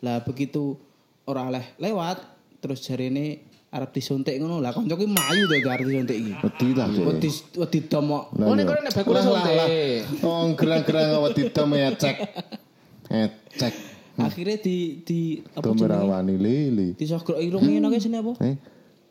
Lah 0.00 0.24
begitu 0.24 0.76
ora 1.28 1.52
oleh 1.52 1.76
lewat 1.76 2.16
terus 2.64 2.80
jarene 2.80 3.44
arep 3.76 3.90
disuntik 3.92 4.34
ngono. 4.40 4.58
Lah 4.58 4.72
kanca 4.72 4.96
kuwi 4.96 5.06
mayu 5.06 5.44
to 5.44 5.56
arep 5.68 5.84
disuntik 5.84 6.16
iki. 6.16 6.32
Wedi 6.40 6.68
lah. 6.72 6.88
Wedi 6.88 7.28
wedi 7.60 7.78
domok. 7.84 8.22
Oh 8.34 8.52
nek 8.56 8.64
kono 8.64 8.80
nek 8.80 8.92
bakul 8.96 9.16
sonte. 9.20 9.54
Oh, 10.24 10.48
gerang-gerang 10.56 11.06
awak 11.20 11.32
ditem 11.36 11.68
ya 11.76 11.88
cek. 11.92 12.16
Eh, 13.12 13.28
cek. 13.54 13.74
Akhirnya 14.16 14.56
di 14.58 15.04
di 15.04 15.20
apa 15.52 15.76
merawani 15.76 16.40
lili. 16.40 16.96
disogrok 16.96 17.36
irung 17.36 17.60
ngene 17.60 17.92
kae 17.92 18.00
sini 18.00 18.16
apa? 18.16 18.32
Eh, 18.40 18.56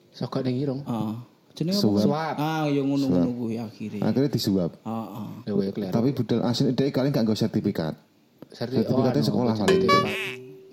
Sokok 0.09 0.41
ning 0.41 0.57
irung. 0.57 0.82
Ah. 0.89 1.22
Jenenge 1.53 1.78
apa? 1.78 2.01
Suap. 2.01 2.36
Ah, 2.36 2.66
ya 2.66 2.82
ngono-ngono 2.82 3.30
kuwi 3.38 3.61
akhirnya. 3.61 4.01
akhirnya 4.01 4.34
disuap. 4.34 4.82
Ah, 4.82 5.30
ah. 5.30 5.30
Ya. 5.45 5.93
Tapi 5.93 6.09
budal 6.11 6.41
asli 6.41 6.74
dhek 6.74 6.89
kali 6.89 7.13
gak 7.13 7.22
nggo 7.22 7.38
sertifikat. 7.38 7.93
oh, 7.93 8.49
Sertifikatnya 8.49 9.22
anu, 9.22 9.30
sekolah 9.30 9.53
kali. 9.55 9.76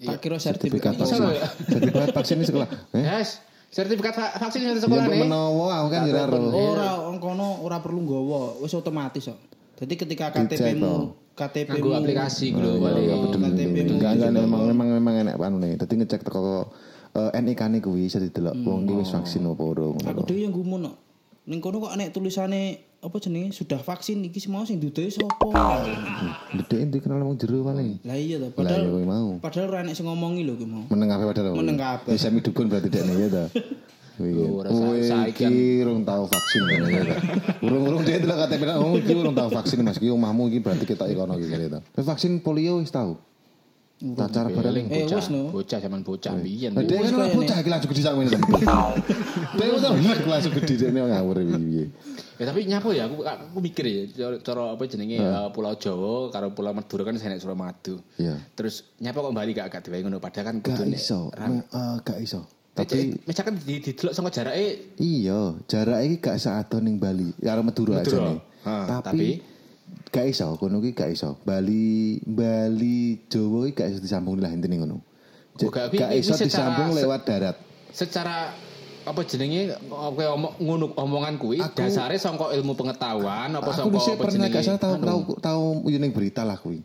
Tak 0.03 0.19
kira 0.19 0.37
Sertifikat 0.41 0.99
sertifikat. 0.99 0.99
vaksin. 0.99 1.23
Sertifikat 1.69 2.09
vaksin 2.11 2.37
ini 2.41 2.47
sekolah. 2.49 2.69
Eh? 2.97 3.05
Yes. 3.05 3.29
Sertifikat 3.73 4.13
va- 4.13 4.37
vaksin 4.39 4.61
dari 4.63 4.77
Ya 4.77 4.85
sekolah 4.85 5.09
nih. 5.09 5.25
menawa 5.25 5.81
aku 5.81 5.89
kan 5.89 6.01
jera 6.05 6.29
ro. 6.29 6.39
Ora 6.47 6.89
kono 7.17 7.65
ora 7.65 7.81
perlu 7.81 8.05
nggawa, 8.05 8.61
wis 8.61 8.71
otomatis 8.71 9.25
kok. 9.25 9.41
Jadi 9.81 9.95
ketika 9.97 10.29
KTP-mu 10.31 10.93
KTP 11.33 11.69
Nganggo 11.73 11.97
aplikasi 11.97 12.53
gitu 12.53 12.69
balik. 12.77 13.09
KTP-mu 13.09 13.97
Enggak 13.97 14.29
memang 14.31 14.69
memang 14.69 14.89
memang 14.93 15.15
enak 15.25 15.35
anu 15.41 15.57
nih. 15.57 15.81
Dadi 15.81 15.95
ngecek 15.97 16.21
teko 16.21 16.69
eh, 17.17 17.31
NIK 17.35 17.61
ne 17.67 17.79
kuwi 17.81 18.07
bisa 18.07 18.21
didelok 18.21 18.53
wong 18.61 18.85
iki 18.85 18.93
wis 18.95 19.09
vaksin 19.09 19.49
apa 19.49 19.65
urung. 19.65 19.97
Aku 19.99 20.29
dhewe 20.29 20.45
yang 20.45 20.53
gumun 20.53 20.87
kok. 20.87 20.97
Ning 21.49 21.59
kono 21.59 21.81
kok 21.81 21.97
enek 21.97 22.13
tulisane 22.13 22.92
apa 23.03 23.19
jenenge 23.19 23.51
sudah 23.51 23.83
vaksin 23.83 24.23
iki 24.23 24.39
semua 24.39 24.63
sing 24.63 24.79
dudoe 24.79 25.11
sapa. 25.11 25.83
Dedek 26.55 26.87
ndi 26.87 26.99
kenal 27.03 27.27
wong 27.27 27.35
jero 27.35 27.67
paling. 27.67 27.99
Lah 28.07 28.15
iya 28.15 28.39
to, 28.39 28.47
Lah 28.47 28.55
ya 28.55 28.79
padahal 28.79 28.83
kowe 28.95 29.03
mau. 29.03 29.29
padahal 29.43 29.67
ora 29.75 29.79
enek 29.83 29.95
sing 29.99 30.07
ngomongi 30.07 30.47
lho 30.47 30.55
ki 30.55 30.67
mau. 30.71 30.87
Meneng 30.87 31.11
kabeh 31.11 31.27
padahal. 31.35 31.53
Meneng 31.59 31.77
kabeh. 31.83 32.15
Bisa 32.15 32.31
midukun 32.31 32.71
berarti 32.71 32.87
dek 32.87 33.03
nih 33.03 33.17
ya. 33.27 33.45
Oh, 34.23 34.61
rasa 34.63 34.77
Kowe 34.77 34.99
saiki 35.03 35.43
iki 35.43 35.83
urung 35.83 36.07
tau 36.07 36.31
vaksin 36.31 36.63
ngono 36.63 36.87
ya. 36.95 37.17
Urung-urung 37.67 38.03
dia 38.07 38.23
delok 38.23 38.39
KTP 38.47 38.63
oh 38.79 38.95
iki 38.95 39.13
urung 39.19 39.35
tau 39.35 39.49
vaksin 39.51 39.83
Mas 39.83 39.99
iki 39.99 40.07
omahmu 40.13 40.47
iki 40.53 40.63
berarti 40.63 40.85
kita 40.87 41.11
ikono 41.11 41.35
iki 41.43 41.51
kali 41.51 41.67
ta. 41.67 41.83
Tapi 41.83 42.05
vaksin 42.07 42.39
polio 42.39 42.79
wis 42.79 42.95
tau. 42.95 43.19
Cara 44.03 44.51
bareng. 44.51 44.87
Eh, 44.91 45.07
bocah, 45.07 45.23
bocah 45.55 45.79
zaman 45.79 46.01
bocah 46.03 46.35
biyen. 46.35 46.75
Nah, 46.75 46.83
dia 46.83 46.99
kan 47.07 47.31
bocah 47.31 47.57
iki 47.63 47.71
langsung 47.71 47.91
gede 47.95 48.03
sak 48.03 48.13
ngene. 48.19 48.35
Dia 49.55 49.65
kan 49.79 50.27
langsung 50.27 50.53
gede 50.59 50.75
dia 50.75 50.91
ngawur 50.91 51.39
piye. 51.39 51.85
Ya 52.41 52.45
tapi 52.51 52.67
nyapo 52.67 52.91
ya 52.91 53.07
aku 53.07 53.23
aku 53.23 53.59
mikir 53.63 53.85
ya 53.87 54.03
cara, 54.43 54.75
apa 54.75 54.83
jenenge 54.91 55.23
eh, 55.23 55.49
Pulau 55.55 55.79
Jawa 55.79 56.27
karo 56.35 56.51
Pulau 56.51 56.75
Madura 56.75 57.07
kan 57.07 57.15
senek 57.15 57.39
Suramadu. 57.39 58.03
Iya. 58.19 58.35
Terus 58.59 58.91
nyapo 58.99 59.23
kok 59.23 59.35
bali 59.37 59.55
gak 59.55 59.71
gak 59.71 59.83
diwehi 59.87 60.03
ngono 60.03 60.19
padahal 60.19 60.51
kan 60.51 60.57
Gak 60.59 60.83
kudune 60.83 60.99
iso. 60.99 61.31
Gak 62.03 62.19
iso. 62.19 62.43
Tapi 62.73 63.21
misalkan 63.29 63.61
di 63.61 63.85
didelok 63.85 64.17
saka 64.17 64.33
jarake 64.33 64.97
iya, 64.97 65.53
jarak 65.69 66.03
iki 66.09 66.17
gak 66.19 66.41
saado 66.41 66.81
ning 66.81 66.99
Bali. 66.99 67.31
Ya 67.39 67.55
karo 67.55 67.63
Madura 67.63 68.03
aja 68.03 68.17
nih. 68.19 68.39
Tapi- 68.65 69.52
gak 70.13 70.27
iso, 70.29 70.55
kono 70.55 70.79
ki 70.79 70.93
gak 70.93 71.11
iso. 71.11 71.41
Bali 71.43 72.21
Bali 72.23 72.97
Jawa 73.27 73.65
iki 73.65 73.75
gak 73.75 73.89
iso 73.89 73.99
disambung 73.99 74.37
lah 74.37 74.49
intine 74.49 74.77
ngono. 74.77 75.01
Gak- 75.55 75.91
iso 76.13 76.33
secara- 76.33 76.45
disambung 76.77 76.93
lewat 76.93 77.21
darat. 77.23 77.57
secara 77.89 78.53
apa 79.03 79.21
jenenge 79.23 79.69
apa 79.85 80.33
omong 80.33 80.55
ngono 80.57 80.87
omongan 80.95 81.37
kuwi 81.37 81.59
Aku- 81.59 81.77
dasare 81.77 82.17
saka 82.17 82.53
ilmu 82.53 82.73
pengetahuan 82.73 83.51
apa 83.51 83.69
Aku 83.69 83.91
apa 83.91 84.17
pernah 84.17 84.47
gak 84.47 84.63
salah 84.63 84.79
tahu 84.79 84.95
anu. 84.95 85.05
tahu 85.05 85.21
tahu 85.39 85.65
yo 85.89 85.99
ning 85.99 86.09
berita 86.11 86.41
lah 86.41 86.57
kuwi. 86.57 86.81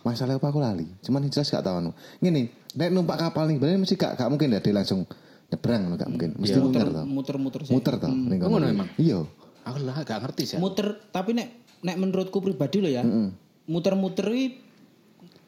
Masalah 0.00 0.36
apa 0.36 0.46
aku 0.46 0.58
lali. 0.58 0.84
Cuman 1.00 1.24
jelas 1.26 1.46
gak 1.46 1.62
tahu 1.62 1.76
anu. 1.78 1.90
Ngene, 2.18 2.48
nek 2.70 2.90
numpak 2.90 3.16
kapal 3.18 3.46
nih 3.46 3.56
Bali 3.56 3.78
mesti 3.78 3.94
gak 3.94 4.16
gak 4.16 4.28
mungkin 4.28 4.50
ya 4.50 4.58
dia 4.58 4.74
langsung 4.74 5.04
nyebrang 5.46 5.80
ngono 5.82 5.96
gak 5.96 6.10
mungkin. 6.10 6.30
Mesti 6.36 6.56
Iya. 6.56 7.04
muter 7.06 7.36
muter 7.36 7.60
sih. 7.64 7.72
Muter 7.72 7.94
toh 7.96 8.08
ning 8.08 8.36
Oh, 8.36 8.46
kono. 8.46 8.52
ngono 8.52 8.66
emang? 8.66 8.88
Iya. 8.96 9.18
Aku 9.64 9.78
lah 9.84 9.96
gak 10.02 10.20
ngerti 10.24 10.42
sih 10.44 10.56
Muter 10.56 10.98
tapi 11.10 11.36
nek 11.36 11.48
nek 11.80 11.96
menurutku 11.96 12.44
pribadi 12.44 12.78
loh 12.84 12.92
ya. 12.92 13.02
Muter-muter 13.70 14.26
iki 14.32 14.46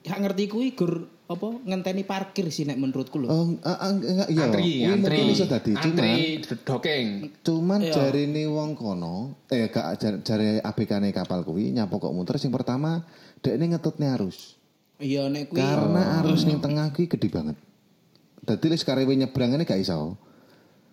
gak 0.02 0.18
ngerti 0.18 0.50
kuwi 0.50 0.74
gur 0.74 1.06
apa 1.30 1.48
ngenteni 1.64 2.04
parkir 2.04 2.52
sih 2.52 2.68
nek 2.68 2.76
menurutku 2.76 3.16
lho. 3.16 3.28
Oh, 3.32 3.44
enggak 3.56 4.28
iya. 4.28 4.44
antri 4.44 4.84
antri 4.84 5.16
iso 5.32 5.48
dadi. 5.48 5.72
Cuman 5.72 6.04
antri 6.04 6.56
dokeng 6.64 7.06
cuman 7.40 7.80
Iya. 7.80 7.92
jarine 7.94 8.44
wong 8.48 8.76
kono, 8.76 9.46
eh 9.48 9.72
gak 9.72 9.96
jar- 9.96 10.20
jare 10.20 10.60
ABK-ne 10.60 11.08
kapal 11.10 11.40
kuwi 11.46 11.72
nyapo 11.72 11.96
kok 11.96 12.12
muter 12.12 12.36
sing 12.36 12.52
pertama 12.52 13.04
dekne 13.40 13.72
ngetutne 13.72 14.12
arus. 14.12 14.60
Iya 15.00 15.32
nek 15.32 15.50
kuwi 15.50 15.60
Karena 15.62 16.20
arus 16.20 16.44
ning 16.44 16.60
tengah 16.60 16.92
kuwi 16.92 17.08
gede 17.08 17.28
banget. 17.32 17.56
Dadi 18.42 18.66
lek 18.68 18.82
karewe 18.82 19.14
nyebrangane 19.14 19.64
gak 19.64 19.80
iso. 19.80 20.18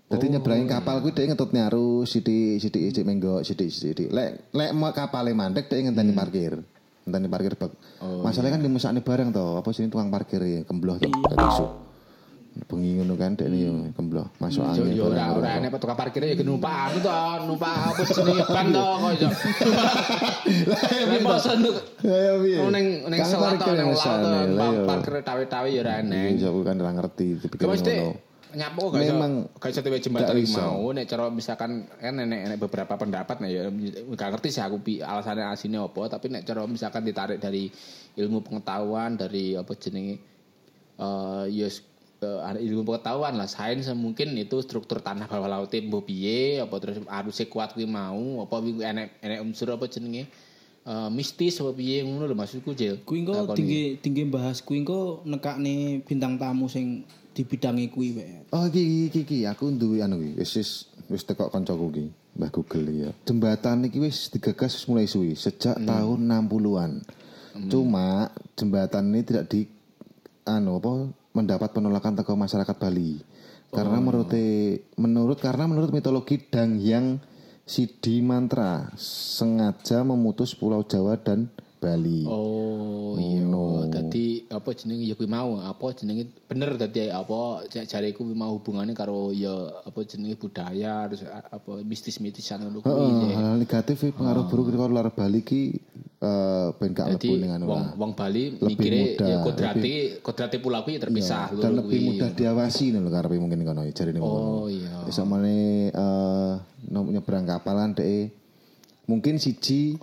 Dadi 0.10 0.26
nyebrangin 0.26 0.66
kapal 0.66 1.06
kuwi 1.06 1.14
dhek 1.14 1.38
ngetutne 1.38 1.70
arus 1.70 2.10
sithik 2.10 2.58
sithik 2.58 2.82
sithik 2.90 3.06
menggok 3.06 3.46
sithik 3.46 3.70
sithik. 3.70 4.10
Lek 4.10 4.50
lek 4.58 4.74
kapale 4.98 5.38
mandek 5.38 5.70
dhek 5.70 5.86
ngenteni 5.86 6.18
parkir. 6.18 6.66
Ngenteni 7.06 7.30
parkir 7.30 7.54
bak. 7.54 7.78
Masalahnya 8.26 8.58
kan 8.58 8.62
dimesakne 8.66 9.06
bareng 9.06 9.30
to, 9.30 9.62
apa 9.62 9.70
sini 9.70 9.94
tukang 9.94 10.10
parkir 10.10 10.42
ya 10.42 10.66
kembloh 10.66 10.98
to, 10.98 11.14
gak 11.14 11.38
iso. 11.54 11.86
Bengi 12.66 12.98
ngono 12.98 13.14
kan 13.22 13.38
dhek 13.38 13.54
yo 13.54 13.94
kembloh 13.94 14.34
masuk 14.42 14.66
yo 14.66 14.82
angin. 14.82 14.98
yo 14.98 15.04
ora 15.14 15.26
ora 15.38 15.50
enek 15.62 15.78
tukang 15.78 15.96
parkir 15.96 16.26
ya 16.26 16.34
numpak 16.42 16.74
anu 16.90 16.98
to 17.06 17.14
numpak 17.46 17.72
apa 17.94 18.02
jenenge 18.10 18.44
ban 18.58 18.66
to 18.74 18.82
kok 18.82 19.12
iso 19.14 19.30
Lah 20.68 21.20
masa 21.22 21.52
nduk 21.54 21.76
Ya 22.02 22.34
piye? 22.42 22.58
ning 22.74 22.86
ning 23.06 23.20
Kan 23.22 23.30
selat 23.30 23.62
to 23.62 23.64
parkir 23.64 23.74
ning 23.78 23.94
laut 23.94 24.20
numpak 24.26 24.74
iya. 24.74 24.84
parkir 24.90 25.14
tawe-tawe 25.22 25.68
ya 25.70 25.80
ora 25.86 25.94
enek 26.02 26.42
Iya, 26.42 26.48
aku 26.50 26.60
kan 26.66 26.76
ora 26.82 26.92
ngerti 26.98 27.26
mesti. 27.62 27.96
Nyapo 28.56 28.90
gak 28.90 29.06
Memang 29.06 29.32
gak 29.62 29.70
iso 29.70 29.82
tewe 29.86 30.02
jembatan 30.02 30.42
mau. 30.58 30.90
Nek 30.90 31.06
cara 31.06 31.30
misalkan 31.30 31.86
kan 31.86 32.14
nenek 32.18 32.40
nenek 32.50 32.60
beberapa 32.60 32.98
pendapat 32.98 33.42
nih 33.44 33.50
ya 33.50 33.62
gak 34.18 34.30
ngerti 34.38 34.50
sih 34.50 34.64
aku 34.64 34.82
alasannya 35.02 35.46
asine 35.54 35.78
apa 35.78 36.02
tapi 36.10 36.34
nek 36.34 36.44
cara 36.46 36.66
misalkan 36.66 37.06
ditarik 37.06 37.38
dari 37.38 37.70
ilmu 38.18 38.42
pengetahuan 38.42 39.16
dari 39.16 39.54
apa 39.54 39.72
jenenge 39.78 40.16
eh 41.00 41.46
yes 41.48 41.86
eh, 42.20 42.40
ada 42.44 42.60
ilmu 42.60 42.84
pengetahuan 42.84 43.40
lah 43.40 43.48
sains 43.48 43.88
mungkin 43.96 44.36
itu 44.36 44.60
struktur 44.60 45.00
tanah 45.00 45.32
bawah 45.32 45.48
laut 45.48 45.72
mbok 45.72 46.12
piye 46.12 46.60
apa 46.60 46.76
terus 46.84 47.00
arusnya 47.08 47.48
kuat 47.48 47.72
kuwi 47.72 47.88
mau 47.88 48.44
apa 48.44 48.56
enek 48.60 49.24
enek 49.24 49.40
unsur 49.40 49.72
apa 49.72 49.88
jenenge 49.88 50.28
eh, 50.84 51.10
mistis 51.14 51.56
apa 51.64 51.72
piye 51.72 52.04
ngono 52.04 52.28
lho 52.28 52.36
maksudku 52.36 52.76
Jil 52.76 53.00
kuwi 53.08 53.24
engko 53.24 53.56
tinggi 53.56 53.96
tinggi 54.04 54.28
bahas 54.28 54.60
kuwi 54.60 54.84
engko 54.84 55.24
nekakne 55.24 56.04
bintang 56.04 56.36
tamu 56.36 56.68
sing 56.68 57.08
di 57.40 57.48
bidangi 57.48 57.88
kuwi 57.88 58.20
wae. 58.20 58.52
Oh 58.52 58.68
iki 58.68 59.08
iki 59.08 59.24
iki 59.24 59.38
aku 59.48 59.72
duwe 59.72 60.04
anu 60.04 60.20
iki 60.20 60.44
wis 60.44 60.60
wis 60.60 60.72
wis 61.08 61.24
teko 61.24 61.48
kancaku 61.48 61.88
iki 61.96 62.06
Mbah 62.36 62.52
Google 62.52 62.92
ya. 62.92 63.10
Jembatan 63.24 63.88
iki 63.88 64.04
wis 64.04 64.28
digagas 64.28 64.76
wis 64.76 64.84
mulai 64.92 65.08
suwi 65.08 65.40
sejak 65.40 65.80
tahun 65.80 66.20
60-an. 66.28 66.92
Cuma 67.72 68.28
jembatan 68.60 69.16
ini 69.16 69.24
tidak 69.24 69.48
di 69.48 69.72
anu 70.44 70.84
apa 70.84 71.16
mendapat 71.32 71.72
penolakan 71.72 72.20
teko 72.20 72.36
masyarakat 72.36 72.76
Bali. 72.76 73.24
Karena 73.72 74.04
menurut 74.04 74.36
menurut 75.00 75.40
karena 75.40 75.64
menurut 75.64 75.96
mitologi 75.96 76.44
Dangyang 76.44 77.24
Sidi 77.64 78.20
Mantra 78.20 78.92
sengaja 79.00 80.04
memutus 80.04 80.58
Pulau 80.58 80.84
Jawa 80.84 81.16
dan 81.16 81.48
Bali. 81.80 82.28
Oh 82.28 83.16
iya, 83.16 83.48
dadi 83.90 84.44
apa 84.46 84.70
jenenge? 84.72 85.04
Ya 85.04 85.16
kuwi 85.16 85.26
mau. 85.26 85.56
Apa 85.58 85.92
jenenge? 85.92 86.28
Bener 86.46 86.76
dadi 86.76 87.08
apa? 87.08 87.64
Jariku 87.66 88.22
kuwi 88.22 88.36
mau 88.36 88.52
hubungannya 88.54 88.92
karo 88.92 89.32
ya 89.32 89.52
apa 89.82 90.04
jenenge 90.04 90.36
budaya 90.36 91.08
terus 91.08 91.24
apa 91.26 91.80
mistis-mistisan 91.82 92.62
ngono 92.62 92.84
Heeh, 92.84 92.92
kuwi. 92.92 93.32
hal 93.32 93.56
negatif 93.56 94.12
pengaruh 94.12 94.46
buruk 94.46 94.72
karo 94.72 94.92
luar 94.92 95.08
Bali 95.10 95.40
ki 95.40 95.62
eh 96.20 96.68
ben 96.76 96.92
gak 96.92 97.16
mlebu 97.16 97.32
ning 97.40 97.52
anu 97.56 97.64
wong 97.66 97.96
wong 97.96 98.12
Bali 98.12 98.60
mikire 98.60 99.16
ya 99.16 99.40
kodrati 99.40 100.20
kodrati 100.20 100.60
pulau 100.60 100.84
kuwi 100.84 101.00
ya 101.00 101.08
terpisah 101.08 101.48
dan 101.56 101.80
loro 101.80 101.88
lebih 101.88 102.00
mudah 102.12 102.30
diawasi 102.30 102.92
lho 102.92 103.08
karepe 103.08 103.40
mungkin 103.40 103.64
kono 103.64 103.88
jarine 103.88 104.20
Oh 104.20 104.28
ngono. 104.28 104.68
iya. 104.68 105.08
Wis 105.08 105.16
samane 105.16 105.56
eh 105.88 106.54
no- 106.92 107.08
nyebrang 107.08 107.48
kapalan 107.48 107.96
dhek 107.96 108.36
mungkin 109.08 109.40
siji 109.40 109.96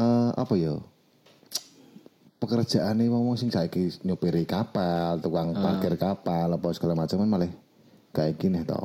eh 0.00 0.30
apa 0.32 0.54
ya? 0.56 0.74
Pekerjaane 2.40 3.04
wong 3.12 3.36
sing 3.36 3.52
saiki 3.52 4.00
nyopiri 4.00 4.48
kapal, 4.48 5.20
tukang 5.20 5.52
parkir 5.52 5.92
kapal 6.00 6.48
apa 6.56 6.68
segala 6.72 6.96
macam 6.96 7.20
kan 7.20 7.28
malah 7.28 7.52
kayak 8.16 8.40
gini 8.40 8.64
to. 8.64 8.80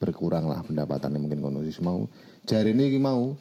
Berkurang 0.00 0.48
lah 0.48 0.64
pendapatannya 0.64 1.20
mungkin 1.20 1.44
kono 1.44 1.60
mau. 1.84 2.08
Jarine 2.48 2.88
iki 2.88 2.96
mau 2.96 3.36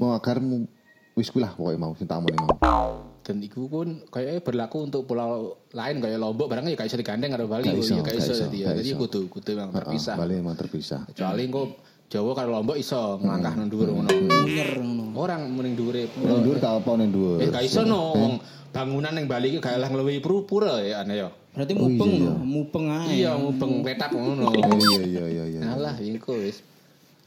mau 0.00 0.16
agar 0.16 0.40
mu- 0.40 0.68
wis 1.12 1.28
lah 1.36 1.52
pokoknya 1.52 1.76
mau 1.76 1.92
omongin 1.92 2.40
mau. 2.40 3.10
Dan 3.20 3.44
iku 3.44 3.68
pun 3.68 4.00
kayaknya 4.08 4.40
berlaku 4.40 4.88
untuk 4.88 5.04
pulau 5.04 5.60
lain 5.76 6.00
kayak 6.00 6.16
Lombok 6.16 6.48
barangnya 6.48 6.72
ya 6.72 6.76
gak 6.80 6.88
iso 6.88 6.96
digandeng 6.96 7.30
karo 7.36 7.46
Bali. 7.46 7.68
Oh 7.68 7.76
iya, 7.76 8.00
iso, 8.16 8.32
dadi 8.32 8.64
ya. 8.64 8.72
Jadi 8.72 8.90
iso. 8.90 8.98
kudu 8.98 9.28
kudu 9.28 9.50
memang 9.60 9.76
terpisah. 9.76 10.14
Bali 10.16 10.34
emang 10.40 10.56
terpisah. 10.56 11.04
Kecuali 11.04 11.42
engko 11.44 11.62
Jawa 12.10 12.34
karo 12.34 12.50
Lombok 12.50 12.74
iso 12.74 13.22
nglangkah 13.22 13.54
nang 13.54 13.70
dhuwur 13.70 13.94
ngono. 13.94 14.10
Munyer 14.10 14.70
ngono. 14.82 15.14
Orang 15.14 15.46
mending 15.54 15.78
dhuwure. 15.78 16.10
Ning 16.10 16.42
dhuwur 16.42 16.58
ning 16.98 17.10
dhuwur. 17.14 17.38
Eh 17.38 17.46
gak 17.54 17.62
iso 17.62 17.86
no 17.86 18.18
wong 18.18 18.42
bangunan 18.74 19.14
yang 19.14 19.30
Bali 19.30 19.54
iki 19.54 19.62
gak 19.62 19.78
lah 19.78 19.86
ngluwi 19.86 20.18
pura 20.18 20.82
ya 20.82 21.06
aneh 21.06 21.22
ya. 21.22 21.30
Berarti 21.54 21.72
mupeng, 21.78 22.12
mupeng 22.42 22.86
ae. 22.90 23.22
Iya 23.22 23.38
mubeng 23.38 23.86
petak 23.86 24.10
ngono. 24.10 24.50
Iya 24.50 25.02
iya 25.06 25.24
iya 25.30 25.44
iya. 25.54 25.60
Alah 25.70 25.94
iku 26.02 26.34
wis. 26.34 26.66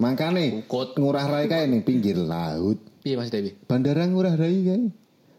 Ukut. 0.04 1.00
ngurah 1.00 1.32
rai 1.32 1.48
kae 1.48 1.64
ning 1.72 1.88
pinggir 1.88 2.20
laut. 2.20 2.76
Piye 3.08 3.16
Mas 3.16 3.32
Dewi? 3.32 3.56
Bandara 3.64 4.04
ngurah 4.04 4.36
rai 4.36 4.68
kae. 4.68 4.84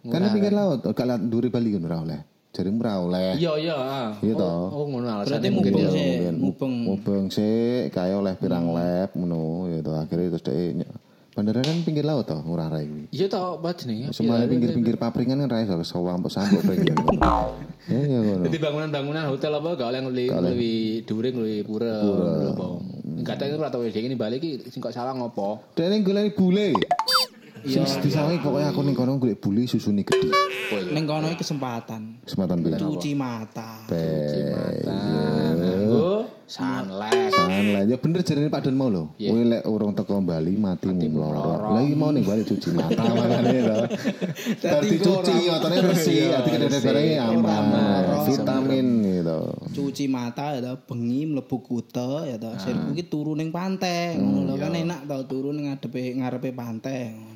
Kan 0.08 0.24
ning 0.24 0.32
pinggir 0.32 0.56
laut, 0.56 0.80
gak 0.88 1.04
laut 1.04 1.20
ndure 1.20 1.52
Bali 1.52 1.68
kan 1.76 1.84
ora 1.84 2.00
oleh. 2.00 2.20
Jadi 2.54 2.70
ora 2.70 2.92
oleh. 3.02 3.34
Iya 3.34 3.52
iya. 3.58 3.74
ah. 3.74 4.10
Iya 4.22 4.32
toh. 4.38 4.70
Oh 4.70 4.86
ngono 4.86 5.10
alasannya 5.10 5.42
Berarti 5.42 5.48
mungkin 5.50 5.72
mubeng 5.74 5.82
ya. 5.82 5.90
sih, 5.90 6.06
Mungkin 6.06 6.34
mubeng. 6.38 6.74
mubeng 6.86 7.24
sik 7.26 7.90
kae 7.90 8.14
oleh 8.14 8.34
pirang 8.38 8.70
lab 8.70 9.10
ngono 9.18 9.66
ya 9.74 9.82
toh. 9.82 9.94
Akhirnya 9.98 10.38
terus 10.38 10.44
dhek 10.46 10.86
Bandara 11.34 11.66
kan 11.66 11.82
pinggir 11.82 12.06
laut 12.06 12.30
toh 12.30 12.38
ngurah 12.46 12.70
rai 12.70 12.86
kuwi. 12.86 13.10
Iya 13.10 13.26
toh 13.26 13.58
apa 13.58 13.74
jenenge? 13.74 14.14
Semua 14.14 14.46
pinggir-pinggir 14.46 14.94
papringan 14.94 15.42
kan 15.42 15.50
ra 15.50 15.66
iso 15.66 15.74
sawang 15.82 16.22
mbok 16.22 16.30
sambok 16.30 16.62
pengen. 16.62 16.94
Ya 17.90 18.00
ya 18.06 18.18
ngono. 18.22 18.46
Jadi 18.46 18.58
bangunan-bangunan 18.62 19.34
hotel 19.34 19.50
apa 19.58 19.68
gak 19.74 19.88
oleh 19.90 20.00
ngluwi 20.06 20.26
ngluwi 20.30 20.74
dhuwure 21.02 21.28
ngluwi 21.34 21.56
pura. 21.66 21.94
Pura. 22.06 22.32
apa. 22.54 22.66
Kata 23.26 23.50
itu 23.50 23.58
atau 23.58 23.82
wedi 23.82 23.98
ini 23.98 24.14
balik 24.14 24.38
iki 24.46 24.70
sing 24.70 24.78
kok 24.78 24.94
salah 24.94 25.10
ngopo? 25.10 25.74
Ning 25.74 26.06
golek 26.06 26.38
bule. 26.38 26.70
Sing 27.64 27.82
disawangi 28.04 28.44
pokoknya 28.44 28.68
aku 28.76 28.80
ning 28.84 28.92
kono 28.92 29.16
golek 29.16 29.40
bule 29.40 29.64
susune 29.64 30.04
gede. 30.04 30.28
Ning 30.92 31.08
kono 31.08 31.32
iki 31.32 31.40
kesempatan. 31.40 32.20
Kesempatan 32.28 32.60
pilihan. 32.60 32.80
Cuci 32.80 33.10
mata. 33.16 33.88
Nganggo 34.84 36.28
sunlight. 36.44 37.32
Sanlah, 37.32 37.82
ya 37.88 37.96
bener 37.96 38.20
jarene 38.20 38.52
Pak 38.52 38.68
Don 38.68 38.76
mau 38.76 38.92
lho. 38.92 39.16
Kowe 39.16 39.42
lek 39.48 39.64
urung 39.64 39.96
teko 39.96 40.20
Bali 40.20 40.60
mati 40.60 40.92
mlorot. 40.92 41.72
Lah 41.72 41.80
iki 41.80 41.96
mau 41.96 42.12
ning 42.12 42.24
Bali 42.24 42.44
cuci 42.44 42.68
mata 42.76 43.00
makane 43.16 43.58
lho. 43.64 43.78
Dadi 44.60 44.96
cuci 45.00 45.34
otone 45.48 45.76
resik, 45.88 46.36
ati 46.36 46.50
barangnya 46.84 47.32
aman, 47.32 48.28
vitamin 48.28 48.86
gitu. 49.02 49.40
Cuci 49.72 50.04
mata 50.12 50.52
ya 50.60 50.76
bengi 50.76 51.32
mlebu 51.32 51.56
kute 51.64 52.28
ya 52.28 52.36
toh. 52.36 52.54
Sirku 52.60 52.92
iki 52.92 53.08
turu 53.08 53.32
ning 53.32 53.48
pantai 53.48 54.20
ngono 54.20 54.52
lho 54.52 54.60
kan 54.60 54.76
enak 54.76 55.08
tau 55.08 55.24
turu 55.24 55.48
ning 55.50 55.72
ngadepe 55.72 56.12
ngarepe 56.20 56.52
pantai. 56.52 57.33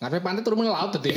Ngarepe 0.00 0.24
pantai 0.24 0.40
turun 0.40 0.64
ning 0.64 0.72
laut 0.72 0.90
tadi. 0.96 1.12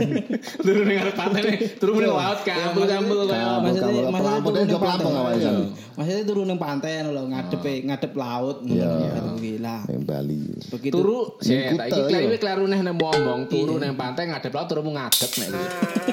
turun 0.68 0.84
ning 0.84 1.00
ngarep 1.00 1.16
pantai 1.16 1.40
nih, 1.48 1.58
turun 1.80 1.96
ning 1.96 2.12
laut 2.12 2.44
kaya 2.44 2.60
Kampul, 2.68 2.84
Maksudnya 2.84 3.00
kampul. 3.00 3.24
maksudnya 3.24 4.68
turun 4.68 4.68
ning 4.68 4.76
pantai. 4.84 5.32
Iya. 5.40 5.52
Maksudnya 5.96 6.24
turun 6.28 6.44
ning 6.44 6.58
pantai 6.60 6.90
ngono 7.00 7.10
lho, 7.16 7.22
ngadep 7.32 7.64
ngadep 7.88 8.12
laut 8.12 8.56
ngono 8.60 8.76
Iya. 8.76 8.92
gitu 9.16 9.30
gila. 9.40 9.76
Ning 9.88 10.02
Bali. 10.04 10.44
Begitu 10.68 10.92
turu 10.92 11.20
sih 11.40 11.56
Ning 11.56 11.80
tak 11.80 11.86
iki 11.88 12.00
iya. 12.04 12.08
klewe 12.20 12.36
kleru 12.36 12.64
neh 12.68 12.80
nang 12.84 12.96
ngomong 13.00 13.40
turu 13.48 13.74
ning 13.80 13.96
pantai 13.96 14.28
ngadep 14.28 14.52
laut 14.52 14.68
turu 14.68 14.80
ngadep 14.84 15.30
nek 15.32 15.48
kuwi. 15.48 15.68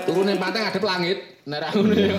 turu 0.08 0.22
ning 0.24 0.38
pantai 0.40 0.60
ngadep 0.64 0.84
langit 0.88 1.18
nek 1.44 1.60
ra 1.60 1.70
ngono 1.76 1.94
ya 2.00 2.16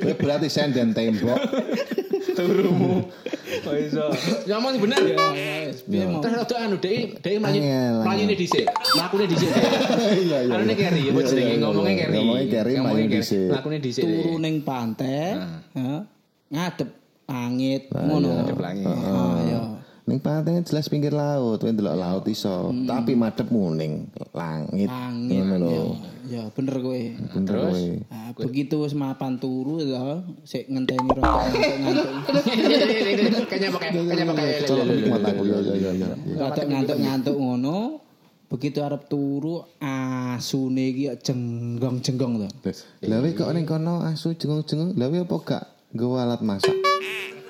Kowe 0.00 0.14
berarti 0.24 0.48
senden 0.48 0.96
tembok. 0.96 1.36
turumu 2.44 2.92
kok 3.58 3.74
iso 3.86 4.04
ngomong 4.46 4.74
bener 4.78 5.00
ya 5.02 5.16
mau. 6.06 6.20
terus 6.20 6.34
rada 6.38 6.56
anu 6.60 6.76
dhek 6.76 7.18
dhek 7.18 7.38
mlayu 7.38 7.60
mlayune 8.02 8.34
dhisik 8.34 8.66
mlakune 8.94 9.24
dhisik 9.26 9.50
Iya 10.28 10.38
iya. 10.44 10.52
Anune 10.52 10.74
keri 10.74 11.00
ya 11.08 11.10
Iya, 11.10 11.22
jenenge 11.24 11.50
iya, 11.50 11.62
ngomongnya 11.62 11.92
iya. 11.92 12.02
keri 12.04 12.16
Ngomongnya 12.18 12.46
keri, 12.50 12.72
mlayu 12.76 13.04
dhisik. 13.10 13.48
mlakune 13.48 13.76
dhisik 13.78 14.02
turu 14.04 14.34
ning 14.38 14.54
pantai, 14.60 15.36
ya, 15.74 15.96
ngadep 16.48 16.90
langit 17.26 17.82
ngono. 17.92 18.28
ngadep 18.40 18.58
langit. 18.58 18.86
Ah, 18.88 19.36
ya. 19.44 19.60
Ning 20.08 20.18
pantai 20.18 20.64
jelas 20.64 20.88
pinggir 20.88 21.12
laut, 21.12 21.60
kowe 21.60 21.68
ndelok 21.68 21.92
laut 21.94 22.24
iso, 22.24 22.72
tapi 22.88 23.12
madhepmu 23.12 23.76
ning 23.76 24.08
langit. 24.32 24.88
Langit. 24.88 25.36
Ngono 25.36 25.56
lho. 25.60 25.84
Ya, 26.28 26.44
ya 26.44 26.52
bener 26.52 26.76
kowe. 26.84 27.02
Bener 27.16 27.48
Terus? 27.48 27.72
kowe. 27.72 27.92
Nah, 28.12 28.28
begitu 28.36 28.74
wis 28.84 28.92
mapan 28.92 29.40
turu 29.40 29.80
ya, 29.80 30.20
sik 30.44 30.68
ngenteni 30.68 31.08
rada 31.16 31.48
ngantuk-ngantuk. 31.48 32.08
kayaknya 33.48 33.68
pakai 33.72 33.88
kayaknya 33.96 34.24
pakai 34.28 34.44
ya 35.40 35.58
ya 35.58 35.74
ya 35.74 35.90
ya. 35.96 36.08
Rada 36.36 36.62
ngantuk-ngantuk 36.68 37.36
ngono. 37.36 38.04
Begitu 38.48 38.80
arep 38.80 39.12
turu 39.12 39.60
asune 39.76 40.88
iki 40.88 41.12
ya 41.12 41.14
jenggong-jenggong 41.20 42.44
to. 42.44 42.48
Lah 43.08 43.20
kowe 43.24 43.30
kok 43.32 43.48
ning 43.52 43.64
kono 43.64 44.04
asu 44.04 44.36
jengong-jengong, 44.36 44.96
lah 44.96 45.08
kowe 45.08 45.20
apa 45.24 45.36
gak 45.44 45.64
nggawa 45.96 46.16
alat 46.28 46.40
masak? 46.44 46.76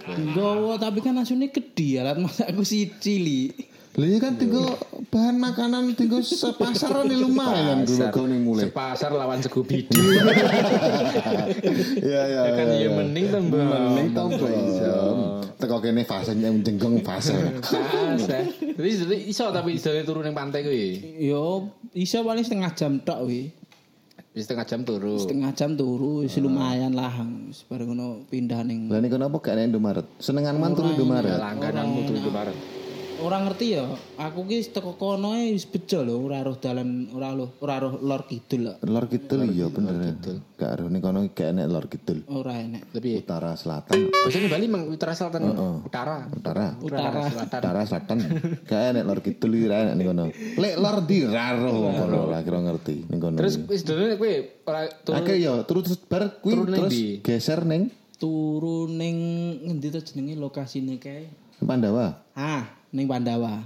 Nggawa 0.08 0.78
tapi 0.78 1.02
kan 1.02 1.18
asune 1.18 1.50
gedhi 1.50 1.98
alat 1.98 2.18
masakku 2.18 2.62
si 2.62 2.90
cili. 2.98 3.50
Lah 3.96 4.06
ya 4.06 4.18
kan 4.20 4.36
tinggal 4.36 4.76
bahan 5.08 5.40
makanan 5.40 5.96
tinggal 5.96 6.20
sepasar 6.20 7.08
nih 7.08 7.18
lumayan 7.18 7.82
dulu 7.82 8.04
kau 8.12 8.28
ning 8.28 8.44
mulai. 8.44 8.68
sepasar 8.68 9.10
lawan 9.10 9.40
segubidu 9.40 9.96
Iya 11.98 12.20
iya. 12.28 12.42
kan 12.52 12.66
ya 12.78 12.88
mending 12.92 13.26
tembang 13.32 13.66
Mending 13.66 14.08
tombol. 14.14 14.52
Teko 15.58 15.82
kene 15.82 16.06
fase 16.06 16.38
yang 16.38 16.62
jenggong 16.62 17.02
fase. 17.06 17.34
Tapi 17.34 18.90
jadi 18.94 19.16
iso 19.26 19.50
tapi 19.50 19.74
iso 19.80 19.90
turu 20.06 20.22
ning 20.22 20.36
pantai 20.36 20.62
kuwi. 20.62 21.18
Yo 21.18 21.72
iso 21.96 22.22
paling 22.22 22.44
setengah 22.46 22.70
jam 22.78 23.02
tok 23.02 23.26
wi. 23.26 23.50
Wis 24.36 24.46
setengah 24.46 24.66
jam 24.70 24.86
turu. 24.86 25.18
Setengah 25.18 25.50
jam 25.56 25.74
turu 25.74 26.22
wis 26.22 26.38
lumayan 26.38 26.94
lah. 26.94 27.10
Wis 27.50 27.66
bareng 27.66 27.90
ngono 27.90 28.22
pindah 28.30 28.62
ning 28.62 28.86
Lah 28.86 29.02
niku 29.02 29.18
napa 29.18 29.42
gak 29.42 29.58
nek 29.58 29.74
Indomaret? 29.74 30.06
Senengan 30.22 30.54
man 30.54 30.78
turu 30.78 30.94
Indomaret. 30.94 31.34
Langgananmu 31.34 32.00
turu 32.06 32.30
barat. 32.30 32.54
Orang 33.18 33.50
ngerti 33.50 33.74
ya, 33.74 33.82
aku 34.14 34.46
ki 34.46 34.70
teko 34.70 34.94
kono 34.94 35.34
wis 35.34 35.66
bejo 35.66 36.06
lho, 36.06 36.22
ora 36.22 36.38
roh 36.46 36.54
dalan, 36.54 37.10
ora 37.10 37.34
roh 37.34 37.50
ora 37.58 37.82
roh 37.82 37.98
lor 37.98 38.30
kidul. 38.30 38.78
Lor 38.86 39.10
Kidul 39.10 39.50
iya 39.50 39.66
bener. 39.66 40.14
Gak 40.54 40.78
aruh 40.78 40.86
ning 40.86 41.02
kono 41.02 41.26
gak 41.34 41.50
enek 41.50 41.66
Lor 41.66 41.90
Kidul. 41.90 42.22
Ora 42.30 42.62
enek. 42.62 42.94
Lebih 42.94 43.26
Utara 43.26 43.58
selatan, 43.58 44.06
Biasanya 44.14 44.48
Bali 44.54 44.66
mang 44.70 44.86
utara 44.86 45.18
selatan 45.18 45.50
utara. 45.82 46.30
utara. 46.30 46.78
Utara. 46.78 47.26
selatan. 47.26 47.58
Utara 47.58 47.80
selatan. 47.90 48.16
Gak 48.70 48.82
enek 48.94 49.02
Lor 49.02 49.18
Kidul 49.18 49.50
iki 49.50 49.66
ra 49.66 49.76
enek 49.82 49.94
ning 49.98 50.06
kono. 50.06 50.24
Lek 50.54 50.74
Lor 50.78 50.96
di 51.02 51.18
raro 51.26 51.74
kono 51.74 52.20
lah 52.30 52.40
kira 52.46 52.58
ngerti 52.62 52.96
ning 53.10 53.18
kono. 53.18 53.34
Terus 53.34 53.54
wis 53.66 53.82
dene 53.82 54.14
kowe 54.14 54.32
ora 54.62 54.80
turu 55.02 55.14
Oke 55.18 55.34
yo, 55.42 55.66
terus 55.66 55.82
terus 55.90 56.00
bar 56.06 56.38
kuwi 56.38 56.54
terus 56.70 56.94
geser 57.26 57.66
ning 57.66 57.90
Turu 58.18 58.86
ning 58.90 59.14
ngendi 59.66 59.94
to 59.94 60.02
jenenge 60.02 60.34
lokasine 60.38 60.98
kae? 61.02 61.30
Pandawa. 61.62 62.22
Ah, 62.34 62.77
ning 62.92 63.06
Pandawa. 63.08 63.64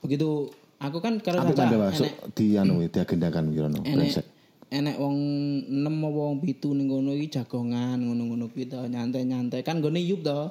Begitu 0.00 0.48
aku 0.80 0.98
kan 0.98 1.20
Apa 1.20 1.52
Caca 1.52 1.54
Pandawa 1.54 1.86
sok 1.94 2.34
di 2.34 2.58
anu 2.58 2.82
diagendakan 2.86 3.52
kira 3.52 3.68
no. 3.70 3.84
enek 3.86 4.24
enek 4.72 4.96
wong 4.96 5.16
6 5.68 5.84
apa 5.84 6.08
wong 6.08 6.36
7 6.40 6.78
ning 6.80 6.88
kono 6.88 7.12
iki 7.12 7.28
jagongan 7.36 8.00
ngono-ngono 8.00 8.48
kuwi 8.48 8.72
to 8.72 8.80
nyantai-nyantai 8.88 9.60
kan 9.60 9.84
gone 9.84 10.00
yup 10.00 10.24
to. 10.24 10.48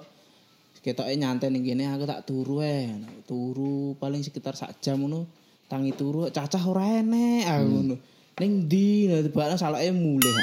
Ketoke 0.81 1.13
nyantai 1.13 1.53
ning 1.53 1.61
kene 1.61 1.85
aku 1.93 2.09
tak 2.09 2.25
turu 2.25 2.65
ae. 2.65 2.89
Turu 3.29 3.93
paling 4.01 4.25
sekitar 4.25 4.57
sak 4.57 4.81
jam 4.81 5.01
ngono. 5.01 5.29
Tangi 5.69 5.93
turu 5.93 6.25
cacah 6.33 6.63
ora 6.65 7.01
enek 7.01 7.45
aku 7.45 7.65
ngono. 7.69 7.95
Ning 8.41 8.65
ndi 8.65 9.09
nah 9.09 9.21
tibane 9.21 9.57
salake 9.57 9.93
mulih. 9.93 10.35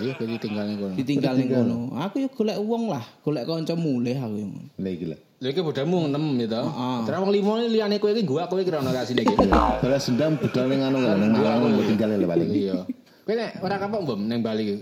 Iya 0.00 0.16
kowe 0.16 0.36
tinggal 0.40 0.64
ning 0.68 0.78
kono. 0.80 0.94
Ditinggal 0.96 1.34
ning 1.36 1.48
kono. 1.52 1.76
Aku 2.00 2.24
yo 2.24 2.28
golek 2.32 2.56
wong 2.64 2.88
lah, 2.88 3.04
golek 3.20 3.44
kanca 3.44 3.76
mulih 3.76 4.16
aku 4.16 4.36
yo. 4.40 4.46
ngono. 4.48 4.68
Lah 4.80 4.92
iki 4.92 5.06
lah. 5.12 5.20
Lha 5.42 5.50
iki 5.50 5.58
bodamu 5.58 6.06
6 6.06 6.38
gitu. 6.38 6.62
Terus 7.02 7.18
wong 7.18 7.32
5 7.34 7.74
liyane 7.74 7.98
kowe 7.98 8.14
iki 8.14 8.22
gua 8.22 8.46
kowe 8.46 8.62
kira 8.62 8.78
ono 8.78 8.94
kasine 8.94 9.26
iki. 9.26 9.34
Balas 9.82 10.06
dendam 10.06 10.38
budal 10.38 10.70
ning 10.70 10.80
anu 10.86 11.02
kan 11.02 11.18
ning 11.18 11.30
Malang 11.34 11.66
mbok 11.66 11.84
tinggal 11.90 12.14
le 12.14 12.26
paling. 12.30 12.48
Iya. 12.54 12.78
Kowe 13.26 13.34
nek 13.34 13.50
ora 13.58 13.76
kapok 13.82 14.00
mbom 14.06 14.20
ning 14.22 14.38
Bali 14.38 14.62
iki. 14.62 14.76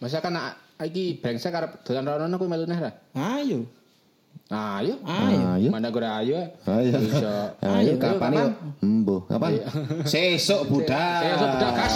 Masa 0.00 0.24
kan 0.24 0.32
nak- 0.32 0.56
iki 0.80 1.20
brengsek 1.20 1.52
arep 1.52 1.84
dolan 1.84 2.24
rono 2.24 2.34
kowe 2.40 2.48
melu 2.48 2.64
neh 2.64 2.80
ra. 2.80 2.90
Ayo. 3.12 3.68
Ayo. 4.48 4.96
Ayo. 5.04 5.68
Mana 5.68 5.92
gue 5.92 6.00
ayo. 6.00 6.40
Ayo. 6.64 6.92
Ayo 7.60 7.92
kapan? 8.00 8.56
Embo, 8.80 9.28
kapan? 9.28 9.60
Sesuk 10.08 10.64
budal. 10.72 11.20
Sesuk 11.28 11.48
budal, 11.60 11.70
gas. 11.76 11.94